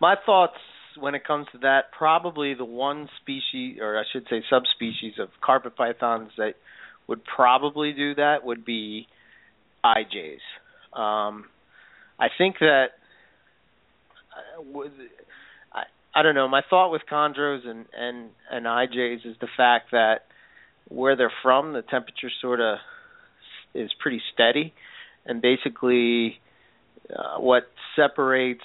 [0.00, 0.54] My thoughts
[0.98, 5.28] when it comes to that, probably the one species, or I should say subspecies of
[5.40, 6.54] carpet pythons that
[7.06, 9.06] would probably do that would be
[9.84, 10.40] IJs.
[10.98, 11.44] Um,
[12.18, 12.86] I think that
[14.36, 14.62] uh,
[16.14, 16.48] I don't know.
[16.48, 20.26] My thought with chondros and and and IJs is the fact that
[20.88, 22.78] where they're from, the temperature sort of
[23.74, 24.74] is pretty steady,
[25.24, 26.40] and basically
[27.16, 27.64] uh, what
[27.96, 28.64] separates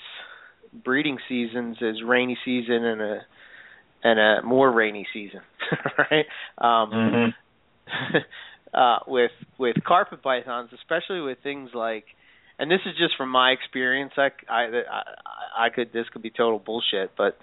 [0.83, 3.21] breeding seasons is rainy season and a
[4.03, 5.41] and a more rainy season,
[5.97, 6.25] right?
[6.57, 8.17] Um, Mm-hmm.
[8.73, 12.05] uh, with with carpet pythons, especially with things like,
[12.59, 14.13] and this is just from my experience.
[14.17, 15.03] I I I,
[15.65, 17.37] I could this could be total bullshit, but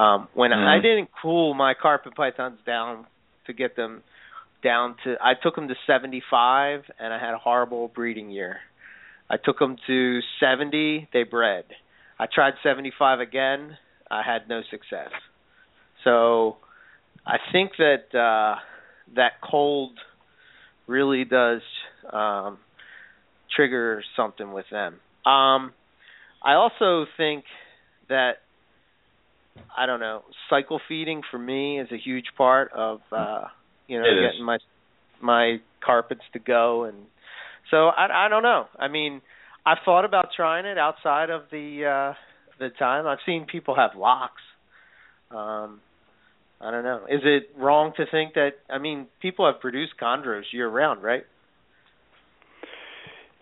[0.00, 0.82] um, when I Mhm.
[0.82, 3.06] didn't cool my carpet pythons down
[3.46, 4.02] to get them
[4.62, 8.60] down to, I took them to 75, and I had a horrible breeding year.
[9.30, 11.64] I took them to 70, they bred.
[12.18, 13.76] I tried 75 again,
[14.10, 15.10] I had no success.
[16.04, 16.56] So
[17.26, 18.56] I think that uh
[19.14, 19.92] that cold
[20.86, 21.62] really does
[22.12, 22.58] um
[23.54, 24.94] trigger something with them.
[25.26, 25.72] Um
[26.42, 27.44] I also think
[28.08, 28.34] that
[29.76, 33.44] I don't know, cycle feeding for me is a huge part of uh
[33.86, 34.32] you know It is.
[34.32, 34.58] getting my
[35.20, 36.96] my carpets to go and
[37.70, 38.66] so I I don't know.
[38.78, 39.20] I mean,
[39.66, 42.14] I've thought about trying it outside of the uh
[42.58, 43.06] the time.
[43.06, 44.42] I've seen people have locks.
[45.30, 45.80] Um
[46.60, 47.04] I don't know.
[47.08, 51.24] Is it wrong to think that I mean, people have produced chondros year round, right?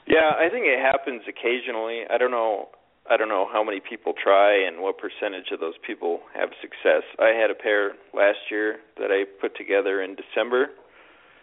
[0.07, 2.03] Yeah, I think it happens occasionally.
[2.09, 2.69] I don't know
[3.09, 7.03] I don't know how many people try and what percentage of those people have success.
[7.21, 10.71] I had a pair last year that I put together in December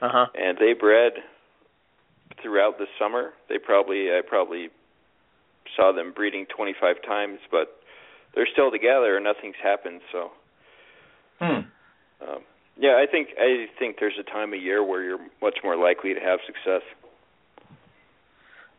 [0.01, 0.27] Uh-huh.
[0.35, 1.13] and they bred
[2.41, 3.33] throughout the summer.
[3.47, 4.69] They probably I probably
[5.75, 7.79] saw them breeding 25 times, but
[8.35, 10.31] they're still together and nothing's happened, so
[11.39, 11.61] Hmm.
[12.21, 12.41] um
[12.77, 16.13] yeah, I think I think there's a time of year where you're much more likely
[16.13, 16.81] to have success.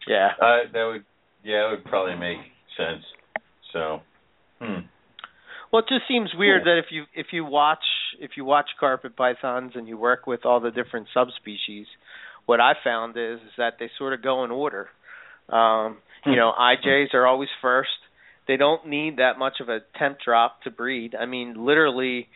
[0.09, 0.31] Yeah.
[0.41, 1.05] Uh, that would,
[1.43, 2.39] yeah, it would probably make
[2.77, 3.05] sense.
[3.73, 4.01] So,
[4.61, 4.87] hmm.
[5.73, 6.73] Well, it just seems weird Cool.
[6.73, 7.83] that if you if you watch
[8.21, 11.87] if you watch carpet pythons and you work with all the different subspecies,
[12.47, 14.89] what I found is is that they sort of go in order.
[15.49, 17.91] Um, you know, IJs are always first.
[18.47, 21.15] They don't need that much of a temp drop to breed.
[21.15, 22.29] I mean, literally,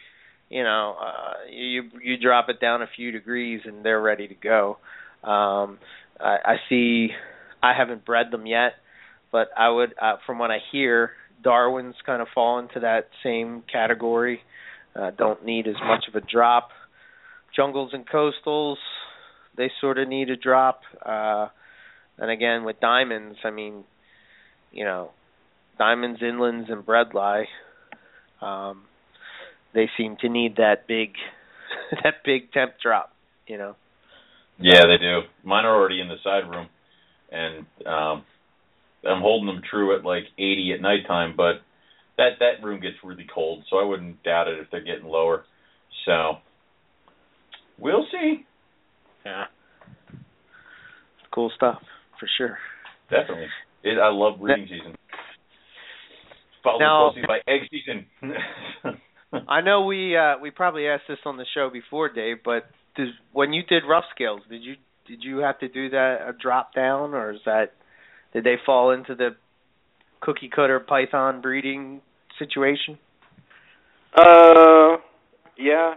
[0.50, 4.34] you know, uh, you you drop it down a few degrees and they're ready to
[4.34, 4.78] go.
[5.22, 5.78] Um,
[6.20, 7.08] I, I see.
[7.62, 8.72] I haven't bred them yet,
[9.32, 11.12] but I would, uh, from what I hear,
[11.42, 14.40] Darwin's kind of fall into that same category.
[14.94, 16.70] Uh, don't need as much of a drop.
[17.54, 18.76] Jungles and coastals,
[19.56, 20.80] they sort of need a drop.
[21.04, 21.48] Uh,
[22.18, 23.84] and again, with diamonds, I mean,
[24.72, 25.10] you know,
[25.78, 27.44] diamonds, inlands, and bredli,
[28.42, 28.82] um,
[29.74, 31.12] they seem to need that big,
[32.02, 33.12] that big temp drop.
[33.46, 33.76] You know.
[34.60, 35.20] Yeah, they do.
[35.44, 36.68] Mine are already in the side room,
[37.30, 38.24] and um,
[39.06, 41.34] I'm holding them true at like 80 at nighttime.
[41.36, 41.62] But
[42.16, 45.44] that that room gets really cold, so I wouldn't doubt it if they're getting lower.
[46.04, 46.34] So
[47.78, 48.44] we'll see.
[49.24, 49.44] Yeah.
[51.32, 51.78] Cool stuff
[52.18, 52.58] for sure.
[53.10, 53.46] Definitely,
[53.84, 54.96] it, I love breeding season.
[56.64, 58.06] Followed Now- closely by egg season.
[59.48, 62.64] I know we uh we probably asked this on the show before, Dave, but
[62.96, 64.74] does, when you did rough scales, did you
[65.08, 67.72] did you have to do that a drop down, or is that
[68.32, 69.30] did they fall into the
[70.20, 72.02] cookie cutter python breeding
[72.38, 72.98] situation?
[74.14, 74.98] Uh,
[75.56, 75.94] yeah,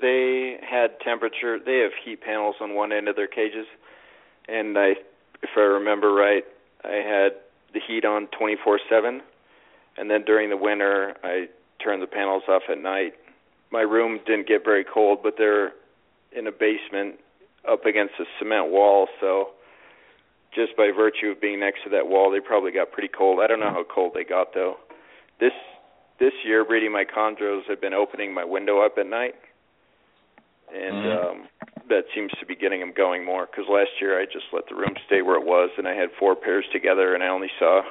[0.00, 1.58] they had temperature.
[1.64, 3.66] They have heat panels on one end of their cages,
[4.48, 4.94] and I,
[5.42, 6.44] if I remember right,
[6.84, 7.32] I had
[7.72, 9.20] the heat on 24/7,
[9.96, 11.48] and then during the winter I
[11.82, 13.14] turned the panels off at night.
[13.70, 15.72] My room didn't get very cold, but they're
[16.32, 17.20] in a basement
[17.66, 19.50] up against a cement wall, so
[20.54, 23.40] just by virtue of being next to that wall, they probably got pretty cold.
[23.42, 24.76] I don't know how cold they got though.
[25.40, 25.52] This
[26.18, 29.36] this year, breeding my chondros, I've been opening my window up at night,
[30.74, 31.42] and mm-hmm.
[31.42, 31.48] um,
[31.88, 33.46] that seems to be getting them going more.
[33.46, 36.08] Because last year I just let the room stay where it was, and I had
[36.18, 37.82] four pairs together, and I only saw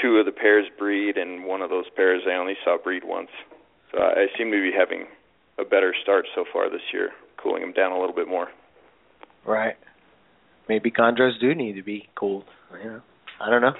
[0.00, 3.30] two of the pairs breed, and one of those pairs I only saw breed once.
[3.92, 5.06] So I seem to be having
[5.58, 7.10] a better start so far this year,
[7.42, 8.48] cooling them down a little bit more.
[9.46, 9.76] Right.
[10.68, 12.44] Maybe chondros do need to be cooled.
[12.82, 13.00] You know,
[13.40, 13.72] I don't know.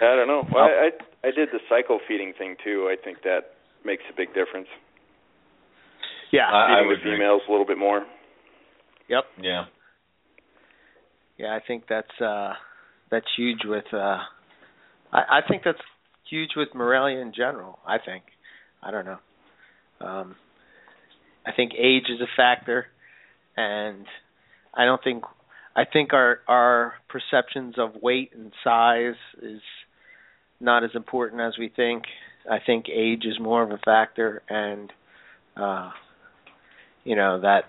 [0.00, 0.42] I don't know.
[0.52, 0.90] Well, I,
[1.24, 2.88] I I did the cycle feeding thing too.
[2.90, 4.66] I think that makes a big difference.
[6.32, 7.16] Yeah, feeding I with agree.
[7.16, 8.04] females a little bit more.
[9.08, 9.24] Yep.
[9.40, 9.64] Yeah.
[11.38, 12.54] Yeah, I think that's uh
[13.10, 14.18] that's huge with uh
[15.12, 15.78] I, I think that's
[16.28, 18.24] huge with Morelia in general, I think.
[18.82, 19.18] I don't know.
[20.00, 20.36] Um
[21.46, 22.86] I think age is a factor
[23.56, 24.06] and
[24.74, 25.24] I don't think
[25.74, 29.60] I think our our perceptions of weight and size is
[30.60, 32.04] not as important as we think.
[32.50, 34.92] I think age is more of a factor and
[35.56, 35.90] uh
[37.04, 37.64] you know that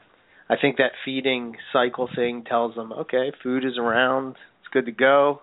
[0.50, 4.92] I think that feeding cycle thing tells them, okay, food is around, it's good to
[4.92, 5.42] go.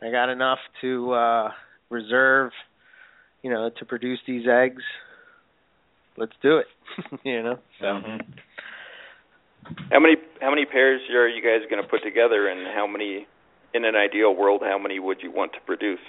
[0.00, 1.50] I got enough to uh
[1.90, 2.52] reserve,
[3.42, 4.82] you know, to produce these eggs.
[6.16, 6.66] Let's do it.
[7.24, 7.58] you know.
[7.80, 8.32] So mm-hmm.
[9.90, 13.26] How many how many pairs are you guys going to put together, and how many,
[13.74, 16.00] in an ideal world, how many would you want to produce?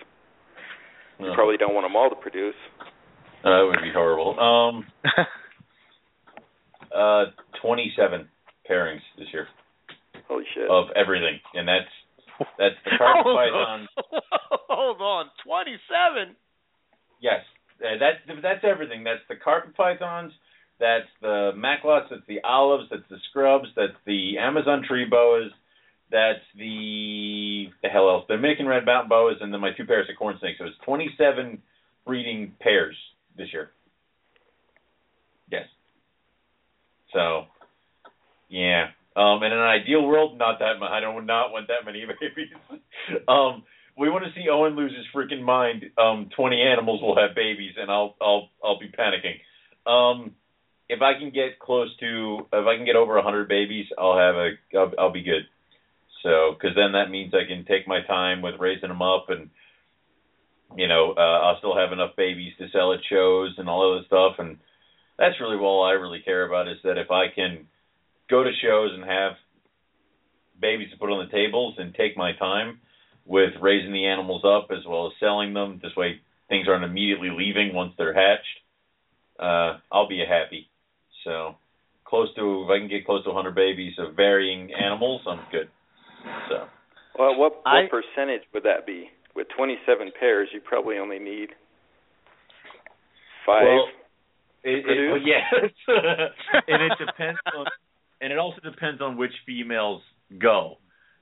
[1.20, 1.36] You No.
[1.36, 2.56] probably don't want them all to produce.
[3.44, 4.40] Uh, that would be horrible.
[4.40, 4.86] Um,
[6.96, 7.26] uh,
[7.62, 8.28] 27
[8.70, 9.48] pairings this year
[10.28, 10.70] Holy shit!
[10.70, 11.92] of everything, and that's
[12.58, 13.88] that's the carpet python.
[14.70, 16.36] Hold on, twenty-seven.
[17.22, 17.42] Yes,
[17.84, 19.04] uh, that's that's everything.
[19.04, 20.32] That's the carpet pythons.
[20.80, 22.10] That's the macklots.
[22.10, 22.86] That's the olives.
[22.90, 23.68] That's the scrubs.
[23.76, 25.52] That's the Amazon tree boas.
[26.12, 28.26] That's the the hell else?
[28.28, 30.60] The Dominican red mountain boas, and then my two pairs of corn snakes.
[30.60, 31.62] So it's 27
[32.06, 32.96] breeding pairs
[33.38, 33.72] this year.
[35.52, 35.66] Yes.
[37.14, 37.44] So,
[38.50, 38.88] yeah.
[39.16, 40.90] Um, in an ideal world, not that much.
[40.92, 42.54] I don't not want that many babies.
[43.28, 43.64] um,
[43.98, 45.86] we want to see Owen lose his freaking mind.
[45.98, 49.38] Um, 20 animals will have babies, and I'll I'll I'll be panicking.
[49.90, 50.32] Um,
[50.90, 54.36] if I can get close to, if I can get over 100 babies, I'll have
[54.36, 55.44] a, I'll, I'll be good.
[56.24, 59.50] So, because then that means I can take my time with raising them up, and
[60.76, 64.00] you know, uh, I'll still have enough babies to sell at shows and all of
[64.00, 64.58] this stuff, and
[65.18, 67.68] that's really all I really care about is that if I can
[68.30, 69.34] go to shows and have
[70.60, 72.80] babies to put on the tables and take my time
[73.26, 75.80] with raising the animals up as well as selling them.
[75.82, 76.20] This way,
[76.50, 78.60] things aren't immediately leaving once they're hatched.
[79.40, 80.70] Uh, I'll be a happy.
[81.24, 81.56] So,
[82.06, 85.70] close to if I can get close to 100 babies of varying animals, I'm good.
[86.50, 86.66] So,
[87.18, 89.10] Well, what what I- percentage would that be?
[89.36, 91.50] With 27 pairs, you probably only need
[93.46, 93.64] five.
[93.64, 93.88] Well,
[94.64, 95.72] it, it, well, yes,
[96.68, 97.66] and it depends on,
[98.22, 100.02] and it also depends on which females
[100.40, 100.78] go,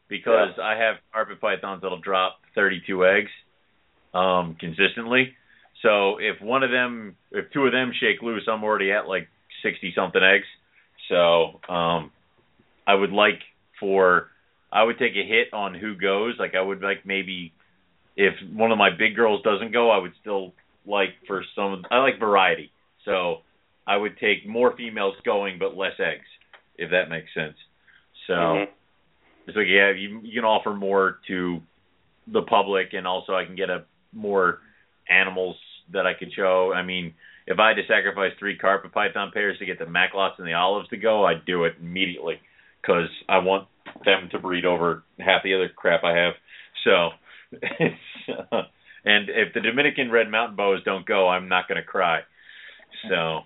[0.10, 3.32] because I have carpet pythons that'll drop 32 eggs,
[4.14, 5.34] um, consistently.
[5.82, 9.28] So if one of them, if two of them shake loose, I'm already at like
[9.62, 10.46] 60 something eggs.
[11.10, 12.12] So um,
[12.88, 13.40] I would like
[13.80, 14.28] for,
[14.72, 16.36] I would take a hit on who goes.
[16.40, 17.54] Like I would like maybe
[18.16, 20.54] if one of my big girls doesn't go, I would still
[20.86, 21.84] like for some.
[21.92, 22.72] I like variety.
[23.06, 23.42] So
[23.88, 26.28] I would take more females going, but less eggs,
[26.78, 27.56] if that makes sense.
[28.28, 28.68] So Mhm.
[29.48, 31.62] it's like yeah, you you can offer more to
[32.28, 34.62] the public, and also I can get a more
[35.10, 35.58] animals
[35.92, 36.74] that I could show.
[36.74, 37.14] I mean,
[37.52, 40.54] if I had to sacrifice three carpet python pairs to get the macklots and the
[40.54, 42.36] olives to go, I'd do it immediately
[42.82, 43.68] because I want
[44.06, 46.34] them to breed over half the other crap I have.
[46.84, 47.10] So,
[47.52, 47.96] it's,
[48.52, 48.62] uh,
[49.04, 52.22] and if the Dominican red mountain boas don't go, I'm not going to cry.
[53.10, 53.42] So,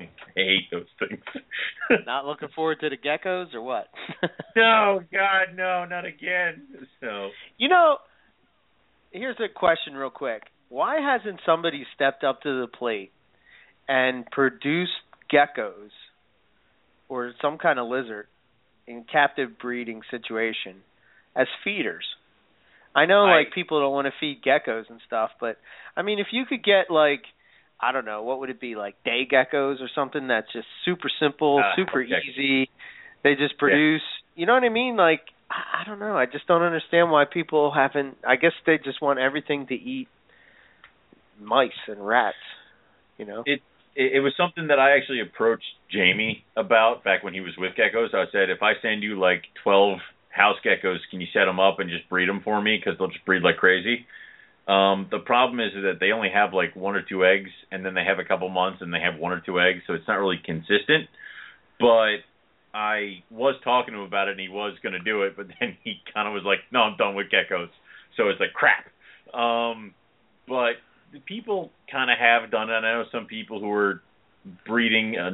[0.00, 1.22] I hate those things.
[2.06, 3.88] Not looking forward to the geckos or what?
[4.56, 6.62] no, God, no, not again.
[7.00, 7.96] So, You know,
[9.10, 10.42] here's a question real quick.
[10.68, 13.12] Why hasn't somebody stepped up to the plate
[13.88, 14.92] and produced
[15.32, 15.90] geckos
[17.08, 18.26] or some kind of lizard
[18.86, 20.76] in captive breeding situation
[21.34, 22.04] as feeders?
[22.94, 25.58] I know I- like people don't want to feed geckos and stuff, but
[25.96, 27.22] I mean if you could get like
[27.78, 31.10] I don't know, what would it be like day geckos or something that's just super
[31.20, 32.70] simple, Uh, super easy.
[33.22, 34.02] They just produce,
[34.34, 34.96] you know what I mean?
[34.96, 35.20] Like
[35.50, 36.16] I, I don't know.
[36.16, 38.16] I just don't understand why people haven't.
[38.26, 40.08] I guess they just want everything to eat
[41.40, 42.36] mice and rats.
[43.18, 43.42] You know.
[43.46, 43.60] It
[43.96, 48.14] it, was something that I actually approached Jamie about back when he was with geckos.
[48.14, 49.98] I said, if I send you like twelve
[50.28, 52.78] house geckos, can you set them up and just breed them for me?
[52.78, 54.06] Because they'll just breed like crazy.
[54.68, 57.94] Um, the problem is, that they only have like one or two eggs, and then
[57.94, 60.16] they have a couple months, and they have one or two eggs, so it's not
[60.16, 61.08] really consistent.
[61.78, 62.26] But
[62.74, 65.46] I was talking to him about it, and he was going to do it, but
[65.60, 67.70] then he kind of was like, "No, I'm done with geckos."
[68.16, 68.86] So it's like crap.
[69.32, 69.94] Um,
[70.48, 70.76] but
[71.26, 72.74] people kind of have done it.
[72.74, 74.02] I know some people who are
[74.66, 75.30] breeding uh,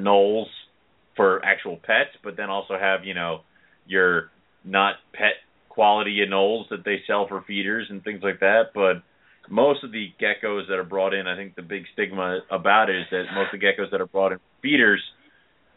[1.16, 3.40] for actual pets, but then also have you know
[3.86, 4.30] your
[4.64, 5.34] not pet
[5.68, 8.70] quality anoles that they sell for feeders and things like that.
[8.74, 9.02] But
[9.50, 12.96] most of the geckos that are brought in, I think the big stigma about it
[12.96, 15.02] is that most of the geckos that are brought in feeders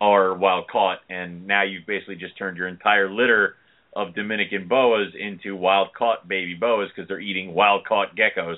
[0.02, 3.56] are wild caught, and now you've basically just turned your entire litter
[3.96, 8.58] of Dominican boas into wild caught baby boas because they're eating wild caught geckos.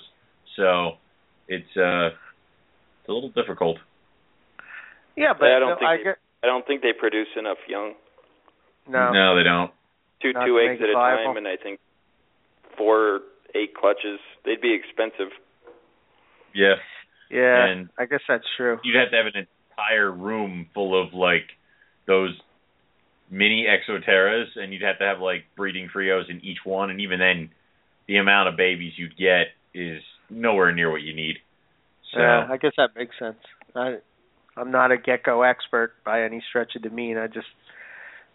[0.55, 0.93] So
[1.47, 3.77] it's uh it's a little difficult.
[5.15, 7.57] Yeah, but I don't no, think I they, get, I don't think they produce enough
[7.67, 7.93] young.
[8.87, 9.11] no.
[9.11, 9.71] No, they don't.
[10.21, 11.25] Two Not two eggs at a viable.
[11.25, 11.79] time, and I think
[12.77, 13.21] four
[13.55, 14.19] eight clutches.
[14.45, 15.31] They'd be expensive.
[16.53, 16.75] Yeah.
[17.29, 18.79] Yeah, And I guess that's true.
[18.83, 19.45] you'd have to have an
[19.77, 21.43] entire room full of like
[22.07, 22.31] those
[23.29, 27.19] mini exoterras and you'd have to have like breeding trios in each one and even
[27.19, 27.49] then
[28.07, 31.37] the amount of babies you'd get is nowhere near what you need.
[32.13, 33.37] So Yeah, I guess that makes sense.
[33.75, 33.97] I
[34.55, 37.17] I'm not a gecko expert by any stretch of the mean.
[37.17, 37.47] I just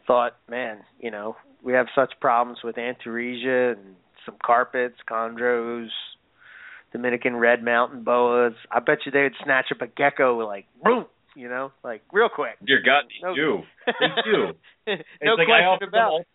[0.06, 5.88] thought, man, you know, we have such problems with Antaresia and some carpets, chondros,
[6.92, 8.52] Dominican red mountain boas.
[8.70, 12.28] I bet you they would snatch up a gecko like boom, you know, like real
[12.28, 12.56] quick.
[12.64, 13.62] dear God, they No- do.
[13.86, 14.32] They do.
[14.86, 16.26] no It's like I question offered them about all it.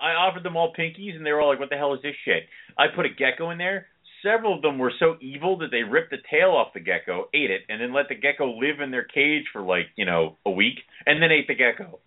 [0.00, 2.14] I offered them all pinkies and they were all like, What the hell is this
[2.24, 2.44] shit?
[2.76, 3.86] I put a gecko in there.
[4.22, 7.50] Several of them were so evil that they ripped the tail off the gecko, ate
[7.50, 10.50] it, and then let the gecko live in their cage for like, you know, a
[10.50, 11.98] week and then ate the gecko.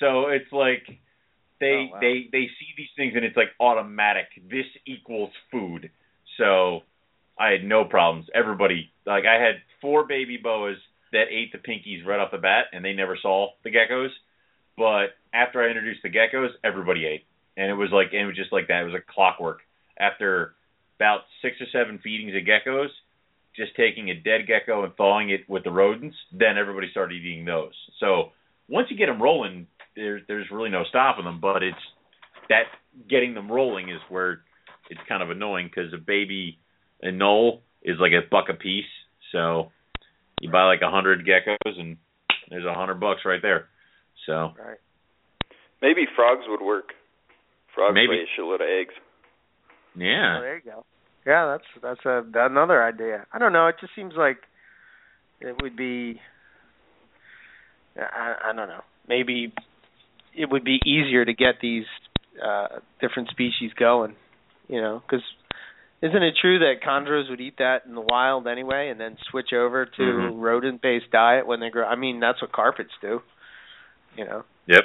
[0.00, 0.86] So it's like
[1.60, 2.00] they Oh, wow.
[2.00, 4.26] they they see these things and it's like automatic.
[4.50, 5.90] This equals food.
[6.38, 6.80] So
[7.38, 8.26] I had no problems.
[8.34, 10.76] Everybody like I had four baby boas
[11.12, 14.10] that ate the pinkies right off the bat and they never saw the geckos.
[14.76, 17.24] But after I introduced the geckos, everybody ate.
[17.56, 18.80] And it was like and it was just like that.
[18.82, 19.60] It was like clockwork.
[19.98, 20.54] After
[21.00, 22.88] about six or seven feedings of geckos,
[23.56, 27.46] just taking a dead gecko and thawing it with the rodents, then everybody started eating
[27.46, 27.72] those.
[27.98, 28.32] So
[28.68, 29.66] once you get them rolling,
[29.96, 31.40] there's there's really no stopping them.
[31.40, 31.76] But it's
[32.50, 32.64] that
[33.08, 34.42] getting them rolling is where
[34.90, 36.58] it's kind of annoying because a baby
[37.02, 38.84] anole is like a buck a piece.
[39.32, 39.72] So
[40.40, 41.96] you buy like a hundred geckos and
[42.50, 43.68] there's a hundred bucks right there.
[44.26, 44.78] So Right.
[45.80, 46.90] Maybe frogs would work.
[47.74, 48.08] Frogs Maybe.
[48.08, 48.92] lay a shitload of eggs.
[49.96, 50.84] Oh, yeah, there you go.
[51.26, 53.26] Yeah, that's that's a another idea.
[53.32, 53.66] I don't know.
[53.68, 54.38] It just seems like
[55.40, 56.20] it would be.
[57.96, 58.82] I, I don't know.
[59.08, 59.52] Maybe
[60.36, 61.84] it would be easier to get these
[62.42, 64.14] uh different species going.
[64.68, 65.24] You know, because
[66.00, 69.52] isn't it true that chondros would eat that in the wild anyway, and then switch
[69.52, 70.40] over to Mhm.
[70.40, 71.84] rodent-based diet when they grow?
[71.86, 73.20] I mean, that's what carpets do.
[74.16, 74.84] You know, yep.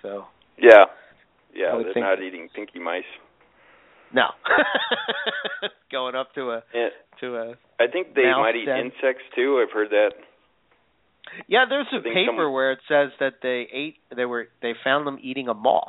[0.00, 0.26] so
[0.56, 0.86] Yeah.
[1.54, 3.04] Yeah, they're think- not eating pinky mice.
[4.14, 4.26] No,
[5.90, 6.90] going up to a And
[7.20, 8.86] to a I think they might eat den.
[8.86, 9.62] insects too.
[9.64, 10.10] I've heard that.
[11.48, 15.06] Yeah, there's a paper some- where it says that they ate they were they found
[15.06, 15.88] them eating a moth.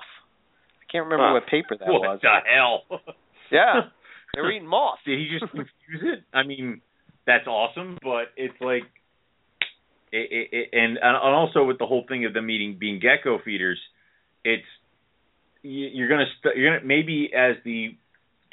[0.81, 1.33] I can't remember Huh.
[1.33, 2.19] what paper that what was.
[2.21, 2.83] the hell?
[3.51, 3.81] Yeah.
[4.35, 5.01] They were eating moths.
[5.05, 6.23] Did he just confuse it?
[6.33, 6.81] I mean,
[7.27, 8.81] that's awesome, but it's like,
[10.11, 13.37] it, it, it, and and also with the whole thing of them eating being gecko
[13.45, 13.77] feeders,
[14.43, 14.65] it's
[15.61, 17.95] you- you're gonna st- you're gonna maybe as the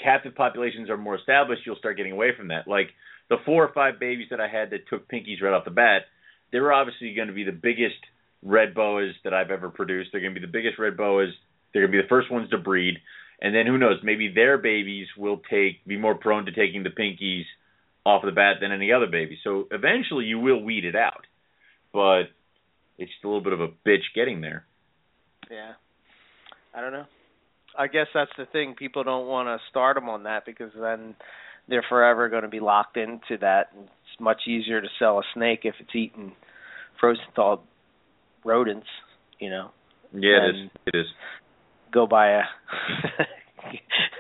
[0.03, 2.67] captive populations are more established, you'll start getting away from that.
[2.69, 2.89] Like
[3.29, 6.03] the four or five babies that I had that took pinkies right off the bat,
[6.53, 7.99] they were obviously going to be the biggest
[8.43, 10.11] red boas that I've ever produced.
[10.13, 11.31] They're going to be the biggest red boas.
[11.73, 12.99] They're going to be the first ones to breed.
[13.41, 13.99] And then who knows?
[14.03, 17.45] Maybe their babies will take be more prone to taking the pinkies
[18.05, 19.39] off the bat than any other baby.
[19.45, 21.27] So eventually you will weed it out,
[21.93, 22.25] but
[22.99, 24.65] it's just a little bit of a bitch getting there.
[25.51, 25.73] Yeah.
[26.75, 27.07] I don't know.
[27.79, 28.75] I guess that's the thing.
[28.79, 31.15] People don't want to start them on that because then
[31.69, 33.69] they're forever going to be locked into that.
[33.75, 36.33] And it's much easier to sell a snake if it's eating
[36.99, 37.61] frozen thawed
[38.45, 38.87] rodents,
[39.39, 39.71] you know.
[40.13, 40.71] Yeah, it is.
[40.87, 41.07] It is.
[41.93, 42.43] go buy a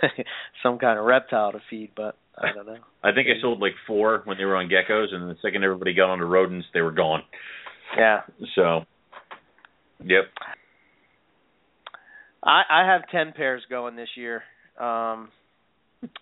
[0.62, 2.76] some kind of reptile to feed, but I don't know.
[3.02, 5.94] I think I sold like four when they were on geckos, and the second everybody
[5.94, 7.22] got onto rodents, they were gone.
[7.96, 8.20] Yeah.
[8.54, 8.82] So,
[10.04, 10.24] yep.
[12.42, 14.42] I I have ten pairs going this year.
[14.78, 15.28] Um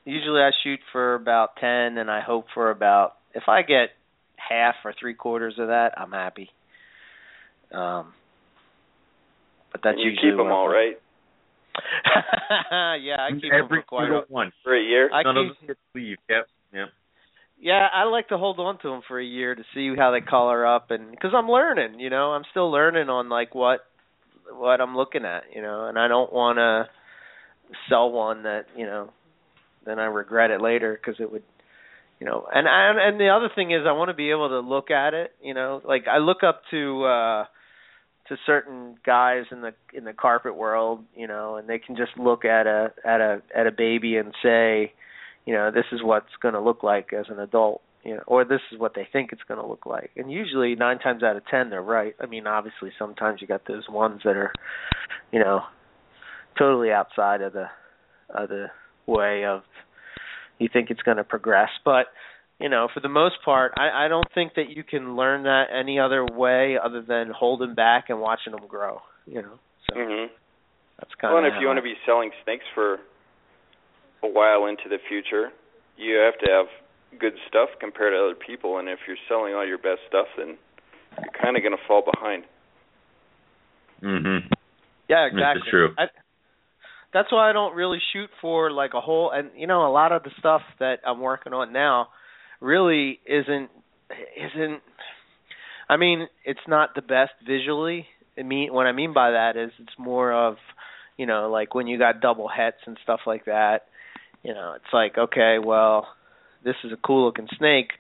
[0.05, 3.91] usually I shoot for about ten and I hope for about if I get
[4.37, 6.51] half or three quarters of that, I'm happy.
[7.73, 8.13] Um
[9.73, 10.97] but that's and you usually keep them what- all right
[13.01, 14.53] yeah, I keep them Every for quite a single one.
[14.65, 15.11] for a year.
[15.13, 16.17] I None of keep- them get to leave.
[16.29, 16.47] Yep.
[16.75, 16.89] Yep.
[17.61, 20.21] Yeah, I like to hold on to them for a year to see how they
[20.21, 23.81] color up, and because I'm learning, you know, I'm still learning on like what
[24.53, 26.89] what I'm looking at, you know, and I don't want to
[27.89, 29.11] sell one that you know
[29.85, 31.43] then I regret it later because it would,
[32.21, 34.61] you know, and and and the other thing is I want to be able to
[34.61, 37.45] look at it, you know, like I look up to uh
[38.29, 42.17] to certain guys in the in the carpet world, you know, and they can just
[42.19, 44.93] look at a at a at a baby and say,
[45.47, 48.45] you know, this is what's going to look like as an adult, you know, or
[48.45, 50.11] this is what they think it's going to look like.
[50.17, 52.15] And usually 9 times out of 10 they're right.
[52.21, 54.53] I mean, obviously sometimes you got those ones that are,
[55.33, 55.63] you know,
[56.59, 57.67] totally outside of the
[58.31, 58.67] of the
[59.07, 59.63] way of
[60.59, 62.07] you think it's going to progress, but
[62.61, 65.67] you know, for the most part, I, I don't think that you can learn that
[65.73, 68.99] any other way other than holding back and watching them grow.
[69.27, 69.59] You know,
[69.89, 70.27] so Mhm.
[70.99, 71.47] that's kind Well, of.
[71.47, 72.99] and if you want to be selling snakes for
[74.23, 75.53] a while into the future,
[75.97, 76.67] you have to have
[77.19, 78.79] good stuff compared to other people.
[78.79, 80.57] And if you're selling all your best stuff, then
[81.19, 82.45] you're kind of going to fall behind.
[84.03, 84.51] Mhm.
[85.09, 85.71] yeah, This is exactly.
[85.71, 85.95] true.
[85.99, 86.05] I,
[87.13, 89.31] that's why I don't really shoot for like a whole.
[89.31, 92.09] And you know, a lot of the stuff that I'm working on now
[92.61, 93.71] really isn't
[94.37, 94.83] isn't.
[95.89, 98.07] I mean, it's not the best visually.
[98.39, 100.57] I mean, what I mean by that is it's more of,
[101.17, 103.87] you know, like when you got double hets and stuff like that.
[104.45, 106.07] You know, it's like okay, well,
[106.65, 107.91] this is a cool looking snake,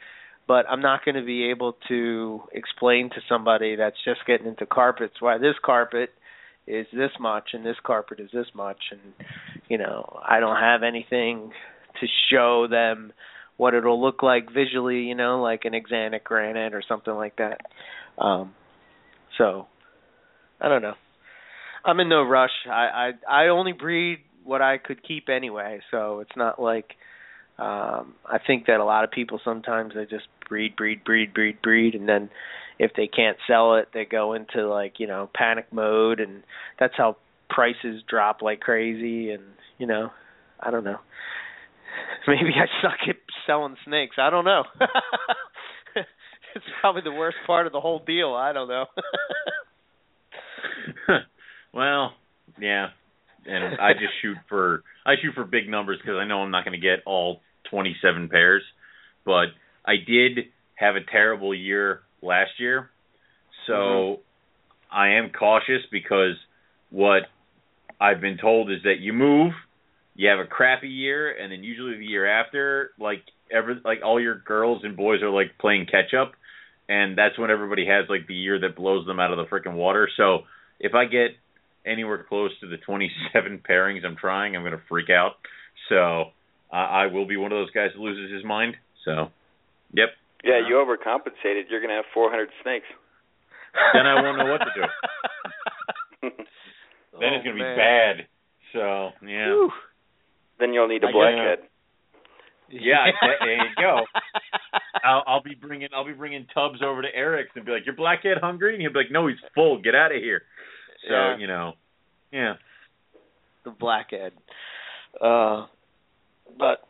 [0.46, 4.66] but I'm not going to be able to explain to somebody that's just getting into
[4.66, 6.10] carpets why this carpet
[6.66, 9.00] is this much and this carpet is this much and
[9.68, 11.50] you know I don't have anything
[12.00, 13.12] to show them
[13.56, 17.60] what it'll look like visually, you know, like an axanthic granite or something like that.
[18.18, 18.54] Um
[19.36, 19.66] so
[20.60, 20.94] I don't know.
[21.84, 22.50] I'm in no rush.
[22.66, 26.94] I I I only breed what I could keep anyway, so it's not like
[27.58, 31.60] um I think that a lot of people sometimes they just breed breed breed breed
[31.62, 32.30] breed and then
[32.78, 36.42] if they can't sell it they go into like you know panic mode and
[36.78, 37.16] that's how
[37.50, 39.42] prices drop like crazy and
[39.78, 40.10] you know
[40.60, 40.98] i don't know.
[42.28, 43.16] Maybe i suck at
[43.46, 44.16] selling snakes.
[44.18, 44.64] I don't know.
[46.54, 48.34] It's probably the worst part of the whole deal.
[48.34, 48.86] I don't know.
[51.72, 52.12] Well,
[52.58, 52.88] yeah.
[53.46, 56.64] And I just shoot for I shoot for big numbers because I know I'm not
[56.64, 58.62] going to get all 27 pairs.
[59.24, 59.48] But
[59.84, 62.90] I did have a terrible year last year,
[63.66, 64.20] so Mhm.
[64.90, 66.36] I am cautious because
[66.90, 67.28] what
[68.00, 69.52] I've been told is that you move,
[70.14, 74.20] you have a crappy year, and then usually the year after, like ever, like all
[74.20, 76.34] your girls and boys are like playing catch up,
[76.88, 79.74] and that's when everybody has like the year that blows them out of the freaking
[79.74, 80.08] water.
[80.16, 80.46] So
[80.80, 81.36] if I get
[81.84, 85.36] anywhere close to the 27 pairings I'm trying, I'm going to freak out.
[85.88, 86.32] So
[86.72, 88.74] uh, I will be one of those guys that loses his mind.
[89.04, 89.28] So,
[89.92, 90.08] yep.
[90.44, 91.64] Yeah, you overcompensated.
[91.70, 92.86] You're going to have 400 snakes.
[93.94, 96.30] Then I won't know what to do.
[97.20, 98.26] Then it's Oh, going to be bad.
[98.72, 99.48] So, yeah.
[99.48, 99.70] Whew.
[100.60, 101.58] then you'll need a blackhead.
[102.70, 103.06] Yeah,
[103.40, 104.00] there you go.
[105.04, 107.96] I'll, I'll be bringing I'll be bringing tubs over to Eric's and be like, "You're
[107.96, 109.80] blackhead hungry?" And he'll be like, "No, he's full.
[109.80, 110.42] Get out of here."
[111.08, 111.36] So Yeah.
[111.38, 111.72] you know,
[112.30, 112.54] yeah.
[113.64, 114.32] the blackhead.
[115.20, 115.66] Uh,
[116.58, 116.80] but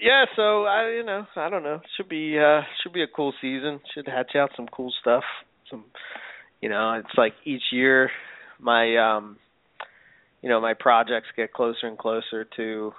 [0.00, 3.32] yeah, so I you know I don't know should be uh should be a cool
[3.40, 3.80] season.
[3.94, 5.24] Should hatch out some cool stuff.
[5.70, 5.84] Some
[6.60, 8.10] you know it's like each year
[8.60, 9.36] my um
[10.42, 12.92] you know my projects get closer and closer to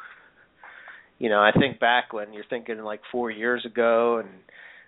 [1.19, 4.29] you know I think back when you're thinking like four years ago and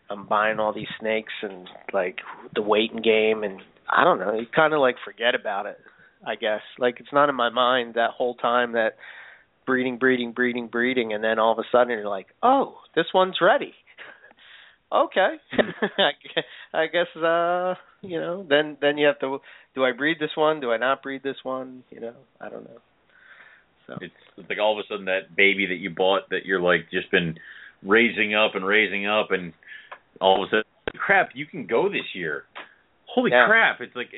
[0.09, 2.17] I'm buying all these snakes and like
[2.55, 5.77] the waiting game and I don't know you kind of like forget about it
[6.25, 6.61] I guess.
[6.77, 8.95] Like it's not in my mind that whole time that
[9.69, 13.37] breeding, breeding, breeding, breeding, and then all of a sudden you're like, oh, this one's
[13.41, 13.73] ready.
[14.91, 15.35] okay,
[16.73, 18.45] I guess- uh, you know.
[18.49, 19.39] Then then you have to.
[19.75, 20.59] Do I breed this one?
[20.59, 21.83] Do I not breed this one?
[21.89, 22.79] You know, I don't know.
[23.87, 26.61] So It's, it's like all of a sudden that baby that you bought that you're
[26.61, 27.35] like just been
[27.83, 29.53] raising up and raising up, and
[30.21, 30.63] all of a sudden,
[30.97, 32.43] crap, you can go this year.
[33.05, 33.47] Holy Yeah.
[33.47, 33.81] crap!
[33.81, 34.09] It's like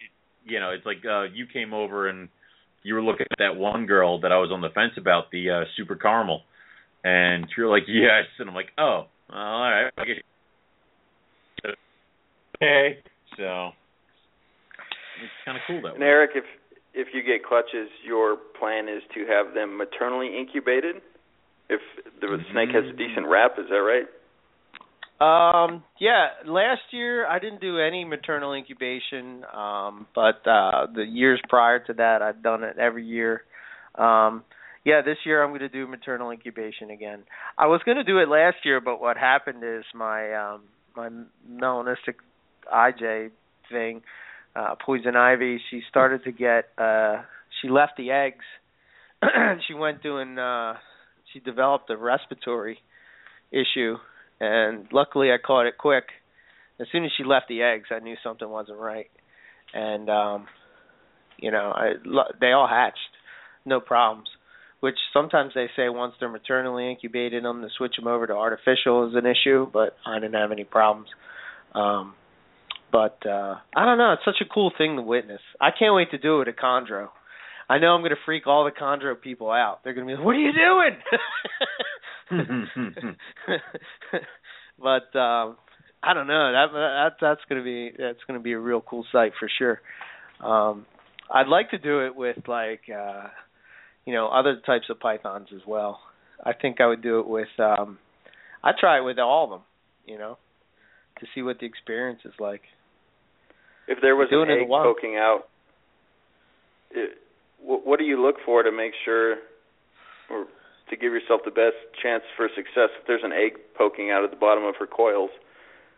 [0.45, 2.29] you know, it's like uh you came over and
[2.83, 5.49] you were looking at that one girl that I was on the fence about, the
[5.49, 6.41] uh super caramel,
[7.03, 10.17] and you're like, yes, and I'm like, oh, all right, I guess.
[12.57, 12.99] Okay,
[13.37, 13.71] so
[15.23, 16.07] it's kind of cool that And way.
[16.07, 16.45] Eric, if
[16.93, 20.97] if you get clutches, your plan is to have them maternally incubated.
[21.69, 21.79] If
[22.19, 22.51] the mm-hmm.
[22.51, 24.05] snake has a decent wrap, is that right?
[25.21, 31.39] Um, yeah, last year I didn't do any maternal incubation, um, but uh the years
[31.47, 33.43] prior to that I've done it every year.
[33.95, 34.43] Um
[34.83, 37.21] yeah, this year I'm going to do maternal incubation again.
[37.55, 40.61] I was going to do it last year, but what happened is my um
[40.95, 41.09] my
[41.47, 42.15] melanistic
[42.73, 43.29] IJ
[43.69, 44.01] thing,
[44.55, 47.21] uh poison ivy, she started to get uh
[47.61, 48.45] she left the eggs.
[49.67, 50.73] she went doing uh
[51.31, 52.79] she developed a respiratory
[53.51, 53.97] issue
[54.41, 56.05] and luckily I caught it quick.
[56.79, 59.09] As soon as she left the eggs, I knew something wasn't right,
[59.73, 60.47] and um,
[61.37, 61.91] you know, I
[62.39, 62.97] they all hatched,
[63.65, 64.29] no problems.
[64.79, 69.07] Which sometimes they say once they're maternally incubated, them to switch them over to artificial
[69.07, 71.07] is an issue, but I didn't have any problems.
[71.75, 72.15] Um,
[72.91, 75.41] but uh I don't know, it's such a cool thing to witness.
[75.61, 77.09] I can't wait to do it at Chondro.
[77.69, 79.79] I know I'm going to freak all the Chondro people out.
[79.83, 80.97] They're going to be like, "What are you doing?"
[84.79, 85.57] but um
[86.03, 86.51] I don't know.
[86.51, 89.49] That that that's going to be that's going to be a real cool sight for
[89.57, 89.81] sure.
[90.43, 90.85] Um
[91.33, 93.27] I'd like to do it with like uh
[94.05, 95.99] you know other types of pythons as well.
[96.43, 97.99] I think I would do it with um
[98.63, 99.61] I'd try it with all of them,
[100.05, 100.37] you know,
[101.19, 102.61] to see what the experience is like.
[103.87, 105.49] If there was an egg poking out,
[106.91, 107.17] it,
[107.59, 109.35] what do you look for to make sure
[110.29, 110.45] or
[110.91, 112.93] to give yourself the best chance for success.
[112.99, 115.31] If there's an egg poking out at the bottom of her coils,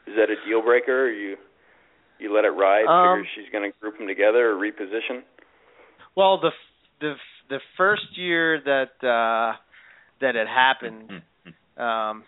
[0.08, 1.08] is that a deal breaker?
[1.08, 1.36] Or you
[2.20, 5.24] you let it ride, um, figure she's going to group them together or reposition?
[6.16, 6.52] Well, the
[7.02, 7.16] the
[7.50, 9.58] the first year that uh
[10.22, 11.22] that it happened,
[11.78, 12.24] um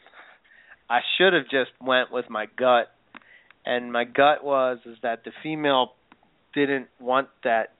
[0.89, 2.91] I should have just went with my gut,
[3.65, 5.93] and my gut was is that the female
[6.53, 7.73] didn't want that.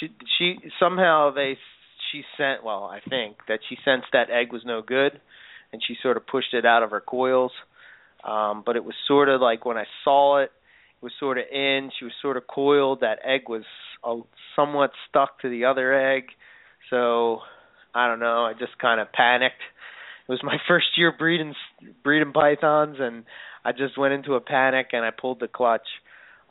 [0.00, 0.08] She
[0.38, 1.58] she somehow they
[2.12, 5.20] she sent well i think that she sensed that egg was no good
[5.72, 7.52] and she sort of pushed it out of her coils.
[8.24, 10.52] Um but it was sort of like when i saw it
[11.00, 13.64] it was sort of in she was sort of coiled that egg was
[14.04, 14.16] uh,
[14.54, 16.24] somewhat stuck to the other egg.
[16.90, 17.40] So
[17.94, 19.62] i don't know i just kind of panicked.
[20.28, 21.54] It was my first year breeding
[22.04, 23.24] breeding pythons and
[23.64, 25.88] i just went into a panic and i pulled the clutch.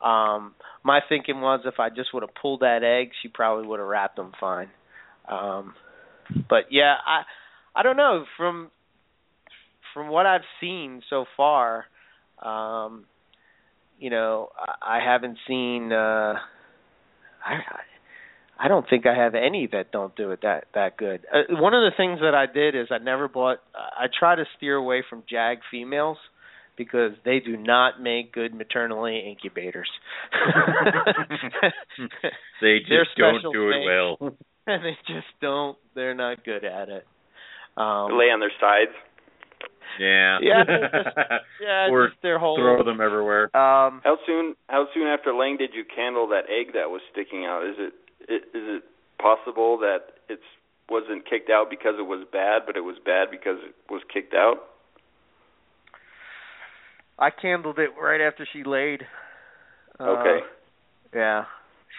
[0.03, 3.79] Um my thinking was if i just would have pulled that egg she probably would
[3.79, 4.69] have wrapped them fine
[5.31, 5.73] um,
[6.49, 7.23] but yeah, I
[7.75, 8.69] I don't know from
[9.93, 11.85] from what I've seen so far.
[12.41, 13.05] Um,
[13.99, 15.91] you know, I, I haven't seen.
[15.91, 16.35] Uh,
[17.45, 17.59] I
[18.59, 21.25] I don't think I have any that don't do it that that good.
[21.33, 23.57] Uh, one of the things that I did is I never bought.
[23.75, 26.17] I try to steer away from jag females
[26.77, 29.89] because they do not make good maternally incubators.
[32.61, 34.35] they just don't do it well.
[34.67, 35.77] and they just don't.
[35.95, 37.05] They're not good at it.
[37.77, 38.91] Um, lay on their sides.
[39.99, 40.39] Yeah.
[40.41, 40.63] Yeah.
[40.67, 41.17] Just,
[41.61, 41.87] yeah.
[41.91, 42.55] or just their whole.
[42.55, 43.45] Throw them everywhere.
[43.55, 44.55] Um, how soon?
[44.67, 47.65] How soon after laying did you candle that egg that was sticking out?
[47.65, 47.93] Is it?
[48.31, 48.83] Is it
[49.21, 50.41] possible that it's
[50.89, 54.33] wasn't kicked out because it was bad, but it was bad because it was kicked
[54.33, 54.59] out?
[57.19, 59.01] I candled it right after she laid.
[59.99, 60.39] Okay.
[60.39, 60.47] Uh,
[61.13, 61.43] yeah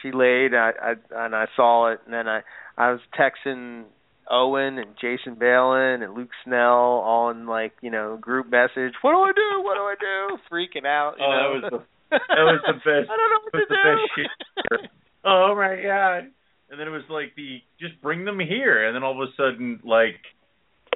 [0.03, 0.55] she laid.
[0.55, 2.43] I, I and I saw it, and then I
[2.77, 3.85] I was texting
[4.31, 8.95] Owen and Jason Balin and Luke Snell all in like you know group message.
[9.03, 9.63] What do I do?
[9.63, 10.39] What do I do?
[10.51, 11.15] Freaking out.
[11.19, 11.61] You oh, know?
[11.61, 11.79] that was the
[12.11, 13.11] that was the best.
[13.11, 13.75] I don't know what to do.
[13.75, 14.91] Best shit.
[15.25, 16.31] oh my god!
[16.71, 19.33] And then it was like the just bring them here, and then all of a
[19.37, 20.21] sudden like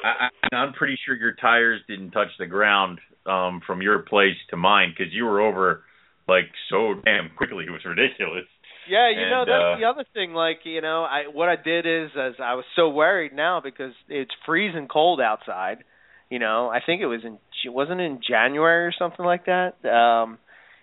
[0.03, 4.37] I, I, I'm pretty sure your tires didn't touch the ground um from your place
[4.51, 5.83] to mine because you were over
[6.29, 7.65] like so damn quickly.
[7.67, 8.47] It was ridiculous.
[8.89, 10.33] Yeah, you and, know that's uh, the other thing.
[10.33, 13.93] Like you know, I what I did is as I was so worried now because
[14.09, 15.85] it's freezing cold outside.
[16.31, 19.85] You know, I think it was in it wasn't in January or something like that.
[19.85, 20.39] Um,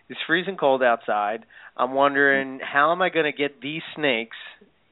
[0.10, 1.46] it's freezing cold outside.
[1.76, 4.38] I'm wondering how am I going to get these snakes,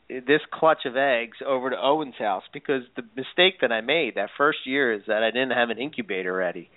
[0.10, 4.30] this clutch of eggs, over to Owen's house because the mistake that I made that
[4.38, 6.70] first year is that I didn't have an incubator ready,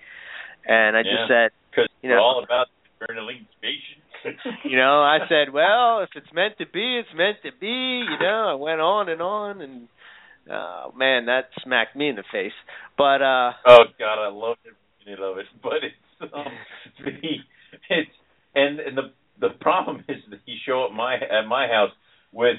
[0.66, 2.66] and I yeah, just said, you know, all about
[3.00, 4.00] internal incubation.
[4.64, 7.66] you know, I said, well, if it's meant to be, it's meant to be.
[7.66, 9.88] You know, I went on and on, and
[10.50, 12.56] uh, man, that smacked me in the face.
[12.96, 15.46] But uh oh god, I love every minute love it.
[15.62, 16.44] But it's um,
[17.04, 17.10] the
[17.90, 18.10] it's
[18.54, 21.92] and and the the problem is that you show up my at my house
[22.32, 22.56] with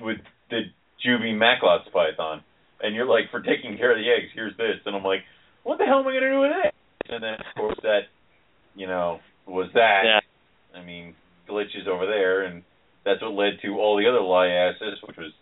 [0.00, 0.18] with
[0.50, 0.62] the
[1.04, 2.42] Juvie Macklot's python,
[2.80, 5.20] and you're like, for taking care of the eggs, here's this, and I'm like,
[5.62, 6.74] what the hell am I gonna do with it?
[7.08, 8.08] And then of course that,
[8.74, 10.02] you know, was that.
[10.04, 10.20] Yeah
[10.74, 11.14] I mean,
[11.48, 12.62] glitches over there, and
[13.04, 15.32] that's what led to all the other liasis, which was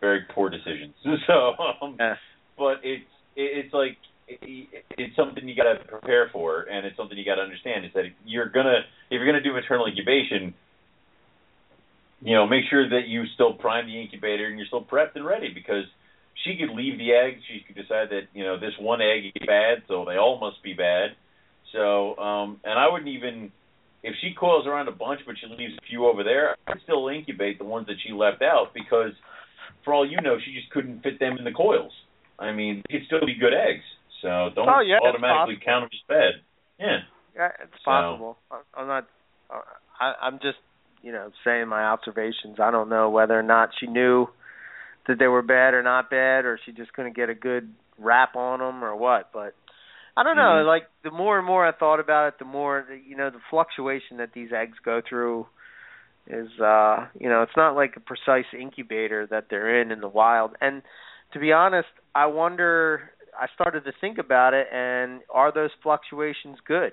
[0.00, 0.94] very poor decisions.
[1.26, 1.52] So,
[1.82, 2.14] um, yeah.
[2.56, 3.04] but it's
[3.36, 3.96] it's like
[4.28, 7.92] it's something you got to prepare for, and it's something you got to understand is
[7.94, 10.54] that if you're gonna if you're gonna do maternal incubation,
[12.22, 15.26] you know, make sure that you still prime the incubator and you're still prepped and
[15.26, 15.84] ready because
[16.44, 17.40] she could leave the eggs.
[17.48, 20.62] She could decide that you know this one egg is bad, so they all must
[20.62, 21.10] be bad.
[21.72, 23.52] So, um, and I wouldn't even
[24.02, 27.08] if she coils around a bunch, but she leaves a few over there, I'd still
[27.08, 29.12] incubate the ones that she left out because,
[29.84, 31.92] for all you know, she just couldn't fit them in the coils.
[32.38, 33.84] I mean, they could still be good eggs.
[34.22, 36.32] So don't oh, yeah, automatically count them as bad.
[36.78, 36.98] Yeah.
[37.36, 37.84] Yeah, it's so.
[37.84, 38.36] possible.
[38.74, 39.06] I'm not.
[40.00, 40.58] I, I'm just,
[41.02, 42.58] you know, saying my observations.
[42.60, 44.26] I don't know whether or not she knew
[45.06, 48.36] that they were bad or not bad, or she just couldn't get a good rap
[48.36, 49.30] on them, or what.
[49.32, 49.54] But
[50.16, 50.62] I don't know.
[50.62, 50.66] Mhm.
[50.66, 54.18] Like the more and more I thought about it, the more you know the fluctuation
[54.18, 55.46] that these eggs go through
[56.26, 60.08] is uh you know it's not like a precise incubator that they're in in the
[60.08, 60.56] wild.
[60.60, 60.82] And
[61.32, 63.10] to be honest, I wonder.
[63.40, 66.92] I started to think about it, and are those fluctuations good?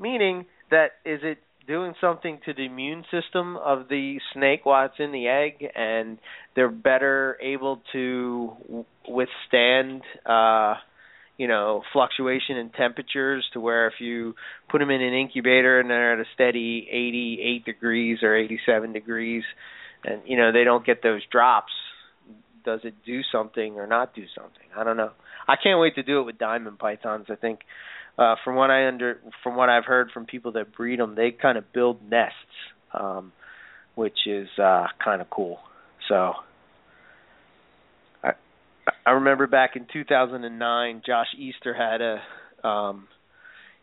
[0.00, 4.98] Meaning that is it doing something to the immune system of the snake while it's
[4.98, 6.18] in the egg, and
[6.56, 10.02] they're better able to withstand.
[10.26, 10.74] uh
[11.36, 14.34] you know fluctuation in temperatures to where if you
[14.70, 19.42] put them in an incubator and they're at a steady 88 degrees or 87 degrees
[20.04, 21.72] and you know they don't get those drops
[22.64, 24.66] does it do something or not do something?
[24.76, 25.10] I don't know.
[25.46, 27.26] I can't wait to do it with diamond pythons.
[27.30, 27.60] I think
[28.16, 31.32] uh from what i under from what i've heard from people that breed them they
[31.32, 32.36] kind of build nests
[32.92, 33.32] um
[33.96, 35.58] which is uh kind of cool.
[36.08, 36.34] So
[39.06, 43.08] I remember back in 2009, Josh Easter had a um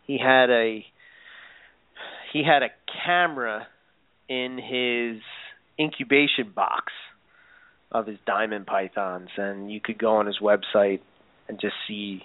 [0.05, 0.85] he had a
[2.33, 2.69] he had a
[3.05, 3.67] camera
[4.27, 5.21] in his
[5.79, 6.91] incubation box
[7.91, 11.01] of his diamond pythons and you could go on his website
[11.47, 12.23] and just see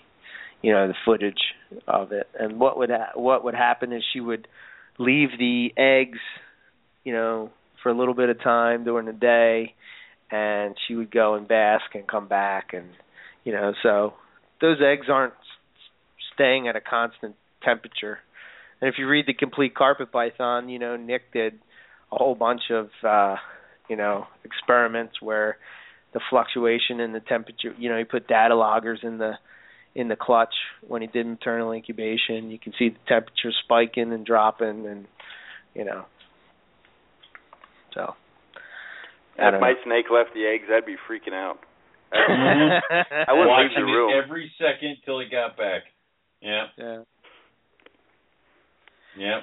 [0.62, 1.54] you know the footage
[1.86, 2.28] of it.
[2.38, 4.48] And what would ha- what would happen is she would
[4.98, 6.18] leave the eggs
[7.04, 7.50] you know
[7.82, 9.74] for a little bit of time during the day
[10.30, 12.86] and she would go and bask and come back and
[13.44, 14.14] you know so
[14.60, 15.34] those eggs aren't
[16.34, 18.18] staying at a constant temperature.
[18.80, 21.54] And if you read the complete carpet python you know nick did
[22.12, 23.36] a whole bunch of uh
[23.88, 25.58] you know experiments where
[26.12, 29.34] the fluctuation in the temperature you know he put data loggers in the
[29.96, 30.54] in the clutch
[30.86, 32.50] when he did maternal incubation.
[32.50, 35.06] You can see the temperature spiking and dropping and
[35.74, 36.04] you know
[37.94, 38.14] so
[39.38, 41.58] if my snake left the eggs, I'd be freaking out.
[42.12, 45.82] I wouldn't Watching leave the room it every second till he got back.
[46.40, 46.66] Yeah.
[46.78, 47.02] Yeah.
[49.18, 49.40] Yeah.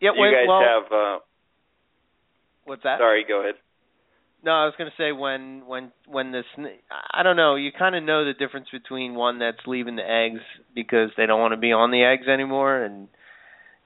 [0.00, 0.10] Yeah.
[0.14, 0.92] you when, guys well, have.
[0.92, 1.18] uh
[2.64, 2.98] what's that?
[2.98, 3.54] Sorry, go ahead.
[4.44, 6.78] No, I was going to say when when when the sn-
[7.12, 10.40] I don't know, you kind of know the difference between one that's leaving the eggs
[10.74, 13.08] because they don't want to be on the eggs anymore, and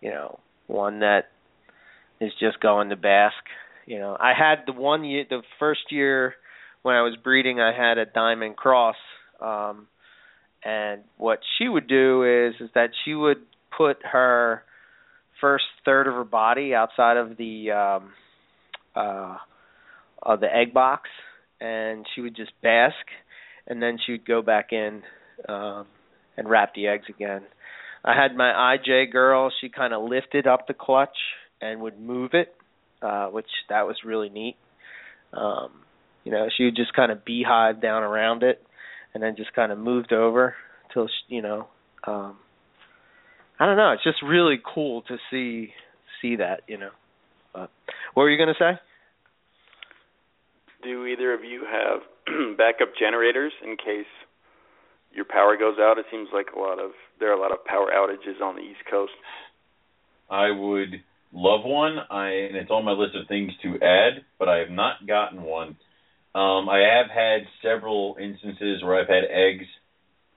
[0.02, 1.28] you know one that
[2.20, 3.42] is just going to bask.
[3.90, 6.34] You know, I had the one year, the first year
[6.82, 8.94] when I was breeding, I had a diamond cross,
[9.40, 9.88] um,
[10.64, 13.38] and what she would do is is that she would
[13.76, 14.62] put her
[15.40, 18.12] first third of her body outside of the um
[18.94, 19.38] uh
[20.22, 21.08] of the egg box
[21.60, 22.94] and she would just bask
[23.66, 25.02] and then she would go back in
[25.48, 25.86] um
[26.36, 27.42] and wrap the eggs again.
[28.04, 31.16] I had my IJ girl, she kind of lifted up the clutch
[31.60, 32.54] and would move it,
[33.02, 34.56] uh which that was really neat.
[35.32, 35.70] Um
[36.24, 38.62] you know, she would just kind of beehive down around it
[39.14, 40.54] and then just kind of moved over
[40.92, 41.68] till she, you know,
[42.04, 42.36] um
[43.58, 45.72] I don't know, it's just really cool to see
[46.22, 46.90] see that, you know.
[47.52, 47.70] But
[48.14, 48.80] what were you going to say?
[50.82, 52.00] Do either of you have
[52.56, 54.08] backup generators in case
[55.12, 55.98] your power goes out?
[55.98, 58.62] It seems like a lot of there are a lot of power outages on the
[58.62, 59.12] East Coast.
[60.30, 61.02] I would
[61.32, 61.98] love one.
[62.10, 65.42] I and it's on my list of things to add, but I have not gotten
[65.42, 65.76] one.
[66.34, 69.66] Um, I have had several instances where I've had eggs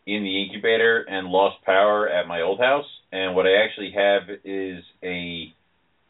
[0.06, 2.88] in the incubator and lost power at my old house.
[3.12, 5.54] And what I actually have is a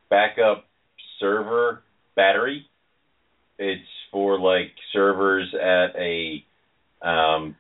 [0.10, 0.66] backup
[1.20, 1.84] server
[2.16, 2.66] battery.
[3.60, 3.82] It's
[4.12, 6.44] for like servers at a,
[7.02, 7.56] um,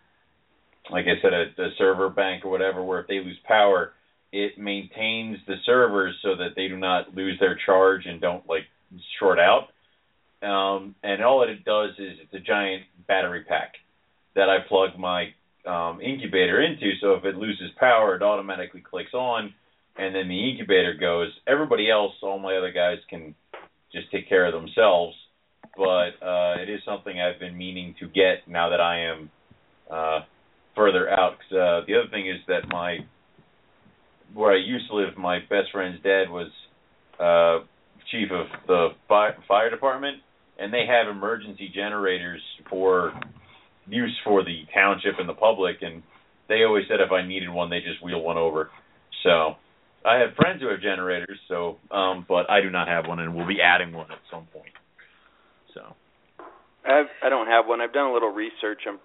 [0.89, 3.91] like I said, a, a server bank or whatever, where if they lose power,
[4.33, 8.63] it maintains the servers so that they do not lose their charge and don't like
[9.19, 9.67] short out.
[10.41, 13.75] Um, and all that it does is it's a giant battery pack
[14.35, 15.27] that I plug my
[15.67, 16.93] um, incubator into.
[16.99, 19.53] So if it loses power, it automatically clicks on,
[19.97, 21.29] and then the incubator goes.
[21.47, 23.35] Everybody else, all my other guys, can
[23.93, 25.15] just take care of themselves.
[25.77, 29.29] But uh, it is something I've been meaning to get now that I am
[29.91, 30.19] uh,
[30.75, 31.37] further out.
[31.37, 33.05] Cause, uh, the other thing is that my
[34.33, 36.51] where I used to live, my best friend's dad was
[37.19, 37.65] uh,
[38.11, 40.17] chief of the fire, fire department,
[40.59, 43.13] and they have emergency generators for
[43.87, 45.77] use for the township and the public.
[45.81, 46.03] And
[46.49, 48.69] they always said if I needed one, they just wheel one over.
[49.23, 49.55] So
[50.05, 53.35] I have friends who have generators, so um, but I do not have one, and
[53.35, 54.73] we'll be adding one at some point.
[55.73, 55.81] So
[56.85, 57.81] I've, I don't have one.
[57.81, 58.81] I've done a little research.
[58.87, 58.99] I'm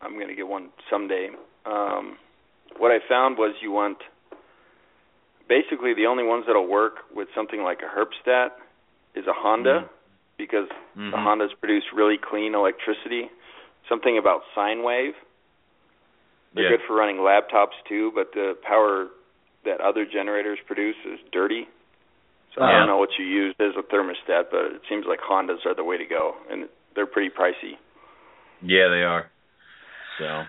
[0.00, 1.28] I'm going to get one someday.
[1.66, 2.16] Um,
[2.78, 3.98] what I found was you want
[5.48, 8.50] basically the only ones that'll work with something like a Herpstat
[9.14, 9.92] is a Honda mm-hmm.
[10.36, 11.10] because mm-hmm.
[11.10, 13.30] the Hondas produce really clean electricity.
[13.88, 15.14] Something about sine wave.
[16.54, 16.76] They're yeah.
[16.76, 19.08] good for running laptops too, but the power
[19.64, 21.66] that other generators produce is dirty.
[22.54, 25.64] So I don't know what you use as a thermostat, but it seems like Hondas
[25.64, 27.76] are the way to go, and they're pretty pricey.
[28.62, 29.30] yeah, they are.
[30.18, 30.44] So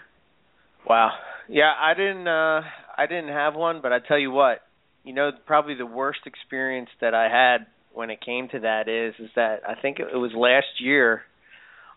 [0.88, 1.12] Wow.
[1.48, 2.62] Yeah, I didn't uh
[2.98, 4.60] I didn't have one, but I tell you what,
[5.04, 9.16] you know, probably the worst experience that I had when it came to that is
[9.20, 11.24] is that I think it was last year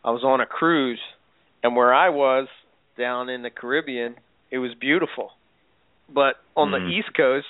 [0.05, 1.01] I was on a cruise
[1.63, 2.49] and where I was
[2.99, 4.17] down in the Caribbean,
[4.51, 5.33] it was beautiful.
[6.09, 6.85] But on Mhm.
[6.87, 7.47] the East Coast,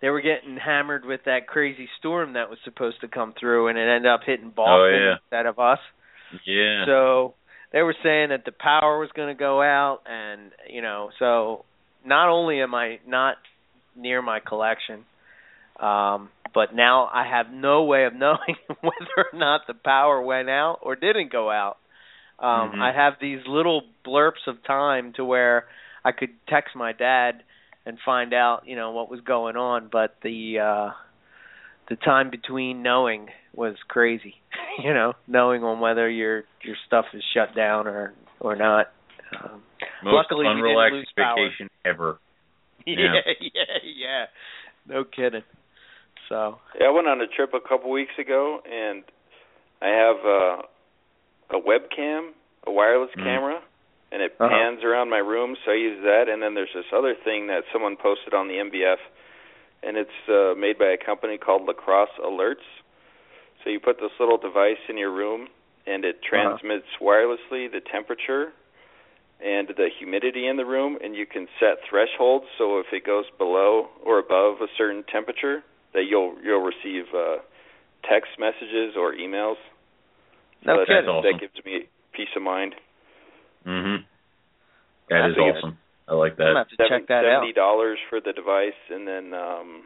[0.00, 3.78] they were getting hammered with that crazy storm that was supposed to come through and
[3.78, 5.12] it ended up hitting Boston Oh, yeah.
[5.22, 5.80] instead of us.
[6.44, 6.84] yeah.
[6.86, 7.34] So
[7.72, 11.64] they were saying that the power was going to go out, and you know, so
[12.04, 13.36] not only am I not
[13.96, 15.04] near my collection,
[15.78, 20.48] um, but now I have no way of knowing whether or not the power went
[20.50, 21.78] out or didn't go out.
[22.38, 22.82] Um, Mhm.
[22.82, 25.66] I have these little blurps of time to where
[26.04, 27.42] I could text my dad
[27.84, 30.90] and find out, you know, what was going on, but the uh
[31.88, 34.36] the time between knowing was crazy.
[34.82, 38.90] you know, knowing on whether your your stuff is shut down or or not.
[39.36, 39.62] Um,
[40.02, 41.36] Most luckily unrelaxed lose power.
[41.36, 42.18] vacation ever.
[42.86, 43.62] yeah, Yeah.
[43.82, 44.24] yeah.
[44.86, 45.42] No kidding.
[46.28, 49.02] So Yeah, I went on a trip a couple weeks ago, and
[49.82, 52.30] I have uh, a webcam,
[52.66, 53.24] a wireless Mhm.
[53.24, 53.62] camera,
[54.12, 54.48] and it Uh-huh.
[54.48, 56.28] pans around my room, so I use that.
[56.28, 58.98] And then there's this other thing that someone posted on the MBF,
[59.82, 62.66] and it's uh, made by a company called La Crosse Alerts.
[63.64, 65.48] So you put this little device in your room,
[65.86, 68.52] and it transmits wirelessly the temperature
[69.44, 72.44] and the humidity in the room, and you can set thresholds.
[72.58, 75.62] So if it goes below or above a certain temperature,
[75.94, 77.36] that you'll you'll receive uh,
[78.08, 79.56] text messages or emails.
[80.64, 81.08] no So that, kidding.
[81.10, 81.32] awesome.
[81.32, 82.74] that gives me peace of mind.
[83.66, 84.04] Mhm.
[85.08, 85.78] That I is think it's- awesome.
[86.08, 86.48] I like that.
[86.48, 86.80] I'm gonna that.
[86.80, 87.36] have to check that out.
[87.40, 89.84] Seventy dollars for the device, and then um,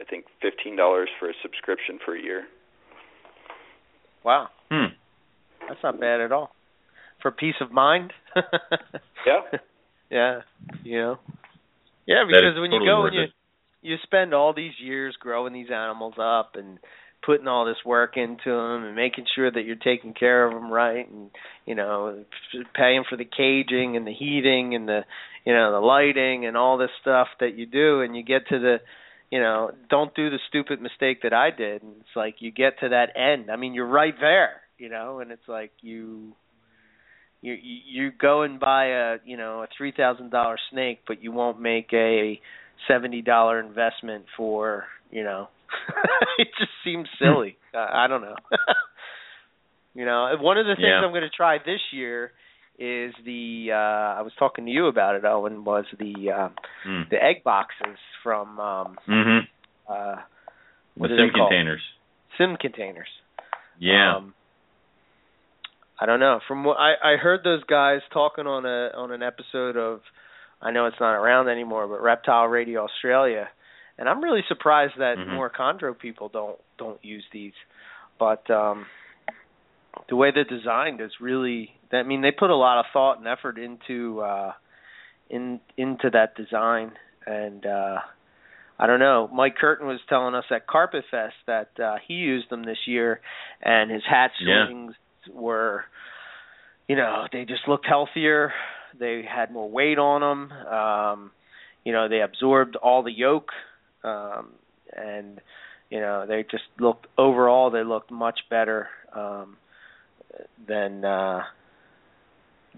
[0.00, 2.46] I think fifteen dollars for a subscription for a year.
[4.24, 4.86] Wow, Hmm.
[5.68, 6.54] that's not bad at all.
[7.22, 8.12] For peace of mind.
[9.26, 9.58] Yeah.
[10.10, 10.40] yeah.
[10.84, 11.18] You know.
[12.06, 13.30] Yeah, because when totally you go and you it.
[13.82, 16.78] you spend all these years growing these animals up and
[17.24, 20.72] putting all this work into them and making sure that you're taking care of them
[20.72, 21.30] right and
[21.66, 22.24] you know
[22.74, 25.00] paying for the caging and the heating and the
[25.44, 28.58] you know the lighting and all this stuff that you do and you get to
[28.58, 28.76] the
[29.30, 32.80] you know don't do the stupid mistake that I did and it's like you get
[32.80, 36.34] to that end I mean you're right there you know and it's like you
[37.40, 41.32] you you go and buy a you know a three thousand dollar snake but you
[41.32, 42.40] won't make a
[42.86, 45.48] seventy dollar investment for you know
[46.38, 48.34] it just seems silly uh, i don't know
[49.94, 51.00] you know one of the things Yeah.
[51.04, 52.32] i'm going to try this year
[52.78, 56.48] is the uh i was talking to you about it owen was the uh
[56.86, 57.10] Mm.
[57.10, 59.40] the egg boxes from um Mhm.
[59.88, 60.16] uh
[60.96, 61.82] what The sim containers.
[62.36, 63.08] sim containers
[63.80, 64.16] Yeah.
[64.16, 64.34] um,
[66.00, 66.40] I don't know.
[66.46, 70.00] From what I I heard those guys talking on a on an episode of
[70.62, 73.48] I know it's not around anymore, but Reptile Radio Australia,
[73.98, 75.28] and I'm really surprised that Mhm.
[75.34, 77.54] more chondro people don't don't use these.
[78.18, 78.86] But um
[80.08, 83.26] the way they're designed is really I mean they put a lot of thought and
[83.26, 84.52] effort into uh
[85.30, 86.92] in into that design
[87.26, 87.98] and uh
[88.80, 89.28] I don't know.
[89.32, 93.20] Mike Curtin was telling us at Carpet Fest that uh he used them this year
[93.60, 94.64] and his hat Yeah.
[95.32, 95.84] Were
[96.88, 98.52] you know, they just looked healthier.
[98.98, 100.52] They had more weight on them.
[100.66, 101.30] Um
[101.84, 103.48] you know, they absorbed all the yolk
[104.04, 104.50] um
[104.96, 105.40] and
[105.90, 109.56] you know, they just looked overall they looked much better um
[110.66, 111.40] than uh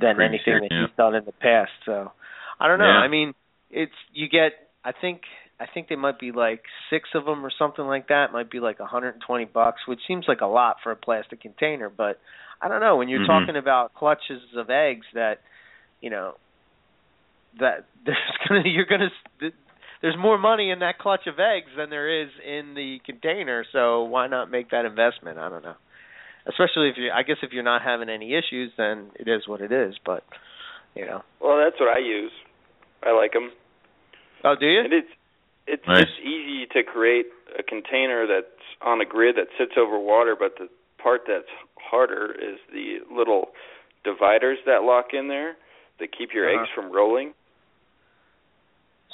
[0.00, 0.86] than Pretty anything sure, that yeah.
[0.86, 1.72] he's done in the past.
[1.84, 2.12] So
[2.58, 2.84] I don't know.
[2.84, 3.04] Yeah.
[3.04, 3.34] I mean,
[3.70, 4.52] it's you get
[4.84, 5.22] I think
[5.60, 8.30] I think they might be like six of them or something like that.
[8.30, 11.90] It might be like 120 bucks, which seems like a lot for a plastic container,
[11.90, 12.18] but
[12.62, 13.26] I don't know when you're Mhm.
[13.26, 15.40] talking about clutches of eggs that,
[16.00, 16.36] you know,
[17.58, 18.16] that there's
[18.48, 19.10] gonna you're gonna
[20.00, 24.04] there's more money in that clutch of eggs than there is in the container, so
[24.04, 25.38] why not make that investment?
[25.38, 25.76] I don't know.
[26.46, 29.60] Especially if you I guess if you're not having any issues, then it is what
[29.60, 30.24] it is, but
[30.94, 31.22] you know.
[31.38, 32.32] Well, that's what I use.
[33.02, 33.52] I like them.
[34.42, 34.80] Oh, do you?
[34.80, 35.08] And it's
[35.66, 36.02] it's Nice.
[36.02, 37.26] it's easy to create
[37.58, 38.46] a container that's
[38.82, 40.68] on a grid that sits over water, but the
[41.02, 43.50] part that's harder is the little
[44.04, 45.56] dividers that lock in there
[45.98, 46.62] that keep your Uh-huh.
[46.62, 47.34] eggs from rolling.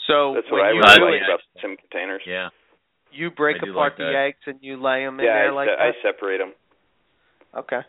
[0.07, 2.23] So That's what I you really like it, about the sim containers.
[2.27, 2.51] Yeah.
[3.11, 4.15] you break apart like the that.
[4.15, 5.83] eggs and you lay them in yeah, there I, like se- that.
[5.83, 6.53] I separate them.
[7.57, 7.81] Okay.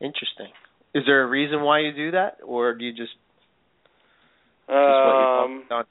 [0.00, 0.48] Interesting.
[0.94, 3.12] Is there a reason why you do that, or do you just
[4.68, 5.84] just what Um, you've done?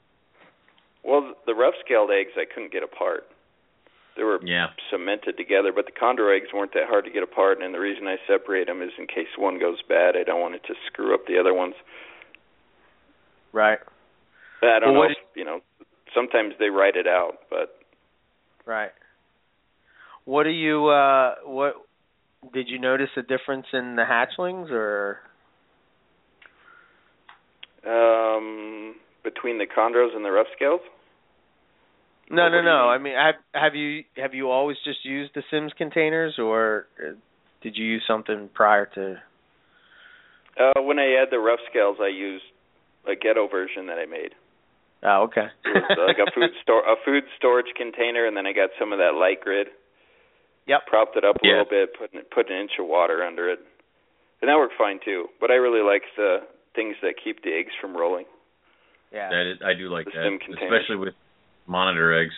[1.04, 3.24] Well, the rough scaled eggs I couldn't get apart.
[4.16, 4.68] They were Yeah.
[4.90, 7.62] cemented together, but the chondro eggs weren't that hard to get apart.
[7.62, 10.54] And the reason I separate them is in case one goes bad, I don't want
[10.54, 11.74] it to screw up the other ones.
[13.52, 13.78] Right.
[14.62, 15.10] I don't Well, know.
[15.10, 15.60] If, you know,
[16.14, 17.78] sometimes they write it out, but
[18.64, 18.92] Right.
[20.24, 21.74] What do you uh what
[22.52, 25.20] did you notice a difference in the hatchlings or
[27.84, 28.94] um,
[29.24, 30.80] between the chondros and the rough scales,
[32.30, 32.62] No, What no, no.
[32.62, 32.88] mean?
[32.94, 37.12] I mean, have have you have you always just used the Sims containers or uh,
[37.62, 39.16] did you use something prior to
[40.60, 42.42] uh, when I add the rough scales, I use
[43.08, 44.34] a ghetto version that I made.
[45.02, 45.48] Oh, okay.
[45.64, 48.92] It was like a food store, a food storage container, and then I got some
[48.92, 49.68] of that light grid.
[50.68, 50.86] Yep.
[50.86, 51.64] Propped it up a Yeah.
[51.64, 53.58] little bit, put an- put an inch of water under it,
[54.42, 55.26] and that worked fine too.
[55.40, 56.44] But I really like the
[56.76, 58.26] things that keep the eggs from rolling.
[59.12, 59.28] Yeah.
[59.30, 61.14] That is, I do like The that, especially with
[61.66, 62.34] monitor eggs,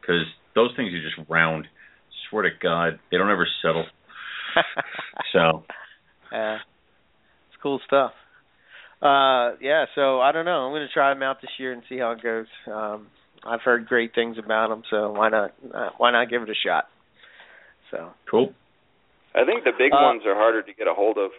[0.00, 0.22] because
[0.54, 1.66] those things are just round.
[2.30, 3.84] Swear to God, they don't ever settle.
[5.32, 5.64] So
[6.32, 6.56] Yeah.
[6.56, 8.12] It's cool stuff.
[9.00, 10.66] Uh yeah, so I don't know.
[10.66, 12.46] I'm going to try them out this year and see how it goes.
[12.72, 13.08] Um
[13.46, 16.54] I've heard great things about them, so why not uh, why not give it a
[16.66, 16.86] shot?
[17.90, 18.52] So, cool.
[19.34, 21.30] I think the big Uh, ones are harder to get a hold of,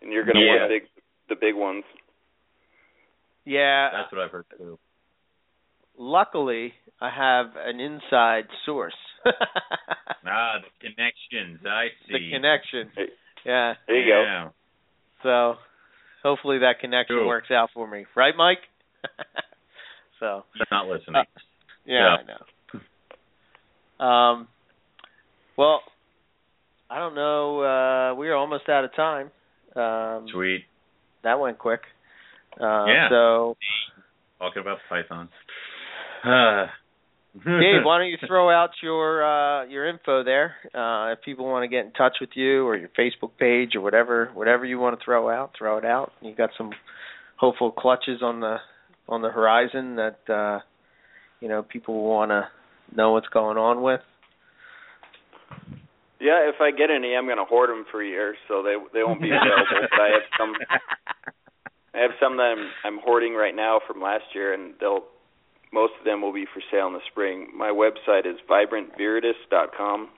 [0.00, 0.56] and you're going to Yeah.
[0.60, 0.82] want big,
[1.28, 1.84] the big ones.
[3.44, 4.78] Yeah, That's what I've heard too.
[5.98, 8.94] luckily I have an inside source.
[10.26, 11.60] Ah, the connections.
[11.66, 12.12] I see.
[12.14, 12.90] the connection.
[12.96, 13.08] Hey.
[13.44, 13.74] Yeah.
[13.86, 14.50] There you go.
[15.22, 15.54] So,
[16.22, 17.26] hopefully that connection Cool.
[17.26, 18.06] works out for me.
[18.16, 18.58] Right, Mike?
[20.20, 21.16] so, He's not listening.
[21.16, 21.24] Uh,
[21.84, 22.16] yeah, Yeah.
[22.16, 24.04] I know.
[24.04, 24.48] Um,
[25.58, 25.82] well,
[26.88, 27.60] I don't know.
[27.60, 29.30] Uh, we are almost out of time.
[29.76, 30.64] Um, Sweet.
[31.22, 31.80] that went quick.
[32.60, 33.08] Uh, Yeah.
[33.10, 33.56] So,
[34.38, 35.30] Talking about pythons.
[36.24, 36.66] Uh,
[37.44, 40.54] Dave, why don't you throw out your uh, your info there?
[40.74, 43.80] Uh, if people want to get in touch with you or your Facebook page or
[43.80, 46.12] whatever, whatever you want to throw out, throw it out.
[46.20, 46.70] You got some
[47.36, 48.58] hopeful clutches on the
[49.08, 50.60] on the horizon that uh,
[51.40, 52.48] you know people want to
[52.94, 54.00] know what's going on with.
[56.20, 59.02] Yeah, if I get any, I'm going to hoard them for years, so they they
[59.04, 59.88] won't be available.
[59.90, 60.54] but I have some.
[61.94, 65.04] I have some that I'm I'm hoarding right now from last year, and they'll
[65.72, 67.48] most of them will be for sale in the spring.
[67.54, 70.08] My website is vibrantviridis.com,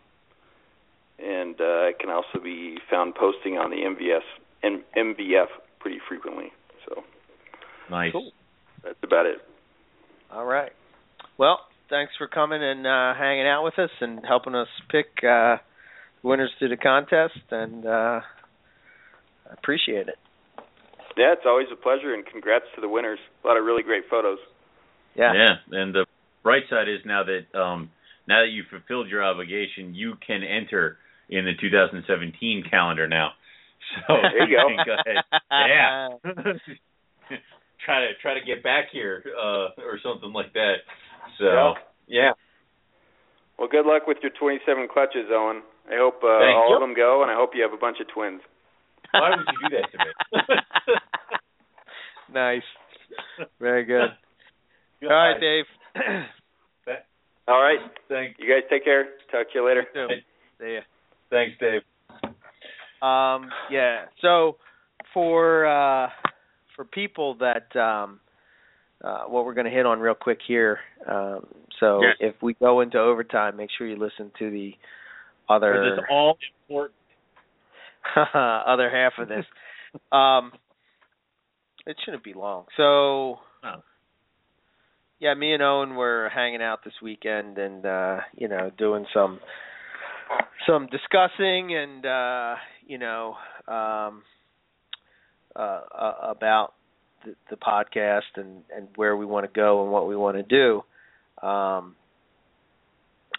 [1.18, 4.20] and uh, it can also be found posting on the MVS
[4.62, 5.46] and MVF
[5.80, 6.52] pretty frequently.
[6.86, 7.02] So
[7.90, 8.12] nice.
[8.12, 8.32] Cool.
[8.84, 9.38] that's about it.
[10.30, 10.72] All right.
[11.38, 15.56] Well, thanks for coming and uh, hanging out with us and helping us pick uh,
[16.22, 18.20] winners to the contest, and uh,
[19.48, 20.16] I appreciate it.
[21.16, 23.18] Yeah, it's always a pleasure, and congrats to the winners.
[23.42, 24.38] A lot of really great photos.
[25.14, 25.32] Yeah.
[25.32, 26.04] Yeah, and the
[26.42, 27.90] bright side is now that um
[28.28, 30.98] now that you've fulfilled your obligation, you can enter
[31.30, 33.30] in the 2017 calendar now.
[34.08, 34.66] So There you go.
[34.84, 35.24] go ahead.
[35.50, 36.08] Yeah.
[37.86, 40.82] try to try to get back here uh or something like that.
[41.38, 41.72] So Yeah.
[42.08, 42.32] yeah.
[43.58, 45.62] Well, good luck with your 27 clutches, Owen.
[45.88, 46.76] I hope uh, Thank all you.
[46.76, 48.42] of them go, and I hope you have a bunch of twins.
[49.20, 50.54] Why would you do that to me?
[52.32, 52.62] nice.
[53.60, 54.10] Very good.
[55.02, 55.64] All right, Dave.
[57.48, 57.78] All right.
[58.08, 59.04] Thank You guys take care.
[59.30, 59.86] Talk to you later.
[59.94, 60.08] You.
[60.60, 60.80] See ya.
[61.30, 61.82] thanks, Dave.
[63.02, 64.06] Um, yeah.
[64.22, 64.56] So
[65.14, 66.08] for uh,
[66.74, 68.20] for people that um,
[69.04, 70.78] uh, what we're going to hit on real quick here.
[71.08, 71.46] Um,
[71.78, 72.16] so Yes.
[72.20, 74.74] if we go into overtime, make sure you listen to the
[75.48, 76.36] other it's all
[76.68, 76.94] important.
[78.34, 79.44] other half of this.
[80.12, 80.52] um,
[81.86, 82.64] it shouldn't be long.
[82.76, 83.82] So Oh.
[85.18, 89.40] yeah, me and Owen were hanging out this weekend and uh, you know, doing some
[90.66, 92.54] some discussing and uh,
[92.86, 93.36] you know,
[93.68, 94.22] um
[95.54, 96.74] uh, uh about
[97.24, 100.42] the, the podcast and and where we want to go and what we want to
[100.42, 100.82] do.
[101.46, 101.94] Um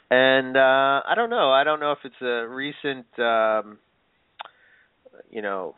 [0.10, 1.52] and uh I don't know.
[1.52, 3.77] I don't know if it's a recent um
[5.30, 5.76] you know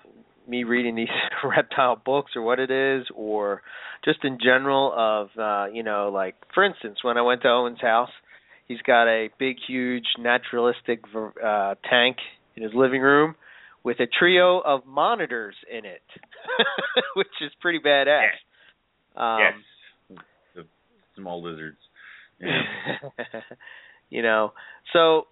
[0.48, 1.08] me reading these
[1.44, 3.62] reptile books or what it is or
[4.04, 7.82] just in general of uh you know like for instance when I went to Owen's
[7.82, 8.10] house
[8.68, 12.18] he's got a big huge naturalistic uh tank
[12.56, 13.36] in his living room
[13.84, 16.02] with a trio of monitors in it
[17.16, 19.40] which is pretty badass yes, um,
[20.10, 20.26] yes.
[20.56, 20.64] the
[21.16, 21.78] small lizards
[22.42, 22.62] yeah.
[24.10, 24.54] you know
[24.94, 25.28] so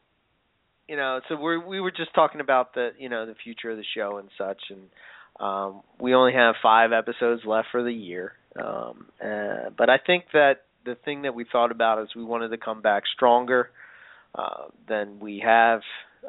[0.88, 3.78] you know, so we we were just talking about the you know the future of
[3.78, 4.82] the show and such, and
[5.40, 8.34] um, we only have five episodes left for the year.
[8.62, 12.50] Um, uh, but I think that the thing that we thought about is we wanted
[12.50, 13.70] to come back stronger
[14.34, 15.82] uh, than we have,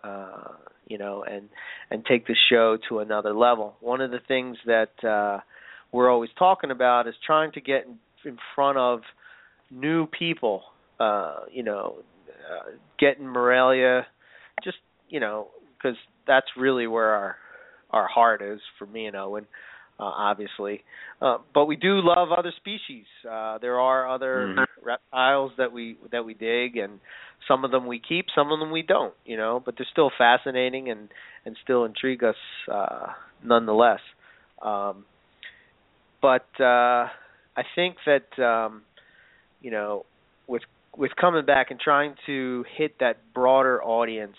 [0.02, 0.52] uh,
[0.88, 1.48] you know, and
[1.90, 3.76] and take the show to another level.
[3.80, 5.40] One of the things that uh,
[5.92, 7.98] we're always talking about is trying to get in,
[8.28, 9.02] in front of
[9.70, 10.62] new people.
[10.98, 11.98] Uh, you know,
[12.28, 14.04] uh, getting Morelia
[14.62, 14.78] just
[15.08, 17.36] you know because that's really where our
[17.90, 19.46] our heart is for me and Owen,
[19.98, 20.82] uh, obviously.
[21.20, 23.06] Uh, but we do love other species.
[23.28, 24.86] Uh, there are other mm-hmm.
[24.86, 27.00] reptiles that we that we dig, and
[27.46, 29.14] some of them we keep, some of them we don't.
[29.24, 31.08] You know, but they're still fascinating and
[31.44, 32.36] and still intrigue us
[32.72, 33.06] uh,
[33.42, 34.00] nonetheless.
[34.62, 35.04] Um,
[36.20, 37.08] but uh,
[37.56, 38.82] I think that um,
[39.60, 40.04] you know
[40.96, 44.36] with coming back and trying to hit that broader audience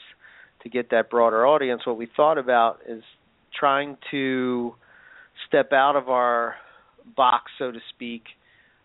[0.63, 3.03] to get that broader audience what we thought about is
[3.57, 4.73] trying to
[5.47, 6.55] step out of our
[7.15, 8.23] box so to speak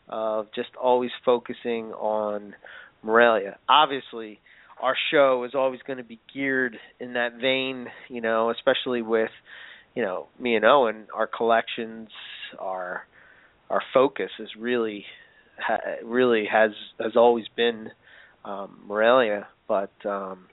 [0.08, 2.54] of just always focusing on
[3.02, 3.58] Morelia.
[3.68, 4.38] Obviously,
[4.80, 9.30] our show is always going to be geared in that vein, you know, especially with
[9.94, 12.08] you know, me and Owen, our collections,
[12.58, 13.06] our
[13.70, 15.04] our focus is really
[15.58, 17.90] ha, really has has always been
[18.44, 20.46] um, Morelia, but um,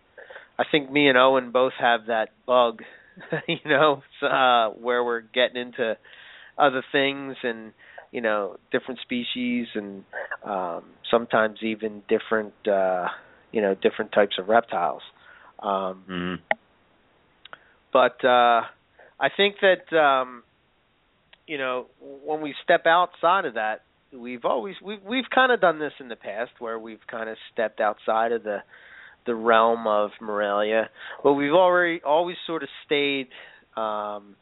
[0.57, 2.83] I think me and Owen both have that bug,
[3.47, 5.97] you know, uh, where we're getting into
[6.57, 7.73] other things and
[8.11, 10.03] you know different species and
[10.43, 13.07] um, sometimes even different uh,
[13.51, 15.01] you know different types of reptiles.
[15.59, 16.35] Um, mm-hmm.
[17.93, 18.61] But uh,
[19.19, 20.43] I think that um,
[21.47, 25.79] you know when we step outside of that, we've always we've we've kind of done
[25.79, 28.59] this in the past where we've kind of stepped outside of the
[29.25, 30.89] the realm of Morelia,
[31.23, 33.27] but we've already always sort of stayed
[33.77, 34.35] um,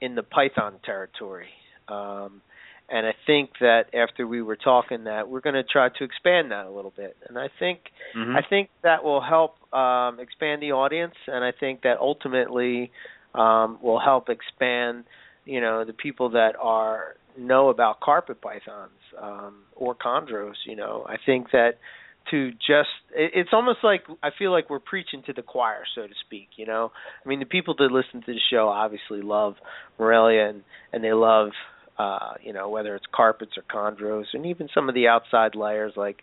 [0.00, 1.48] in the Python territory.
[1.88, 2.40] Um,
[2.88, 6.52] and I think that after we were talking that we're going to try to expand
[6.52, 7.16] that a little bit.
[7.28, 7.80] And I think
[8.16, 8.36] mm-hmm.
[8.36, 12.90] I think that will help um, expand the audience, and I think that ultimately
[13.34, 15.04] um, will help expand,
[15.44, 18.90] you know, the people that are know about carpet pythons
[19.20, 20.54] um, or chondros.
[20.66, 21.78] You know, I think that
[22.30, 26.02] to just it, it's almost like I feel like we're preaching to the choir, so
[26.02, 26.48] to speak.
[26.56, 26.92] You know,
[27.24, 29.54] I mean, the people that listen to the show obviously love
[29.98, 31.50] Morelia and and they love
[31.98, 35.92] uh, you know whether it's carpets or chondros and even some of the outside layers
[35.96, 36.22] like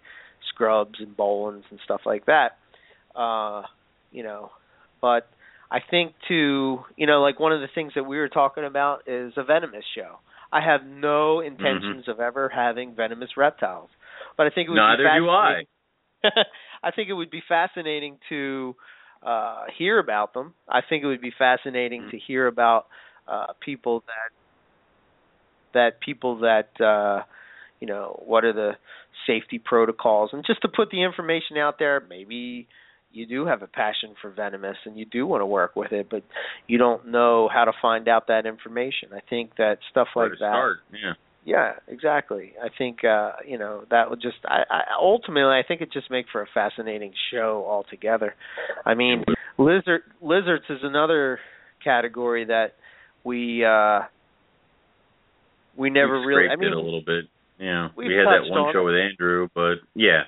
[0.53, 2.57] scrubs and Boelens and stuff like that.
[3.15, 3.63] Uh,
[4.11, 4.51] you know,
[5.01, 5.27] but
[5.71, 9.07] I think to you know like one of the things that we were talking about
[9.07, 10.17] is a venomous show.
[10.53, 12.11] I have no intentions mm-hmm.
[12.11, 13.89] of ever having venomous reptiles,
[14.37, 15.63] but I think it would neither be do I.
[16.83, 18.75] I think it would be fascinating to
[19.25, 20.53] uh, hear about them.
[20.69, 22.11] I think it would be fascinating mm-hmm.
[22.11, 22.85] to hear about
[23.27, 24.31] uh, people that
[25.73, 27.23] that people that uh,
[27.79, 28.73] you know what are the
[29.25, 32.03] safety protocols and just to put the information out there.
[32.07, 32.67] Maybe
[33.13, 36.07] you do have a passion for venomous and you do want to work with it,
[36.09, 36.23] but
[36.67, 39.09] you don't know how to find out that information.
[39.13, 40.51] I think that stuff Where like that.
[40.51, 40.77] Start.
[40.91, 41.13] Yeah.
[41.45, 42.53] Yeah, exactly.
[42.61, 46.09] I think uh, you know that would just I, I ultimately I think it just
[46.09, 48.33] make for a fascinating show altogether.
[48.85, 49.25] I mean,
[49.57, 51.39] lizard lizards is another
[51.83, 52.75] category that
[53.25, 54.07] we uh
[55.77, 57.25] we never We've really I mean it a little bit.
[57.59, 57.89] Yeah.
[57.95, 58.91] We had that one on show it.
[58.91, 60.23] with Andrew, but yeah.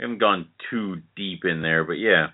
[0.00, 2.28] Haven't gone too deep in there, but yeah.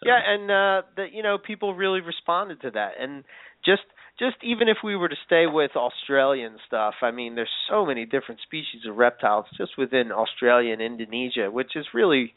[0.00, 3.24] So, Yeah, and uh that you know people really responded to that, and
[3.64, 3.82] just
[4.18, 8.06] just even if we were to stay with Australian stuff, I mean, there's so many
[8.06, 12.34] different species of reptiles just within Australia and Indonesia, which is really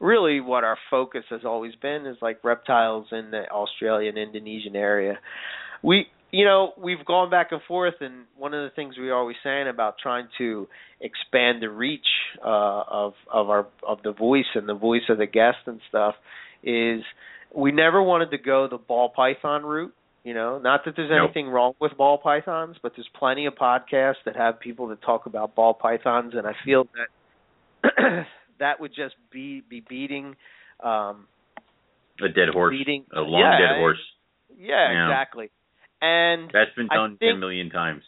[0.00, 5.18] really what our focus has always been is like reptiles in the Australian Indonesian area.
[5.82, 9.16] We you know, we've gone back and forth, and one of the things we are
[9.16, 10.68] always saying about trying to
[11.00, 12.06] expand the reach
[12.44, 16.14] uh, of of our of the voice and the voice of the guest and stuff
[16.62, 17.02] is
[17.54, 19.94] we never wanted to go the ball python route.
[20.24, 21.30] You know, not that there's Nope.
[21.30, 25.24] anything wrong with ball pythons, but there's plenty of podcasts that have people that talk
[25.24, 26.86] about ball pythons, and I feel
[27.82, 28.26] that
[28.58, 30.36] that would just be be beating
[30.84, 31.26] um
[32.22, 32.74] A dead horse.
[32.76, 33.98] beating A long yeah, dead horse.
[34.58, 35.06] Yeah, Yeah.
[35.08, 35.50] exactly.
[36.00, 38.02] And That's been done think- ten million times.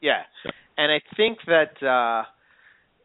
[0.00, 0.22] yeah.
[0.42, 2.24] So- And I think that uh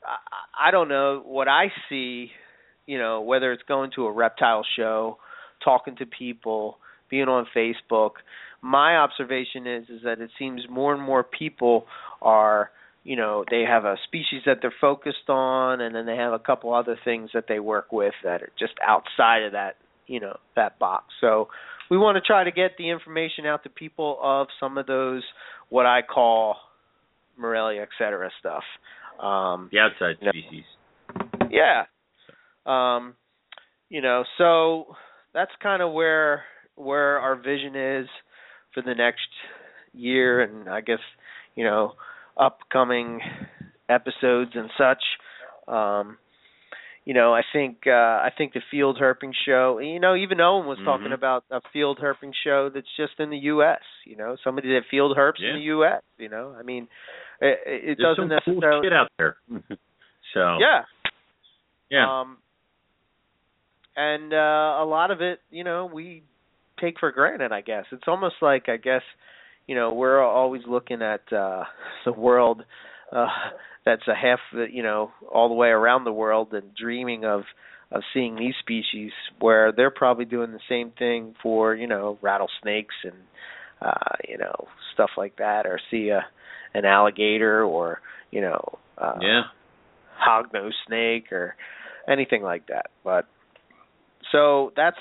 [0.06, 2.32] I, I don't know what I see,
[2.86, 5.18] you know, whether it's going to a reptile show,
[5.64, 6.78] talking to people,
[7.10, 8.12] being on Facebook,
[8.62, 11.86] my observation is is that it seems more and more people
[12.22, 12.72] are
[13.04, 16.40] you know they have a species that they're focused on and then they have a
[16.40, 19.76] couple other things that they work with that are just outside of that
[20.08, 21.48] you know that box so
[21.90, 25.24] we want to try to get the information out to people of some of those
[25.70, 26.56] what I call
[27.38, 28.64] Morelia, et cetera stuff.
[29.22, 30.64] Um, The outside species.
[31.50, 31.84] yeah.
[32.66, 33.16] Um,
[33.90, 34.96] you know, so
[35.34, 36.44] that's kind of where
[36.76, 38.08] where our vision is
[38.74, 39.28] for the next
[39.94, 41.00] year, and I guess
[41.56, 41.94] you know
[42.38, 43.20] upcoming
[43.90, 45.04] episodes and such.
[45.68, 46.18] Um,
[47.08, 49.80] you know, I think uh, I think the field herping show.
[49.80, 51.14] You know, even Owen was talking Mhm.
[51.14, 53.80] about a field herping show that's just in the U.S.
[54.06, 55.52] You know, somebody that field herps Yeah.
[55.52, 56.02] in the U.S.
[56.18, 56.90] You know, I mean,
[57.40, 58.86] it, it There's doesn't some cool necessarily.
[58.86, 59.38] shit out there.
[60.34, 60.84] so Yeah,
[61.90, 62.20] yeah.
[62.22, 62.38] um,
[63.96, 66.24] and uh, a lot of it, you know, we
[66.80, 67.52] take for granted.
[67.54, 69.02] I guess it's almost like I guess,
[69.66, 71.64] you know, we're always looking at uh,
[72.06, 72.64] the world
[73.12, 73.28] uh,
[73.88, 74.40] that's a half,
[74.70, 77.44] you know, all the way around the world, and dreaming of
[77.90, 82.96] of seeing these species where they're probably doing the same thing for you know rattlesnakes
[83.06, 83.16] and
[83.82, 86.26] uh, you know stuff like that, or see a
[86.74, 89.44] an alligator or you know uh, yeah.
[90.22, 91.56] hognose snake or
[92.10, 92.88] anything like that.
[93.06, 93.26] But
[94.34, 94.98] so that's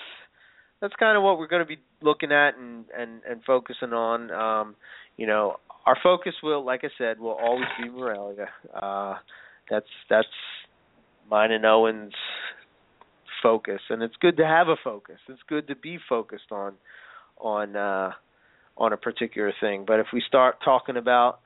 [0.80, 4.30] that's kind of what we're going to be looking at and and and focusing on.
[4.30, 4.76] Um,
[5.16, 5.56] you know,
[5.86, 8.48] our focus will, like I said, will always be Morelia.
[8.74, 9.14] Uh,
[9.70, 10.28] that's that's
[11.30, 12.12] mine and Owen's
[13.42, 15.18] focus, and it's good to have a focus.
[15.28, 16.74] It's good to be focused on
[17.38, 18.10] on uh,
[18.76, 19.84] on a particular thing.
[19.86, 21.40] But if we start talking about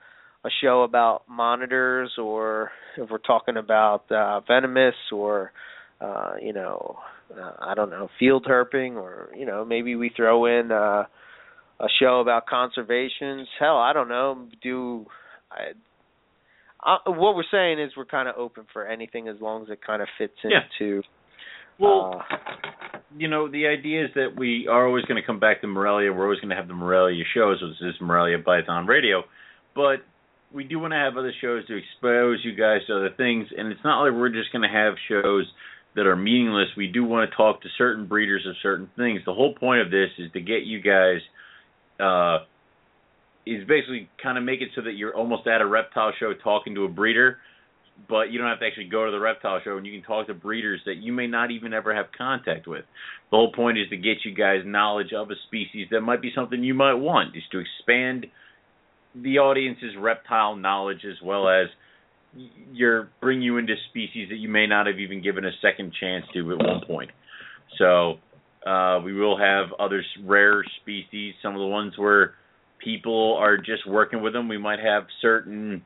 [0.44, 5.52] a show about monitors or if we're talking about uh venomous or
[6.00, 6.98] uh you know
[7.38, 11.04] uh, I don't know field herping or you know maybe we throw in uh
[11.80, 15.06] a show about conservations hell I don't know do
[15.50, 15.72] I
[16.82, 19.80] uh, what we're saying is we're kind of open for anything as long as it
[19.86, 20.60] kind of fits Yeah.
[20.80, 21.02] into
[21.78, 22.36] Well, uh,
[23.16, 26.12] you know, the idea is that we are always going to come back to Morelia.
[26.12, 29.24] We're always going to have the Morelia shows, which is Morelia Python Radio.
[29.74, 30.00] But
[30.52, 33.46] we do want to have other shows to expose you guys to other things.
[33.56, 35.46] And it's not like we're just going to have shows
[35.96, 36.68] that are meaningless.
[36.76, 39.20] We do want to talk to certain breeders of certain things.
[39.26, 41.20] The whole point of this is to get you guys.
[42.00, 42.44] Uh,
[43.46, 46.74] is basically kind of make it so that you're almost at a reptile show talking
[46.74, 47.38] to a breeder,
[48.08, 50.26] but you don't have to actually go to the reptile show and you can talk
[50.26, 52.84] to breeders that you may not even ever have contact with.
[53.30, 56.30] The whole point is to get you guys knowledge of a species that might be
[56.34, 58.26] something you might want, is to expand
[59.14, 61.66] the audience's reptile knowledge as well as
[62.72, 66.24] your bring you into species that you may not have even given a second chance
[66.32, 67.10] to at one point.
[67.78, 68.18] So
[68.66, 72.34] uh, we will have other rare species, some of the ones where
[72.82, 74.48] people are just working with them.
[74.48, 75.82] We might have certain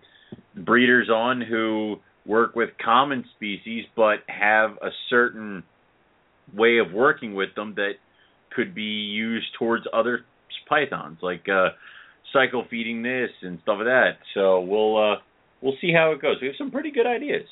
[0.57, 1.97] breeders on who
[2.27, 5.63] work with common species but have a certain
[6.55, 7.93] way of working with them that
[8.55, 10.21] could be used towards other
[10.69, 11.69] pythons like uh
[12.33, 14.13] cycle feeding this and stuff like that.
[14.33, 15.17] So we'll uh
[15.61, 16.37] we'll see how it goes.
[16.41, 17.47] We have some pretty good ideas.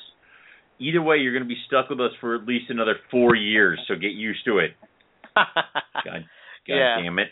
[0.79, 3.79] Either way you're going to be stuck with us for at least another four years
[3.87, 4.71] so get used to it
[6.05, 6.23] god god
[6.67, 7.01] Yeah.
[7.01, 7.27] damn it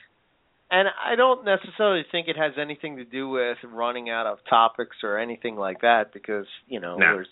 [0.73, 4.95] and I don't necessarily think it has anything to do with running out of topics
[5.03, 7.05] or anything like that because you know No.
[7.15, 7.27] there's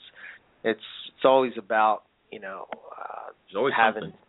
[0.63, 0.79] it's
[1.15, 4.19] it's always about you know uh, there's always having something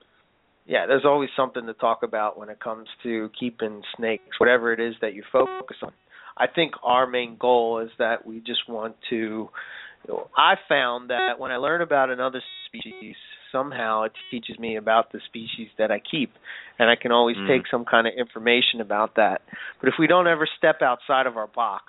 [0.66, 4.80] yeah there's always something to talk about when it comes to keeping snakes whatever it
[4.80, 5.92] is that you focus on
[6.36, 9.50] i think our main goal is that we just want to you
[10.08, 13.16] know, i found that when i learn about another species
[13.52, 16.32] somehow it teaches me about the species that i keep
[16.78, 17.48] and i can always Mm.
[17.48, 19.42] take some kind of information about that
[19.80, 21.84] but if we don't ever step outside of our box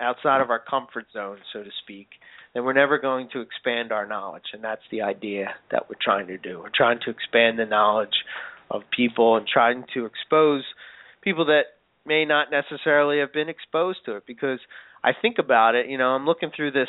[0.00, 2.08] outside of our comfort zone so to speak
[2.54, 6.26] then we're never going to expand our knowledge and that's the idea that we're trying
[6.26, 8.24] to do we're trying to expand the knowledge
[8.70, 10.62] of people and trying to expose
[11.22, 11.62] people that
[12.06, 14.58] may not necessarily have been exposed to it because
[15.04, 16.88] I think about it, you know, I'm looking through this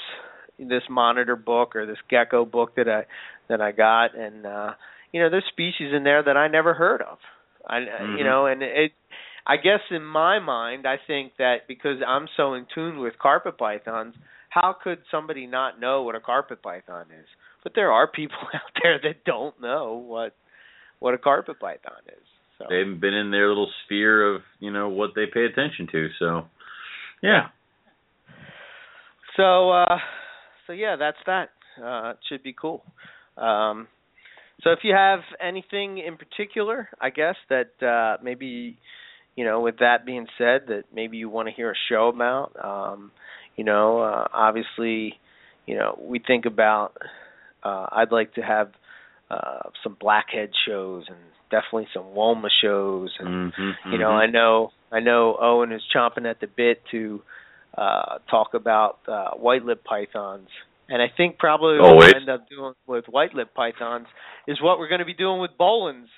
[0.67, 3.05] this monitor book or this gecko book that I
[3.47, 4.71] that I got and uh
[5.11, 7.17] you know there's species in there that I never heard of.
[7.65, 8.17] I mm-hmm.
[8.17, 8.91] you know and it
[9.47, 13.57] I guess in my mind I think that because I'm so in tune with carpet
[13.57, 14.15] pythons,
[14.49, 17.25] how could somebody not know what a carpet python is?
[17.63, 20.35] But there are people out there that don't know what
[20.99, 22.23] what a carpet python is.
[22.57, 22.65] So.
[22.69, 26.09] They haven't been in their little sphere of, you know, what they pay attention to.
[26.19, 26.45] So,
[27.23, 27.47] yeah.
[29.37, 29.97] So, uh
[30.69, 31.49] so yeah, that's that.
[31.83, 32.83] Uh, it should be cool.
[33.37, 33.87] Um,
[34.61, 38.77] so if you have anything in particular, I guess that uh, maybe
[39.35, 42.51] you know, with that being said, that maybe you want to hear a show about.
[42.63, 43.11] Um,
[43.55, 45.13] you know, uh, obviously,
[45.65, 46.93] you know, we think about.
[47.63, 48.71] Uh, I'd like to have
[49.31, 51.17] uh, some blackhead shows and
[51.49, 54.17] definitely some Woma shows, and mm-hmm, you know, mm-hmm.
[54.17, 57.21] I know I know Owen is chomping at the bit to
[57.77, 60.49] uh, talk about uh, white lip pythons.
[60.87, 62.13] And I think probably what Always.
[62.13, 64.07] we'll end up doing with white lip pythons
[64.47, 66.09] is what we're going to be doing with Boelen's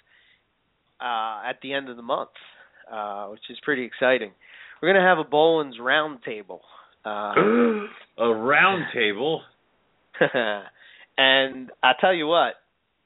[1.02, 2.30] uh, at the end of the month,
[2.92, 4.32] uh, which is pretty exciting.
[4.82, 6.62] We're going to have a Boelen's round table.
[7.06, 7.34] Uh,
[8.18, 9.42] a round table.
[11.18, 12.54] and I tell you what,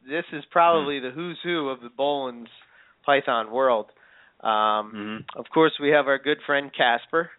[0.08, 2.50] this is probably the who's who of the Boelen's
[3.06, 3.88] Python world.
[4.42, 5.40] Um, mm-hmm.
[5.40, 7.32] Of course, we have our good friend Casper.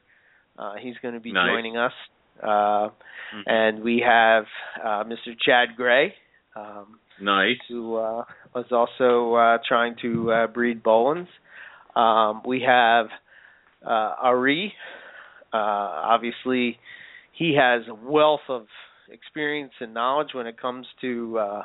[0.58, 1.50] Uh, he's going to be nice.
[1.50, 1.92] joining us.
[2.42, 3.40] Uh, mm-hmm.
[3.46, 4.44] And we have
[4.82, 5.34] uh, Mr.
[5.44, 6.14] Chad Gray,
[6.54, 8.24] um, nice, who uh,
[8.54, 11.28] was also uh, trying to uh, breed Boelen's.
[11.94, 13.06] Um, we have
[13.84, 14.72] uh, Ari.
[15.52, 16.78] Uh, obviously,
[17.32, 18.66] he has a wealth of
[19.10, 21.62] experience and knowledge when it comes to uh,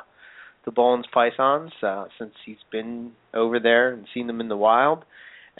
[0.64, 5.04] the Boelen's pythons, uh, since he's been over there and seen them in the wild.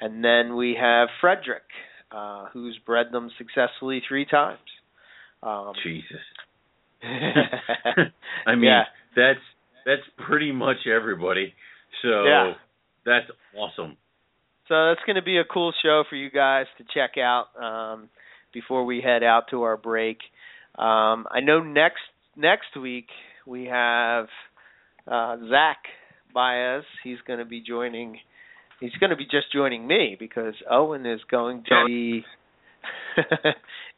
[0.01, 1.65] And then we have Frederick,
[2.15, 4.59] uh, who's bred them successfully three times.
[5.43, 6.21] Um, Jesus.
[7.03, 8.83] I mean, yeah.
[9.17, 9.41] that's
[9.85, 11.55] that's pretty much everybody.
[12.03, 12.53] So Yeah.
[13.05, 13.27] that's
[13.57, 13.97] awesome.
[14.69, 18.09] So that's going to be a cool show for you guys to check out um,
[18.55, 20.19] before we head out to our break.
[20.77, 22.01] Um, I know next
[22.37, 23.09] next week
[23.47, 24.29] we have
[25.11, 25.79] uh, Zach
[26.33, 26.85] Baez.
[27.03, 28.19] He's going to be joining.
[28.83, 32.25] He's going to be just joining me because Owen is going to be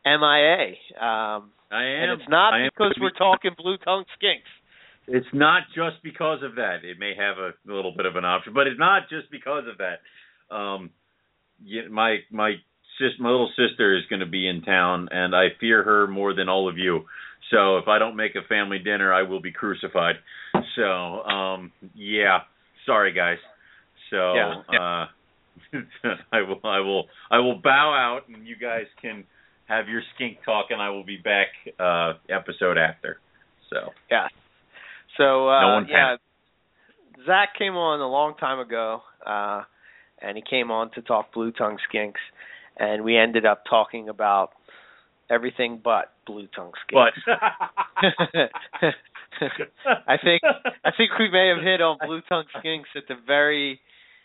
[0.04, 0.74] MIA.
[1.00, 2.02] Um, I am.
[2.02, 4.52] and it's not I because be- we're talking blue tongue skinks.
[5.06, 6.84] It's not just because of that.
[6.84, 9.78] It may have a little bit of an option, but it's not just because of
[9.78, 10.54] that.
[10.54, 10.90] Um,
[11.90, 12.52] my my
[12.98, 16.34] sis, my little sister is going to be in town, and I fear her more
[16.34, 17.04] than all of you.
[17.50, 20.16] So if I don't make a family dinner, I will be crucified.
[20.76, 22.40] So um, yeah,
[22.84, 23.38] sorry guys.
[24.10, 24.62] So Yeah.
[24.72, 25.06] uh,
[26.32, 29.24] I will I will I will bow out, and you guys can
[29.66, 31.48] have your skink talk, and I will be back
[31.78, 33.20] uh, episode after.
[33.70, 34.28] So Yeah.
[35.16, 36.16] So uh, No one yeah,
[37.26, 39.62] Zach came on a long time ago, uh,
[40.20, 42.22] and he came on to talk blue tongue skinks,
[42.76, 44.50] and we ended up talking about
[45.30, 47.12] everything but blue tongue skinks.
[47.26, 48.50] but
[50.06, 50.42] I think
[50.84, 53.80] I think we may have hit on blue tongue skinks at the very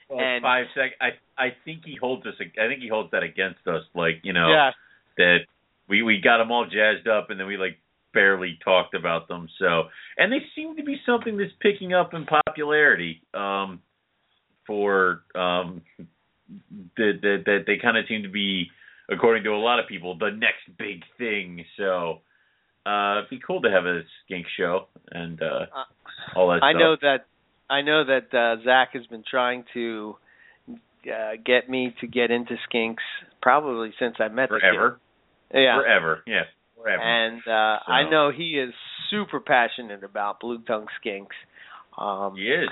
[0.10, 0.92] Well, And- five sec.
[1.00, 2.34] I I think he holds us.
[2.40, 3.84] I think he holds that against us.
[3.94, 4.72] Like you know yeah
[5.18, 5.38] that
[5.88, 7.78] we we got them all jazzed up, and then we like
[8.14, 9.48] barely talked about them.
[9.60, 13.22] So and they seem to be something that's picking up in popularity.
[13.34, 13.82] Um,
[14.66, 15.82] for um,
[16.98, 18.70] that that that they kind of seem to be,
[19.10, 21.66] according to a lot of people, the next big thing.
[21.78, 22.22] So.
[22.86, 25.84] Uh, it'd be cool to have a skink show and uh, Uh,
[26.36, 26.80] all that I stuff.
[26.80, 27.26] know that
[27.70, 30.16] I know that uh, Zach has been trying to
[31.06, 32.96] uh, get me to get into skinks
[33.42, 35.00] probably since I met the forever,
[35.52, 35.60] kid.
[35.64, 35.78] Yeah.
[35.80, 37.02] forever, yes, forever.
[37.02, 38.74] and uh So- I know he is
[39.10, 41.38] super passionate about blue tongue skinks.
[41.98, 42.70] Um he is.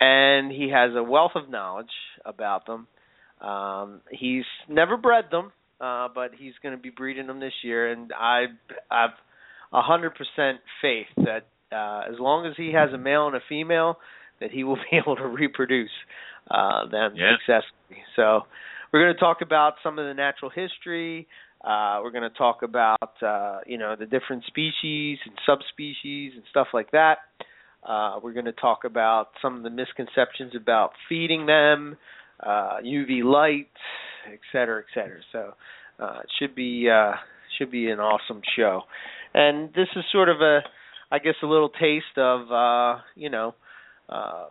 [0.00, 1.90] and he has a wealth of knowledge
[2.24, 2.86] about them.
[3.40, 7.90] Um he's never bred them, uh but he's going to be breeding them this year
[7.90, 8.46] and I
[8.90, 9.10] I've
[9.72, 13.40] a hundred percent faith that uh as long as he has a male and a
[13.48, 13.98] female
[14.40, 15.90] that he will be able to reproduce
[16.50, 17.32] uh them Yeah.
[17.36, 18.02] successfully.
[18.16, 18.42] So
[18.92, 21.28] we're going to talk about some of the natural history,
[21.64, 26.42] uh, we're going to talk about uh, you know the different species and subspecies and
[26.50, 27.18] stuff like that.
[27.86, 31.96] Uh, we're going to talk about some of the misconceptions about feeding them,
[32.40, 33.68] uh, UV light,
[34.30, 35.20] et cetera, et cetera.
[35.32, 35.52] So
[36.02, 37.12] uh, it should be uh,
[37.58, 38.82] should be an awesome show.
[39.34, 40.60] And this is sort of a,
[41.10, 43.54] I guess, a little taste of uh, you know
[44.08, 44.46] uh,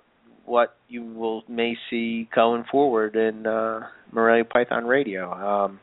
[0.45, 3.81] what you will may see going forward in uh,
[4.11, 5.31] Morelia Python Radio.
[5.31, 5.79] Um,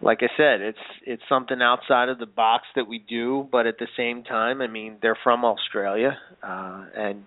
[0.00, 3.78] like I said, it's it's something outside of the box that we do, but at
[3.78, 7.24] the same time, I mean, they're from Australia uh, and.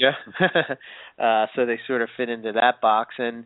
[0.00, 0.16] Indonesia,
[1.18, 3.14] uh, so they sort of fit into that box.
[3.18, 3.44] And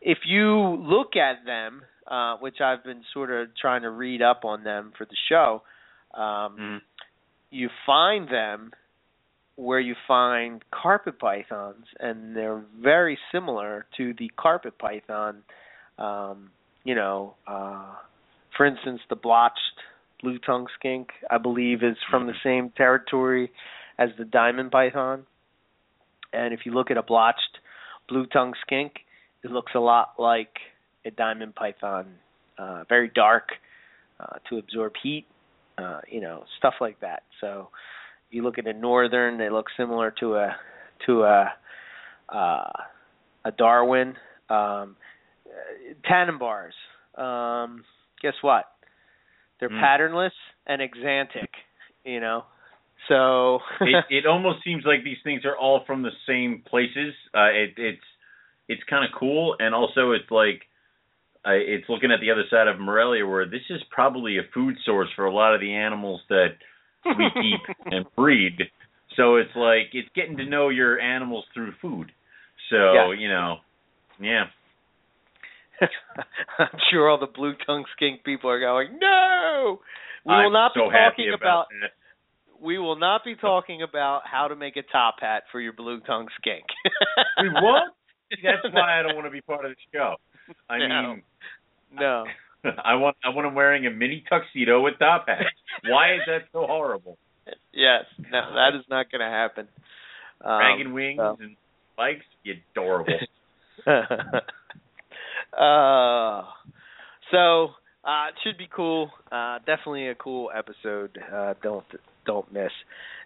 [0.00, 4.44] if you look at them, uh, which I've been sort of trying to read up
[4.44, 5.62] on them for the show,
[6.14, 6.78] um, mm.
[7.52, 8.72] You find them
[9.56, 15.42] where you find carpet pythons, and they're very similar to the carpet python.
[15.98, 16.50] Um,
[16.82, 17.94] you know, uh,
[18.56, 19.58] for instance, the blotched
[20.22, 23.52] blue tongue skink, I believe, is from the same territory
[23.98, 25.26] as the diamond python.
[26.32, 27.58] And if you look at a blotched
[28.08, 28.92] blue tongue skink,
[29.44, 30.56] it looks a lot like
[31.04, 32.06] a diamond python,
[32.58, 33.50] uh, very dark
[34.18, 35.26] uh, to absorb heat,
[35.78, 37.22] uh, you know, stuff like that.
[37.40, 37.68] So
[38.30, 40.56] you look at a northern, they look similar to a
[41.06, 41.52] to a
[42.28, 42.72] uh,
[43.44, 44.14] a Darwin.
[44.48, 44.96] Um,
[46.10, 46.72] Tanimbars.
[47.16, 47.84] Um,
[48.22, 48.64] guess what?
[49.60, 49.80] They're Mm.
[49.80, 50.32] patternless
[50.66, 51.48] and axanthic.
[52.04, 52.44] You know,
[53.08, 57.14] so it, it almost seems like these things are all from the same places.
[57.34, 58.04] Uh, it, it's
[58.68, 60.62] it's kind of cool, and also it's like
[61.46, 64.76] uh, it's looking at the other side of Morelia, where this is probably a food
[64.84, 66.48] source for a lot of the animals that
[67.04, 68.58] we keep and breed.
[69.16, 72.12] So it's like it's getting to know your animals through food.
[72.70, 73.12] So Yeah.
[73.18, 73.56] you know,
[74.20, 74.44] yeah.
[76.58, 79.80] I'm sure all the blue tongue skink people are going, no.
[80.24, 81.90] We I'm will not so be talking about, that.
[82.64, 86.00] we will not be talking about how to make a top hat for your blue
[86.00, 86.64] tongue skink.
[87.40, 87.92] We won't.
[88.42, 90.14] That's why I don't want to be part of the show.
[90.68, 91.02] I No.
[91.02, 91.22] mean,
[91.92, 92.24] no.
[92.84, 95.46] I want I want him wearing a mini tuxedo with top hat.
[95.86, 97.18] Why is that so horrible?
[97.72, 98.04] Yes.
[98.30, 99.66] No, that is not going to happen.
[100.44, 101.56] Um, Dragon wings so- and
[101.94, 103.18] spikes, you adorable.
[105.58, 106.42] uh,
[107.30, 107.64] so
[108.04, 109.10] uh, it should be cool.
[109.30, 111.18] Uh, definitely a cool episode.
[111.32, 111.84] Uh, don't
[112.26, 112.70] don't miss.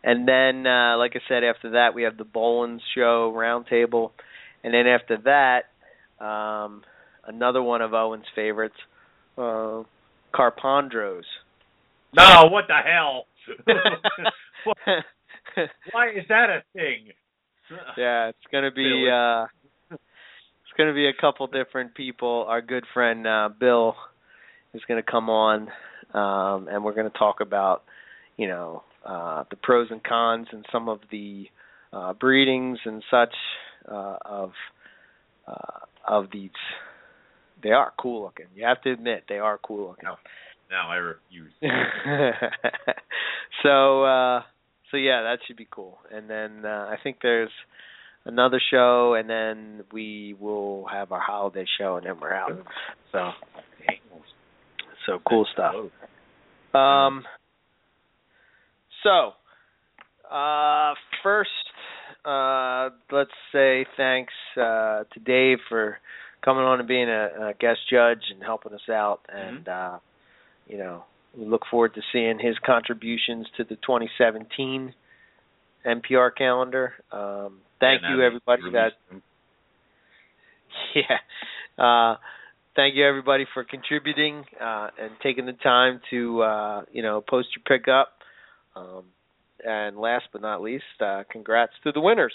[0.02, 4.12] And then, uh, like I said, after that we have the Boelens show roundtable,
[4.64, 6.82] and then after that, um,
[7.26, 8.76] another one of Owen's favorites,
[9.38, 9.82] uh,
[10.34, 11.22] Carpondros.
[12.14, 13.26] no, what the hell?
[15.92, 17.12] Why is that a thing?
[17.96, 19.46] yeah, it's gonna be uh
[19.90, 22.44] it's gonna be a couple different people.
[22.48, 23.94] Our good friend uh Bill
[24.74, 25.68] is gonna come on
[26.14, 27.84] um and we're gonna talk about,
[28.36, 31.46] you know, uh the pros and cons and some of the
[31.92, 33.34] uh breedings and such
[33.90, 34.52] uh of
[35.46, 36.50] uh of these
[37.62, 38.46] they are cool looking.
[38.54, 40.08] You have to admit they are cool looking.
[40.70, 41.52] No, I refuse.
[43.62, 44.42] so uh
[44.90, 45.98] so yeah, that should be cool.
[46.12, 47.50] And then uh I think there's
[48.24, 52.52] another show and then we will have our holiday show and then we're out.
[53.12, 53.30] So
[55.06, 55.74] so cool stuff.
[56.74, 57.24] Um
[59.02, 59.32] so
[60.30, 61.50] uh first
[62.24, 65.98] uh let's say thanks uh to Dave for
[66.44, 69.98] coming on and being a, a guest judge and helping us out and uh
[70.68, 71.04] you know
[71.36, 74.94] we look forward to seeing his contributions to the 2017
[75.86, 76.94] MPR calendar.
[77.12, 78.62] Um, thank And you, everybody.
[78.72, 78.92] That
[80.94, 81.82] yeah.
[81.82, 82.16] Uh,
[82.74, 87.48] thank you, everybody, for contributing uh, and taking the time to uh, you know post
[87.56, 88.08] your pickup.
[88.74, 89.04] Um,
[89.64, 92.34] and last but not least, uh, congrats to the winners.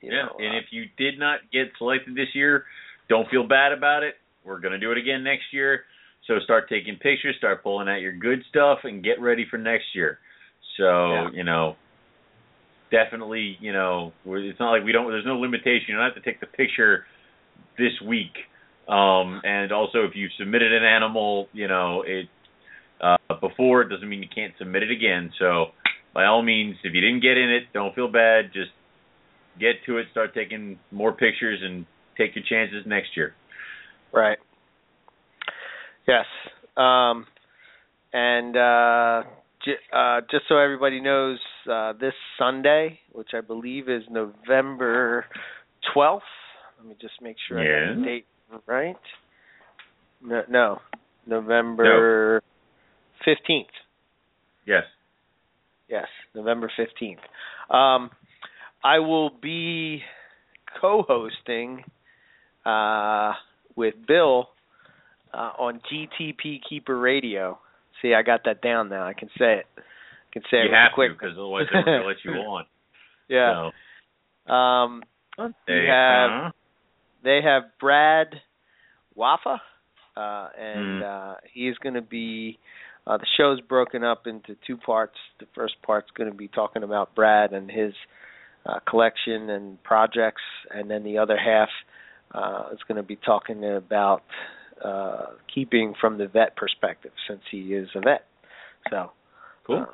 [0.00, 2.64] You yeah, know, and uh, if you did not get selected this year,
[3.08, 4.14] don't feel bad about it.
[4.44, 5.84] We're going to do it again next year.
[6.26, 9.94] So start taking pictures, start pulling out your good stuff, and get ready for next
[9.94, 10.18] year.
[10.76, 11.30] So Yeah.
[11.32, 11.76] you know,
[12.90, 15.10] definitely, you know, it's not like we don't.
[15.10, 15.86] There's no limitation.
[15.88, 17.06] You don't have to take the picture
[17.78, 18.32] this week.
[18.88, 22.28] Um, and also, if you've submitted an animal, you know, it
[23.00, 25.32] uh, before it doesn't mean you can't submit it again.
[25.38, 25.66] So
[26.14, 28.52] by all means, if you didn't get in it, don't feel bad.
[28.52, 28.70] Just
[29.58, 31.84] get to it, start taking more pictures, and
[32.16, 33.34] take your chances next year.
[34.12, 34.38] Right.
[36.06, 36.24] Yes.
[36.76, 37.26] Um,
[38.12, 39.22] and uh,
[39.64, 41.38] j- uh, just so everybody knows,
[41.70, 45.26] uh, this Sunday, which I believe is November
[45.94, 46.20] 12th,
[46.78, 48.26] let me just make sure I got the date
[48.66, 48.96] right.
[50.22, 50.78] No, no
[51.26, 52.42] November
[53.26, 53.64] 15th.
[54.66, 54.84] Yes.
[55.88, 57.74] Yes, November 15th.
[57.74, 58.10] Um,
[58.84, 60.02] I will be
[60.80, 61.84] co-hosting
[62.66, 63.32] uh,
[63.76, 64.48] with Bill
[65.32, 67.58] uh, on GTP Keeper Radio.
[68.02, 69.06] See, I got that down now.
[69.06, 69.66] I can say it.
[69.76, 69.80] I
[70.32, 71.10] can say you it have quick.
[71.12, 72.64] to, because otherwise they're going to let you on.
[73.28, 73.70] Yeah.
[74.46, 75.02] Um,
[75.66, 76.50] They have- huh?
[77.24, 78.28] they have Brad
[79.16, 79.58] Waffa,
[80.16, 81.02] uh, and Hmm.
[81.04, 82.58] uh, he's going to be.
[83.06, 85.14] Uh, the show's broken up into two parts.
[85.38, 87.94] The first part's going to be talking about Brad and his
[88.66, 90.42] uh, collection and projects,
[90.74, 91.68] and then the other half
[92.32, 94.22] uh, is going to be talking about
[94.84, 98.26] uh, keeping from the vet perspective, since he is a vet.
[98.90, 99.10] So,
[99.66, 99.78] Cool.
[99.78, 99.86] um,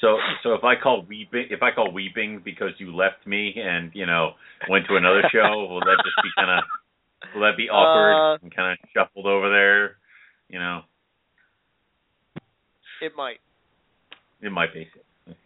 [0.00, 3.90] So so if I call weeping if I call weeping because you left me and
[3.94, 4.32] you know
[4.68, 6.64] went to another show, will that just be kind of
[7.34, 9.96] will that be awkward Uh, and kind of shuffled over there?
[10.48, 10.82] You know,
[13.00, 13.40] it might.
[14.42, 14.88] it might be.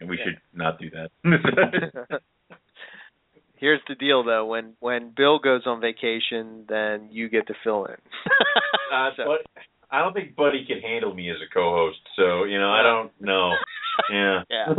[0.05, 0.23] We Yeah.
[0.25, 1.09] should not do that.
[3.59, 4.45] Here's the deal, though.
[4.45, 7.95] When when Bill goes on vacation, then you get to fill in.
[8.93, 12.59] uh, So- but I don't think Buddy could handle me as a co-host, so you
[12.59, 13.51] know I don't know.
[14.09, 14.43] Yeah.
[14.49, 14.67] Yeah.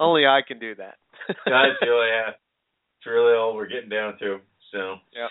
[0.00, 0.94] Only I can do that.
[1.28, 2.30] That's really yeah.
[2.30, 4.38] It's really all we're getting down to.
[4.72, 5.28] So yeah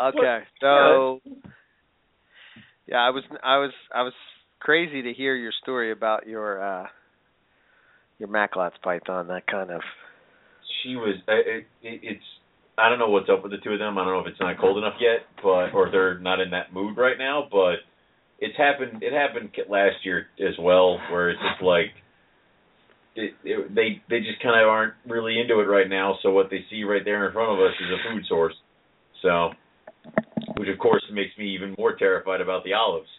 [0.00, 1.20] Okay, so
[2.86, 4.12] yeah, I was I was I was
[4.58, 6.86] crazy to hear your story about your uh
[8.20, 9.28] your Macklot's python.
[9.28, 9.80] That kind of
[10.82, 11.16] she was.
[11.26, 12.24] It, it, it's.
[12.78, 13.98] I don't know what's up with the two of them.
[13.98, 16.72] I don't know if it's not cold enough yet, but or they're not in that
[16.72, 17.48] mood right now.
[17.50, 17.82] But
[18.38, 19.02] it's happened.
[19.02, 21.92] It happened last year as well, where it's just like
[23.16, 26.16] it, it, they they just kind of aren't really into it right now.
[26.22, 28.54] So what they see right there in front of us is a food source.
[29.22, 29.50] So,
[30.56, 33.08] which of course makes me even more terrified about the olives.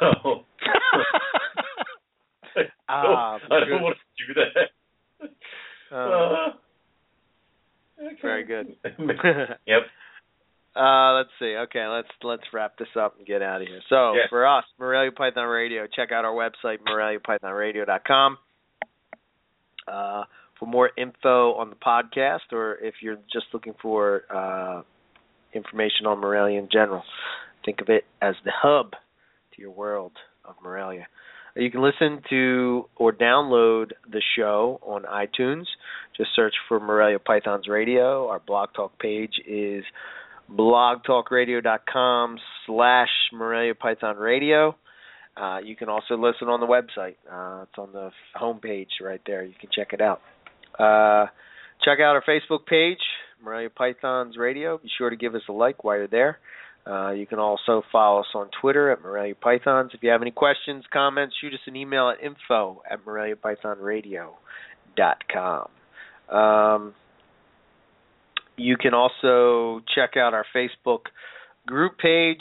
[0.00, 0.44] So.
[2.88, 3.82] Ah, I don't good.
[3.82, 5.94] want to do that.
[5.94, 6.50] Uh,
[8.06, 8.16] okay.
[8.22, 8.76] very good.
[9.66, 9.82] yep.
[10.76, 11.56] Uh, let's see.
[11.56, 13.80] Okay, let's let's wrap this up and get out of here.
[13.88, 14.22] So Yeah.
[14.30, 18.38] for us, Morelia Python Radio, check out our website, moreliapythonradio.com.
[19.86, 20.24] Uh,
[20.58, 24.82] for more info on the podcast, or if you're just looking for uh,
[25.54, 27.02] information on Morelia in general,
[27.64, 28.92] think of it as the hub
[29.54, 30.12] to your world
[30.44, 31.06] of Morelia.
[31.58, 35.64] You can listen to or download the show on iTunes.
[36.16, 38.28] Just search for Morelia Pythons Radio.
[38.28, 39.82] Our blog talk page is
[40.48, 44.76] blogtalkradio.com slash Morelia Python Radio.
[45.36, 47.16] Uh, you can also listen on the website.
[47.30, 48.10] Uh, it's on the
[48.40, 49.42] homepage right there.
[49.44, 50.20] You can check it out.
[50.78, 51.26] Uh,
[51.84, 52.98] check out our Facebook page,
[53.42, 54.78] Morelia Pythons Radio.
[54.78, 56.38] Be sure to give us a like while you're there.
[56.88, 59.90] Uh, you can also follow us on Twitter at Morelia Pythons.
[59.92, 65.68] If you have any questions, comments, shoot us an email at info at MoreliaPythonRadio.com.
[66.34, 66.94] Um,
[68.56, 71.00] you can also check out our Facebook
[71.66, 72.40] group page,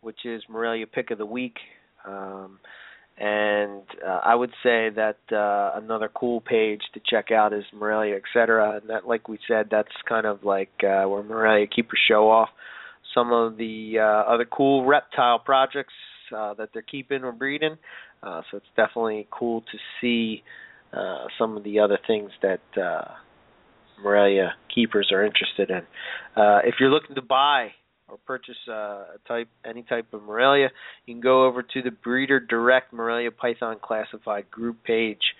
[0.00, 1.56] which is Morelia Pick of the Week.
[2.06, 2.58] Um,
[3.18, 8.16] and uh, I would say that uh, another cool page to check out is Morelia,
[8.16, 8.78] etc.
[8.80, 12.48] And that, like we said, that's kind of like uh, where Morelia keepers show off
[13.16, 15.94] some of the uh, other cool reptile projects
[16.36, 17.76] uh, that they're keeping or breeding.
[18.22, 20.42] Uh, so it's definitely cool to see
[20.92, 23.04] uh, some of the other things that uh,
[24.02, 25.82] Morelia keepers are interested in.
[26.40, 27.70] Uh, if you're looking to buy
[28.08, 30.68] or purchase uh, a type any type of Morelia,
[31.06, 35.34] you can go over to the Breeder Direct Morelia Python Classified group page,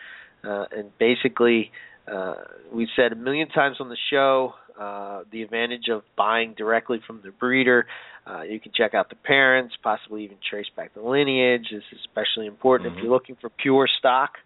[0.45, 1.71] uh, and basically,
[2.10, 2.35] uh,
[2.73, 7.20] we've said a million times on the show uh, the advantage of buying directly from
[7.25, 7.86] the breeder.
[8.26, 11.68] Uh, you can check out the parents, possibly even trace back the lineage.
[11.73, 13.02] This is especially important if Mhm.
[13.02, 14.39] you're looking for pure stock.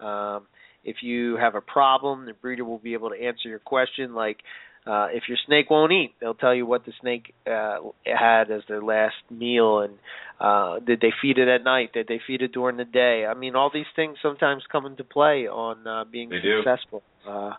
[0.00, 0.46] Um,
[0.84, 4.14] if you have a problem, the breeder will be able to answer your question.
[4.14, 4.42] Like
[4.86, 8.62] uh, if your snake won't eat, they'll tell you what the snake uh, had as
[8.68, 9.94] their last meal, and
[10.40, 11.92] uh, did they feed it at night?
[11.92, 13.26] Did they feed it during the day?
[13.28, 16.58] I mean, all these things sometimes come into play on uh, being They do.
[16.62, 17.02] successful.
[17.26, 17.52] Uh,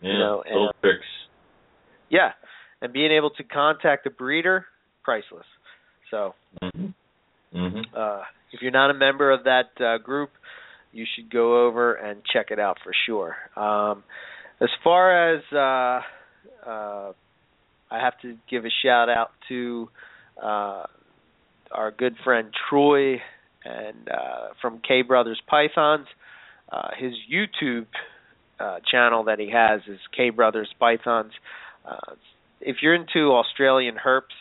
[0.00, 0.12] Yeah.
[0.12, 1.06] You know, and- tricks.
[2.10, 2.32] yeah,
[2.82, 4.66] and being able to contact the breeder,
[5.02, 5.46] priceless.
[6.10, 6.92] So Mhm.
[7.54, 7.84] Mhm.
[7.96, 10.30] uh, if you're not a member of that uh, group,
[10.92, 13.36] you should go over and check it out for sure.
[13.56, 14.04] Um,
[14.60, 16.02] as far as uh,
[16.66, 17.12] uh,
[17.90, 19.88] I have to give a shout out to
[20.42, 20.84] uh,
[21.70, 23.20] our good friend Troy
[23.64, 26.06] and uh, from K Brothers Pythons.
[26.70, 27.86] Uh, his YouTube
[28.58, 31.32] uh, channel that he has is K Brothers Pythons.
[31.84, 32.14] Uh,
[32.60, 34.34] if you're into Australian herps,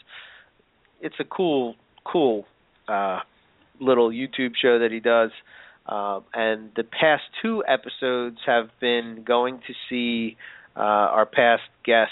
[1.02, 2.46] it's a cool, cool
[2.88, 3.20] uh,
[3.80, 5.32] little YouTube show that he does.
[5.86, 10.38] Um, and the past two episodes have been going to see
[10.76, 12.12] uh, our past guest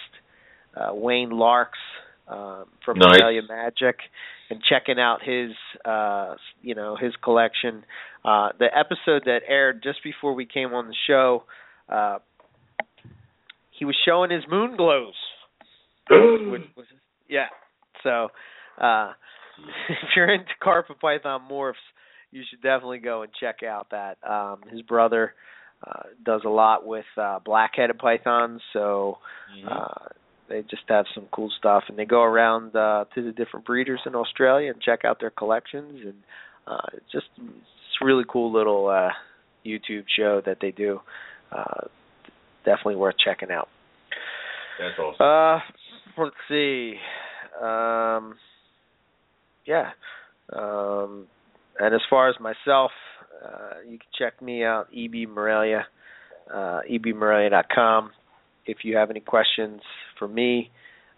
[0.75, 1.80] uh, Wayne Larks
[2.27, 3.11] um, from Nice.
[3.11, 3.98] Australia Magic
[4.49, 5.51] and checking out his
[5.85, 7.83] uh, you know his collection.
[8.23, 11.43] Uh, the episode that aired just before we came on the show,
[11.90, 12.19] uh,
[13.72, 15.15] he was showing his moon glows.
[16.09, 16.85] which was,
[17.27, 17.48] yeah.
[18.03, 18.30] So
[18.80, 19.14] uh,
[19.90, 21.73] if you're into carpet python morphs,
[22.31, 24.17] you should definitely go and check out that.
[24.27, 25.33] Um, his brother
[25.85, 29.17] uh, does a lot with uh, black-headed pythons, so
[29.51, 29.67] Mm-hmm.
[29.67, 30.07] uh,
[30.47, 33.99] they just have some cool stuff, and they go around uh, to the different breeders
[34.05, 36.13] in Australia and check out their collections, and
[36.67, 39.09] uh, it's just it's a really cool little uh,
[39.65, 40.99] YouTube show that they do.
[41.51, 41.87] Uh,
[42.65, 43.67] definitely worth checking out.
[44.79, 45.61] That's awesome.
[46.17, 46.95] Uh, let's see.
[47.61, 48.35] Um,
[49.65, 49.91] yeah.
[50.53, 51.27] Um,
[51.79, 52.91] and as far as myself,
[53.43, 55.85] uh, you can check me out, EB Morelia,
[56.53, 58.11] uh, ebmorelia.com.
[58.65, 59.81] If you have any questions
[60.19, 60.69] for me,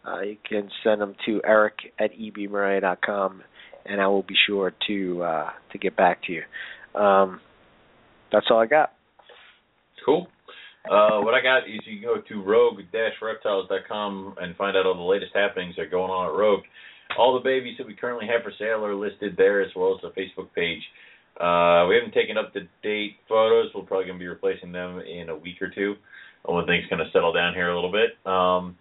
[0.07, 3.41] uh, you can send them to Eric at ebmorelia.com,
[3.85, 6.99] and I will be sure to uh, to get back to you.
[6.99, 7.41] Um,
[8.31, 8.93] that's all I got.
[10.05, 10.27] Cool.
[10.89, 15.01] Uh, what I got is you can go to rogue-reptiles.com and find out all the
[15.01, 16.63] latest happenings that are going on at Rogue.
[17.17, 20.01] All the babies that we currently have for sale are listed there as well as
[20.01, 20.81] the Facebook page.
[21.39, 23.71] Uh, we haven't taken up to date photos.
[23.73, 25.95] We're probably to be replacing them in a week or two
[26.45, 28.11] when things kind of settle down here a little bit.
[28.25, 28.77] Um,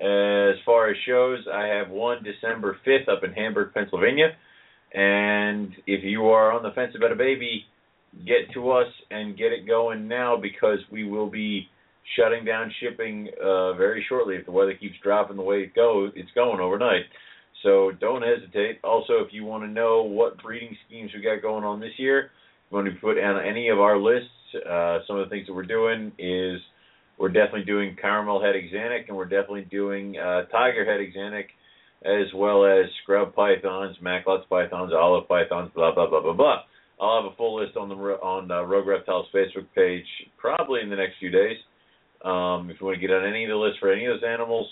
[0.00, 4.36] as far as shows, I have one December 5th up in Hamburg, Pennsylvania.
[4.92, 7.64] And if you are on the fence about a baby,
[8.26, 11.68] get to us and get it going now because we will be
[12.16, 16.12] shutting down shipping uh, very shortly if the weather keeps dropping the way it goes.
[16.14, 17.02] It's going overnight.
[17.62, 18.80] So don't hesitate.
[18.82, 22.30] Also, if you want to know what breeding schemes we got going on this year,
[22.70, 24.28] you want to put on any of our lists.
[24.54, 26.60] Uh, some of the things that we're doing is
[27.18, 31.46] we're definitely doing caramel head axanthic and we're definitely doing uh, tiger head axanthic
[32.04, 36.62] as well as scrub pythons, Macklot's pythons, olive pythons, blah blah blah blah blah.
[37.00, 40.90] I'll have a full list on the on uh, Rogue Reptiles Facebook page probably in
[40.90, 41.56] the next few days.
[42.24, 44.28] Um, if you want to get on any of the lists for any of those
[44.28, 44.68] animals,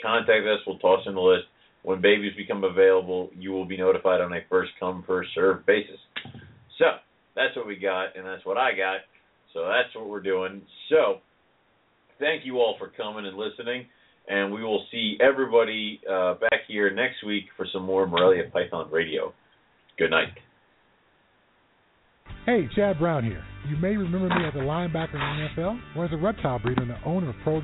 [0.00, 0.60] contact us.
[0.66, 1.46] We'll toss in the list.
[1.82, 5.98] When babies become available, you will be notified on a first come first served basis.
[6.78, 6.84] So
[7.34, 9.00] that's what we got, and that's what I got.
[9.52, 10.62] So that's what we're doing.
[10.88, 11.18] So
[12.18, 13.86] thank you all for coming and listening,
[14.28, 18.88] and we will see everybody uh, back here next week for some more Morelia Python
[18.90, 19.34] Radio.
[19.98, 20.28] Good night.
[22.46, 23.44] Hey, Chad Brown here.
[23.68, 26.82] You may remember me as a linebacker in the NFL or as a reptile breeder
[26.82, 27.60] and the owner of Pro.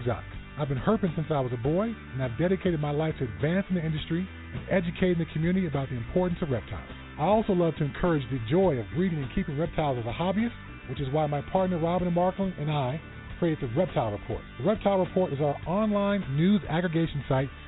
[0.58, 3.76] I've been herping since I was a boy, and I've dedicated my life to advancing
[3.76, 6.90] the industry and educating the community about the importance of reptiles.
[7.16, 10.50] I also love to encourage the joy of breeding and keeping reptiles as a hobbyist,
[10.90, 13.00] which is why my partner Robin Markland and I
[13.38, 14.40] created the Reptile Report.
[14.58, 17.48] The Reptile Report is our online news aggregation site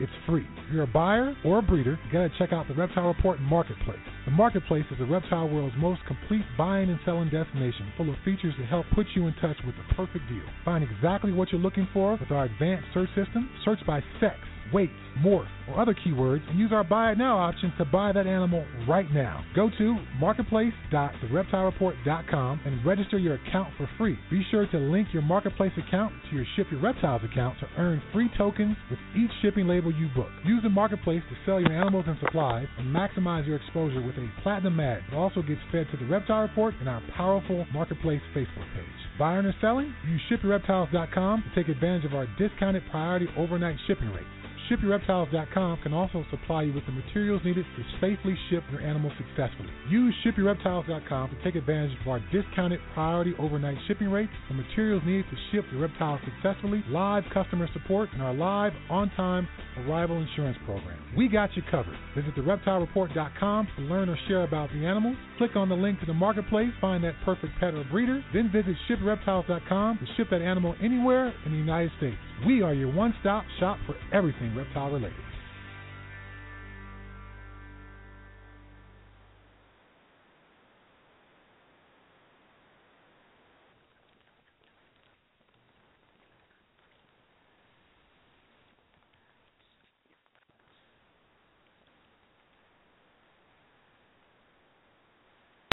[0.00, 0.46] it's free.
[0.66, 4.00] If you're a buyer or a breeder, you gotta check out the Reptile Report Marketplace.
[4.24, 8.54] The Marketplace is the reptile world's most complete buying and selling destination, full of features
[8.58, 10.42] to help put you in touch with the perfect deal.
[10.64, 13.50] Find exactly what you're looking for with our advanced search system.
[13.64, 14.36] Search by sex,
[14.72, 18.26] weight, morph, or other keywords, and use our buy it now option to buy that
[18.26, 19.44] animal right now.
[19.54, 24.18] Go to marketplace.thereptilereport.com and register your account for free.
[24.30, 28.02] Be sure to link your marketplace account to your Ship Your Reptiles account to earn
[28.12, 30.30] free tokens with each shipping label you book.
[30.44, 34.28] Use the marketplace to sell your animals and supplies and maximize your exposure with a
[34.42, 35.02] platinum ad.
[35.10, 38.86] It also gets fed to the Reptile Report and our powerful marketplace Facebook page.
[39.18, 39.94] Buying or selling?
[40.08, 44.39] Use shipyourreptiles.com to take advantage of our discounted priority overnight shipping rates.
[44.70, 49.68] ShipYourReptiles.com can also supply you with the materials needed to safely ship your animal successfully.
[49.88, 55.24] Use ShipYourReptiles.com to take advantage of our discounted priority overnight shipping rates, the materials needed
[55.30, 60.98] to ship your reptiles successfully, live customer support, and our live on-time arrival insurance program.
[61.16, 61.96] We got you covered.
[62.14, 65.16] Visit TheReptileReport.com to learn or share about the animals.
[65.38, 68.76] Click on the link to the marketplace, find that perfect pet or breeder, then visit
[68.88, 72.16] ShipYourReptiles.com to ship that animal anywhere in the United States.
[72.46, 75.29] We are your one-stop shop for everything reptile related.